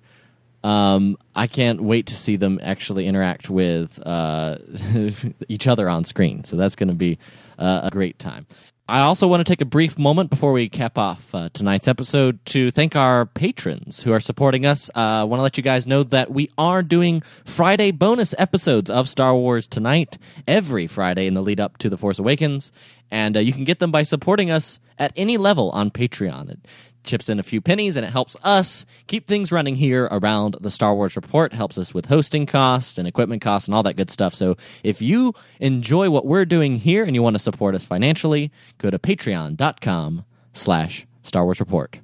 Um, 0.63 1.17
I 1.35 1.47
can't 1.47 1.81
wait 1.81 2.05
to 2.07 2.13
see 2.13 2.35
them 2.35 2.59
actually 2.61 3.07
interact 3.07 3.49
with 3.49 3.99
uh, 4.05 4.59
each 5.49 5.65
other 5.65 5.89
on 5.89 6.03
screen. 6.03 6.43
So 6.43 6.55
that's 6.55 6.75
going 6.75 6.87
to 6.87 6.93
be 6.93 7.17
uh, 7.57 7.81
a 7.83 7.89
great 7.89 8.19
time. 8.19 8.45
I 8.93 8.99
also 8.99 9.25
want 9.25 9.39
to 9.39 9.51
take 9.51 9.61
a 9.61 9.65
brief 9.65 9.97
moment 9.97 10.29
before 10.29 10.51
we 10.51 10.69
cap 10.69 10.99
off 10.99 11.33
uh, 11.33 11.49
tonight's 11.51 11.87
episode 11.87 12.37
to 12.45 12.69
thank 12.69 12.95
our 12.95 13.25
patrons 13.25 14.03
who 14.03 14.13
are 14.13 14.19
supporting 14.19 14.67
us. 14.67 14.91
Uh, 14.91 14.99
I 14.99 15.23
want 15.23 15.39
to 15.39 15.41
let 15.41 15.57
you 15.57 15.63
guys 15.63 15.87
know 15.87 16.03
that 16.03 16.29
we 16.29 16.51
are 16.59 16.83
doing 16.83 17.23
Friday 17.43 17.89
bonus 17.89 18.35
episodes 18.37 18.91
of 18.91 19.09
Star 19.09 19.33
Wars 19.35 19.65
Tonight 19.65 20.19
every 20.47 20.85
Friday 20.85 21.25
in 21.25 21.33
the 21.33 21.41
lead 21.41 21.59
up 21.59 21.79
to 21.79 21.89
The 21.89 21.97
Force 21.97 22.19
Awakens. 22.19 22.71
And 23.09 23.35
uh, 23.35 23.39
you 23.39 23.51
can 23.51 23.63
get 23.63 23.79
them 23.79 23.89
by 23.89 24.03
supporting 24.03 24.51
us 24.51 24.79
at 24.99 25.11
any 25.15 25.37
level 25.37 25.71
on 25.71 25.89
Patreon. 25.89 26.51
It 26.51 26.59
chips 27.03 27.29
in 27.29 27.39
a 27.39 27.43
few 27.43 27.61
pennies 27.61 27.97
and 27.97 28.05
it 28.05 28.11
helps 28.11 28.35
us 28.43 28.85
keep 29.07 29.27
things 29.27 29.51
running 29.51 29.75
here 29.75 30.07
around 30.11 30.57
the 30.61 30.71
Star 30.71 30.95
Wars 30.95 31.15
Report. 31.15 31.53
Helps 31.53 31.77
us 31.77 31.93
with 31.93 32.05
hosting 32.07 32.45
costs 32.45 32.97
and 32.97 33.07
equipment 33.07 33.41
costs 33.41 33.67
and 33.67 33.75
all 33.75 33.83
that 33.83 33.95
good 33.95 34.09
stuff. 34.09 34.33
So 34.33 34.55
if 34.83 35.01
you 35.01 35.33
enjoy 35.59 36.09
what 36.09 36.25
we're 36.25 36.45
doing 36.45 36.75
here 36.77 37.03
and 37.03 37.15
you 37.15 37.21
want 37.23 37.35
to 37.35 37.39
support 37.39 37.75
us 37.75 37.85
financially, 37.85 38.51
go 38.77 38.89
to 38.89 38.99
patreon.com 38.99 40.25
slash 40.53 41.05
Star 41.23 41.43
Wars 41.43 41.59
Report. 41.59 41.99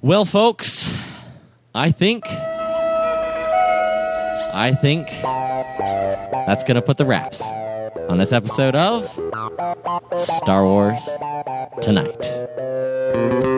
Well, 0.00 0.24
folks, 0.24 0.94
I 1.74 1.90
think 1.90 2.24
I 4.56 4.72
think 4.80 5.08
that's 6.46 6.62
gonna 6.62 6.82
put 6.82 6.98
the 6.98 7.04
wraps 7.04 7.42
on 8.08 8.18
this 8.18 8.32
episode 8.32 8.76
of 8.76 9.06
Star 10.16 10.64
Wars 10.64 11.08
Tonight. 11.80 13.53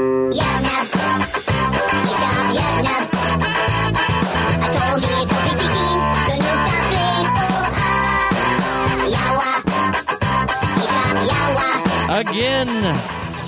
Again, 12.08 12.96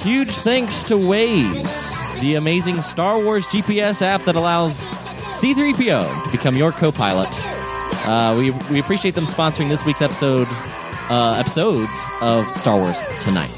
huge 0.02 0.30
thanks 0.30 0.84
to 0.84 0.94
Waze, 0.94 2.20
the 2.20 2.36
amazing 2.36 2.82
Star 2.82 3.18
Wars 3.18 3.46
GPS 3.46 4.00
app 4.00 4.22
that 4.24 4.36
allows 4.36 4.84
C3PO 4.84 6.24
to 6.24 6.30
become 6.30 6.54
your 6.54 6.70
co 6.70 6.92
pilot. 6.92 7.28
Uh, 8.06 8.36
we, 8.38 8.52
we 8.70 8.78
appreciate 8.78 9.16
them 9.16 9.24
sponsoring 9.24 9.68
this 9.68 9.84
week's 9.84 10.02
episode 10.02 10.46
uh, 11.10 11.34
episodes 11.40 11.90
of 12.20 12.46
Star 12.56 12.78
Wars 12.78 13.00
Tonight. 13.22 13.57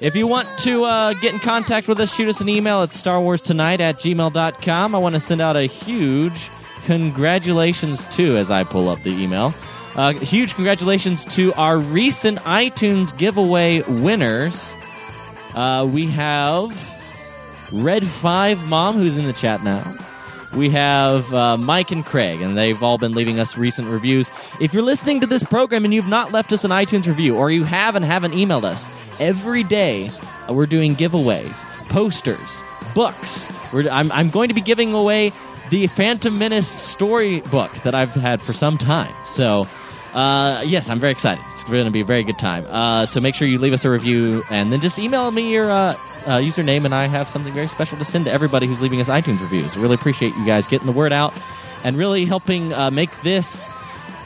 If 0.00 0.16
you 0.16 0.26
want 0.26 0.48
to 0.60 0.84
uh, 0.84 1.12
get 1.14 1.34
in 1.34 1.40
contact 1.40 1.88
with 1.88 2.00
us, 2.00 2.14
shoot 2.14 2.28
us 2.28 2.40
an 2.40 2.48
email 2.48 2.82
at 2.82 2.90
starwarstonight 2.90 3.80
at 3.80 3.96
gmail.com. 3.96 4.94
I 4.94 4.98
want 4.98 5.14
to 5.14 5.20
send 5.20 5.40
out 5.40 5.56
a 5.56 5.64
huge 5.64 6.50
congratulations 6.84 8.04
to, 8.16 8.36
as 8.36 8.50
I 8.50 8.64
pull 8.64 8.88
up 8.88 9.00
the 9.02 9.10
email, 9.10 9.54
uh, 9.96 10.12
huge 10.12 10.54
congratulations 10.54 11.24
to 11.36 11.52
our 11.54 11.78
recent 11.78 12.38
iTunes 12.40 13.16
giveaway 13.16 13.82
winners. 13.82 14.72
Uh, 15.54 15.86
we 15.90 16.06
have 16.06 17.00
Red 17.72 18.06
Five 18.06 18.66
Mom, 18.68 18.96
who's 18.96 19.16
in 19.16 19.26
the 19.26 19.32
chat 19.32 19.62
now. 19.62 19.82
We 20.54 20.70
have 20.70 21.32
uh, 21.32 21.56
Mike 21.56 21.92
and 21.92 22.04
Craig, 22.04 22.40
and 22.40 22.56
they've 22.58 22.82
all 22.82 22.98
been 22.98 23.14
leaving 23.14 23.38
us 23.38 23.56
recent 23.56 23.88
reviews. 23.88 24.30
If 24.60 24.74
you're 24.74 24.82
listening 24.82 25.20
to 25.20 25.26
this 25.26 25.44
program 25.44 25.84
and 25.84 25.94
you've 25.94 26.08
not 26.08 26.32
left 26.32 26.52
us 26.52 26.64
an 26.64 26.72
iTunes 26.72 27.06
review, 27.06 27.36
or 27.36 27.50
you 27.50 27.62
have 27.64 27.94
and 27.94 28.04
haven't 28.04 28.32
emailed 28.32 28.64
us, 28.64 28.90
every 29.20 29.62
day 29.62 30.10
uh, 30.48 30.52
we're 30.52 30.66
doing 30.66 30.96
giveaways, 30.96 31.62
posters, 31.88 32.60
books. 32.94 33.48
I'm, 33.72 34.10
I'm 34.10 34.30
going 34.30 34.48
to 34.48 34.54
be 34.54 34.60
giving 34.60 34.92
away 34.92 35.32
the 35.70 35.86
Phantom 35.86 36.36
Menace 36.36 36.68
storybook 36.68 37.72
that 37.82 37.94
I've 37.94 38.10
had 38.10 38.42
for 38.42 38.52
some 38.52 38.76
time. 38.76 39.14
So, 39.24 39.68
uh, 40.14 40.64
yes, 40.66 40.90
I'm 40.90 40.98
very 40.98 41.12
excited. 41.12 41.44
It's 41.52 41.62
going 41.62 41.84
to 41.84 41.92
be 41.92 42.00
a 42.00 42.04
very 42.04 42.24
good 42.24 42.38
time. 42.40 42.66
Uh, 42.68 43.06
so 43.06 43.20
make 43.20 43.36
sure 43.36 43.46
you 43.46 43.58
leave 43.60 43.72
us 43.72 43.84
a 43.84 43.90
review 43.90 44.42
and 44.50 44.72
then 44.72 44.80
just 44.80 44.98
email 44.98 45.30
me 45.30 45.52
your 45.52 45.70
uh, 45.70 45.94
uh, 46.26 46.38
username, 46.38 46.84
and 46.84 46.94
I 46.94 47.06
have 47.06 47.28
something 47.28 47.52
very 47.52 47.68
special 47.68 47.98
to 47.98 48.04
send 48.04 48.24
to 48.26 48.32
everybody 48.32 48.66
who's 48.66 48.82
leaving 48.82 49.00
us 49.00 49.08
iTunes 49.08 49.40
reviews. 49.40 49.76
Really 49.76 49.94
appreciate 49.94 50.34
you 50.34 50.46
guys 50.46 50.66
getting 50.66 50.86
the 50.86 50.92
word 50.92 51.12
out 51.12 51.32
and 51.84 51.96
really 51.96 52.24
helping 52.24 52.72
uh, 52.72 52.90
make 52.90 53.10
this 53.22 53.64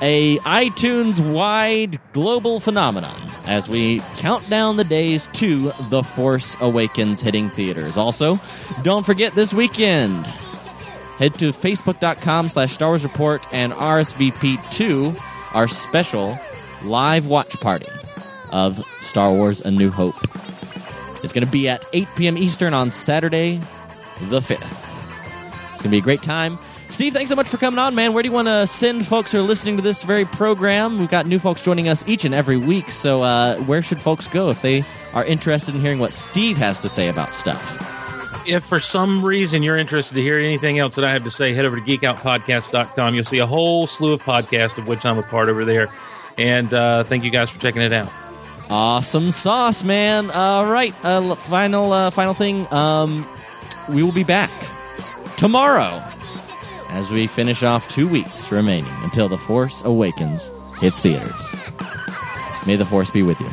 a 0.01 0.39
iTunes 0.39 1.21
wide 1.33 2.01
global 2.13 2.61
phenomenon 2.61 3.19
as 3.47 3.69
we 3.69 4.01
count 4.17 4.49
down 4.51 4.77
the 4.77 4.85
days 4.85 5.29
to 5.35 5.73
The 5.89 6.03
Force 6.03 6.57
Awakens 6.61 7.21
hitting 7.21 7.51
theaters. 7.51 7.97
Also, 7.97 8.39
don't 8.83 9.07
forget 9.07 9.35
this 9.35 9.55
weekend 9.55 10.27
head 11.19 11.35
to 11.35 11.51
facebook.com 11.53 12.49
slash 12.49 12.73
Star 12.73 12.91
Wars 12.91 13.05
Report 13.05 13.47
and 13.53 13.73
RSVP 13.73 14.71
to 14.79 15.15
our 15.55 15.69
special 15.69 16.39
live 16.83 17.27
watch 17.27 17.59
party 17.61 17.87
of 18.51 18.85
Star 19.01 19.33
Wars 19.33 19.61
A 19.61 19.71
New 19.71 19.91
Hope. 19.91 20.17
It's 21.25 21.33
going 21.33 21.45
to 21.45 21.51
be 21.51 21.69
at 21.69 21.85
8 21.93 22.09
p.m. 22.17 22.39
Eastern 22.39 22.75
on 22.75 22.91
Saturday, 22.91 23.61
the 24.29 24.41
5th. 24.41 24.61
It's 25.73 25.83
going 25.83 25.85
to 25.85 25.89
be 25.89 25.99
a 25.99 26.03
great 26.03 26.23
time. 26.23 26.59
Steve, 26.89 27.13
thanks 27.13 27.31
so 27.31 27.35
much 27.35 27.49
for 27.49 27.57
coming 27.57 27.79
on, 27.79 27.95
man. 27.95 28.13
Where 28.13 28.23
do 28.23 28.29
you 28.29 28.33
want 28.33 28.47
to 28.47 28.67
send 28.67 29.07
folks 29.07 29.33
who 29.33 29.41
are 29.41 29.43
listening 29.43 29.77
to 29.77 29.83
this 29.83 30.05
very 30.05 30.25
program? 30.25 30.99
We've 30.99 31.11
got 31.11 31.27
new 31.27 31.41
folks 31.41 31.63
joining 31.63 31.89
us 31.89 32.05
each 32.07 32.25
and 32.25 32.35
every 32.35 32.57
week. 32.57 32.91
So, 32.93 33.23
uh, 33.25 33.57
where 33.63 33.83
should 33.83 34.01
folks 34.01 34.29
go 34.29 34.51
if 34.51 34.63
they 34.63 34.85
are 35.13 35.25
interested 35.25 35.75
in 35.75 35.81
hearing 35.81 35.99
what 35.99 36.13
Steve 36.13 36.57
has 36.59 36.79
to 36.81 36.89
say 36.89 37.09
about 37.09 37.35
stuff? 37.35 37.81
if 38.47 38.65
for 38.65 38.81
some 38.81 39.25
reason 39.25 39.63
you're 39.63 39.79
interested 39.79 40.15
to 40.15 40.23
hear 40.23 40.39
anything 40.39 40.79
else 40.79 40.97
that 40.97 41.05
I 41.05 41.13
have 41.13 41.25
to 41.25 41.31
say, 41.31 41.55
head 41.55 41.65
over 41.65 41.81
to 41.81 41.83
geekoutpodcast.com. 41.83 43.15
You'll 43.15 43.25
see 43.25 43.39
a 43.39 43.47
whole 43.47 43.87
slew 43.87 44.13
of 44.13 44.21
podcasts 44.23 44.79
of 44.79 44.87
which 44.87 45.05
I'm 45.05 45.19
a 45.19 45.23
part 45.23 45.49
over 45.49 45.65
there. 45.65 45.89
And 46.37 46.73
uh, 46.75 47.05
thank 47.05 47.25
you 47.25 47.31
guys 47.31 47.51
for 47.51 47.61
checking 47.61 47.83
it 47.83 47.93
out. 47.93 48.11
Awesome 48.71 49.31
sauce, 49.31 49.85
man. 49.85 50.31
All 50.31 50.67
right, 50.67 50.95
uh, 51.05 51.35
final 51.35 51.93
uh, 51.93 52.11
final 52.11 52.35
thing. 52.35 52.73
Um, 52.73 53.27
we 53.89 54.03
will 54.03 54.13
be 54.13 54.25
back 54.25 54.51
tomorrow 55.37 56.03
as 56.89 57.11
we 57.11 57.27
finish 57.27 57.63
off 57.63 57.89
two 57.91 58.09
weeks 58.09 58.51
remaining 58.51 58.91
until 59.03 59.29
The 59.29 59.37
Force 59.37 59.83
Awakens 59.85 60.51
hits 60.81 61.01
theaters. 61.01 61.35
May 62.67 62.77
the 62.77 62.87
Force 62.87 63.11
be 63.11 63.23
with 63.23 63.41
you. 63.41 63.51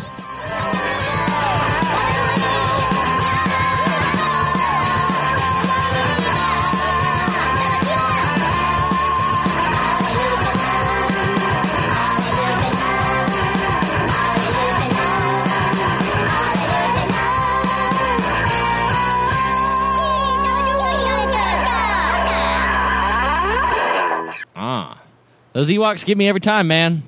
Those 25.54 25.70
Ewoks 25.70 26.06
get 26.06 26.18
me 26.18 26.28
every 26.28 26.42
time, 26.42 26.68
man. 26.68 27.04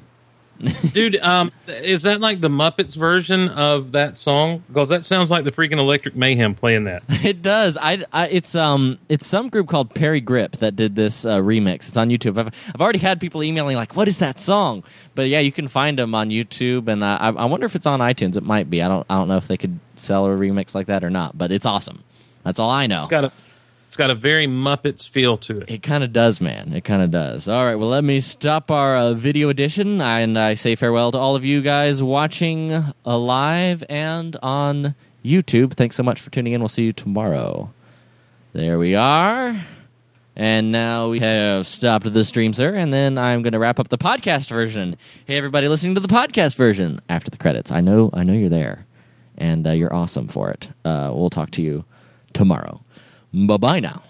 Dude, 0.93 1.15
um, 1.17 1.51
is 1.67 2.03
that 2.03 2.21
like 2.21 2.39
the 2.39 2.47
Muppets 2.47 2.95
version 2.95 3.49
of 3.49 3.93
that 3.93 4.17
song? 4.17 4.63
Because 4.67 4.89
that 4.89 5.03
sounds 5.03 5.31
like 5.31 5.43
the 5.43 5.51
freaking 5.51 5.79
Electric 5.79 6.15
Mayhem 6.15 6.55
playing 6.55 6.85
that. 6.85 7.03
It 7.23 7.41
does. 7.41 7.77
I, 7.81 8.03
I 8.11 8.27
it's 8.27 8.53
um 8.53 8.99
it's 9.07 9.25
some 9.25 9.47
group 9.47 9.69
called 9.69 9.95
Parry 9.95 10.21
Gripp 10.21 10.57
that 10.57 10.75
did 10.75 10.93
this 10.95 11.25
uh, 11.25 11.39
remix. 11.39 11.87
It's 11.87 11.97
on 11.97 12.09
YouTube. 12.09 12.37
I've, 12.37 12.47
I've 12.47 12.81
already 12.81 12.99
had 12.99 13.21
people 13.21 13.41
emailing 13.43 13.77
like, 13.77 13.95
"What 13.95 14.09
is 14.09 14.17
that 14.17 14.41
song?" 14.41 14.83
But 15.15 15.29
yeah, 15.29 15.39
you 15.39 15.53
can 15.53 15.69
find 15.69 15.97
them 15.97 16.13
on 16.13 16.29
YouTube, 16.29 16.89
and 16.89 17.01
uh, 17.01 17.17
I, 17.19 17.29
I 17.29 17.45
wonder 17.45 17.65
if 17.65 17.75
it's 17.75 17.85
on 17.85 18.01
iTunes. 18.01 18.35
It 18.35 18.43
might 18.43 18.69
be. 18.69 18.81
I 18.81 18.89
don't 18.89 19.05
I 19.09 19.15
don't 19.17 19.29
know 19.29 19.37
if 19.37 19.47
they 19.47 19.57
could 19.57 19.79
sell 19.95 20.25
a 20.25 20.29
remix 20.29 20.75
like 20.75 20.87
that 20.87 21.03
or 21.03 21.09
not. 21.09 21.37
But 21.37 21.51
it's 21.53 21.65
awesome. 21.65 22.03
That's 22.43 22.59
all 22.59 22.69
I 22.69 22.87
know. 22.87 23.01
It's 23.03 23.09
got 23.09 23.23
a, 23.25 23.31
it's 23.93 23.97
got 23.99 24.09
a 24.09 24.15
very 24.15 24.47
Muppets 24.47 25.07
feel 25.07 25.37
to 25.37 25.59
it. 25.59 25.69
It 25.69 25.83
kind 25.83 26.03
of 26.03 26.11
does, 26.11 26.41
man. 26.41 26.73
It 26.73 26.83
kind 26.83 27.03
of 27.03 27.11
does. 27.11 27.47
All 27.47 27.63
right, 27.63 27.75
well, 27.75 27.89
let 27.89 28.03
me 28.03 28.21
stop 28.21 28.71
our 28.71 28.95
uh, 28.95 29.13
video 29.13 29.49
edition, 29.49 30.01
and 30.01 30.39
I 30.39 30.55
say 30.55 30.73
farewell 30.73 31.11
to 31.11 31.19
all 31.19 31.35
of 31.35 31.45
you 31.45 31.61
guys 31.61 32.01
watching 32.01 32.73
uh, 32.73 32.83
live 33.05 33.83
and 33.89 34.35
on 34.41 34.95
YouTube. 35.23 35.73
Thanks 35.75 35.95
so 35.95 36.01
much 36.01 36.19
for 36.21 36.31
tuning 36.31 36.53
in. 36.53 36.61
We'll 36.61 36.69
see 36.69 36.85
you 36.85 36.91
tomorrow. 36.91 37.71
There 38.53 38.79
we 38.79 38.95
are. 38.95 39.55
And 40.35 40.71
now 40.71 41.09
we 41.09 41.19
have 41.19 41.67
stopped 41.67 42.11
the 42.11 42.23
stream, 42.23 42.53
sir, 42.53 42.73
and 42.73 42.91
then 42.91 43.19
I'm 43.19 43.43
going 43.43 43.53
to 43.53 43.59
wrap 43.59 43.79
up 43.79 43.89
the 43.89 43.99
podcast 43.99 44.49
version. 44.49 44.97
Hey, 45.27 45.37
everybody 45.37 45.67
listening 45.67 45.93
to 45.93 46.01
the 46.01 46.07
podcast 46.07 46.55
version 46.55 46.99
after 47.09 47.29
the 47.29 47.37
credits. 47.37 47.71
I 47.71 47.81
know, 47.81 48.09
I 48.11 48.23
know 48.23 48.33
you're 48.33 48.49
there, 48.49 48.87
and 49.37 49.67
uh, 49.67 49.73
you're 49.73 49.93
awesome 49.93 50.29
for 50.29 50.49
it. 50.49 50.67
Uh, 50.83 51.11
we'll 51.13 51.29
talk 51.29 51.51
to 51.51 51.61
you 51.61 51.85
tomorrow. 52.33 52.82
Bye 53.33 53.57
bye 53.57 53.79
now. 53.79 54.01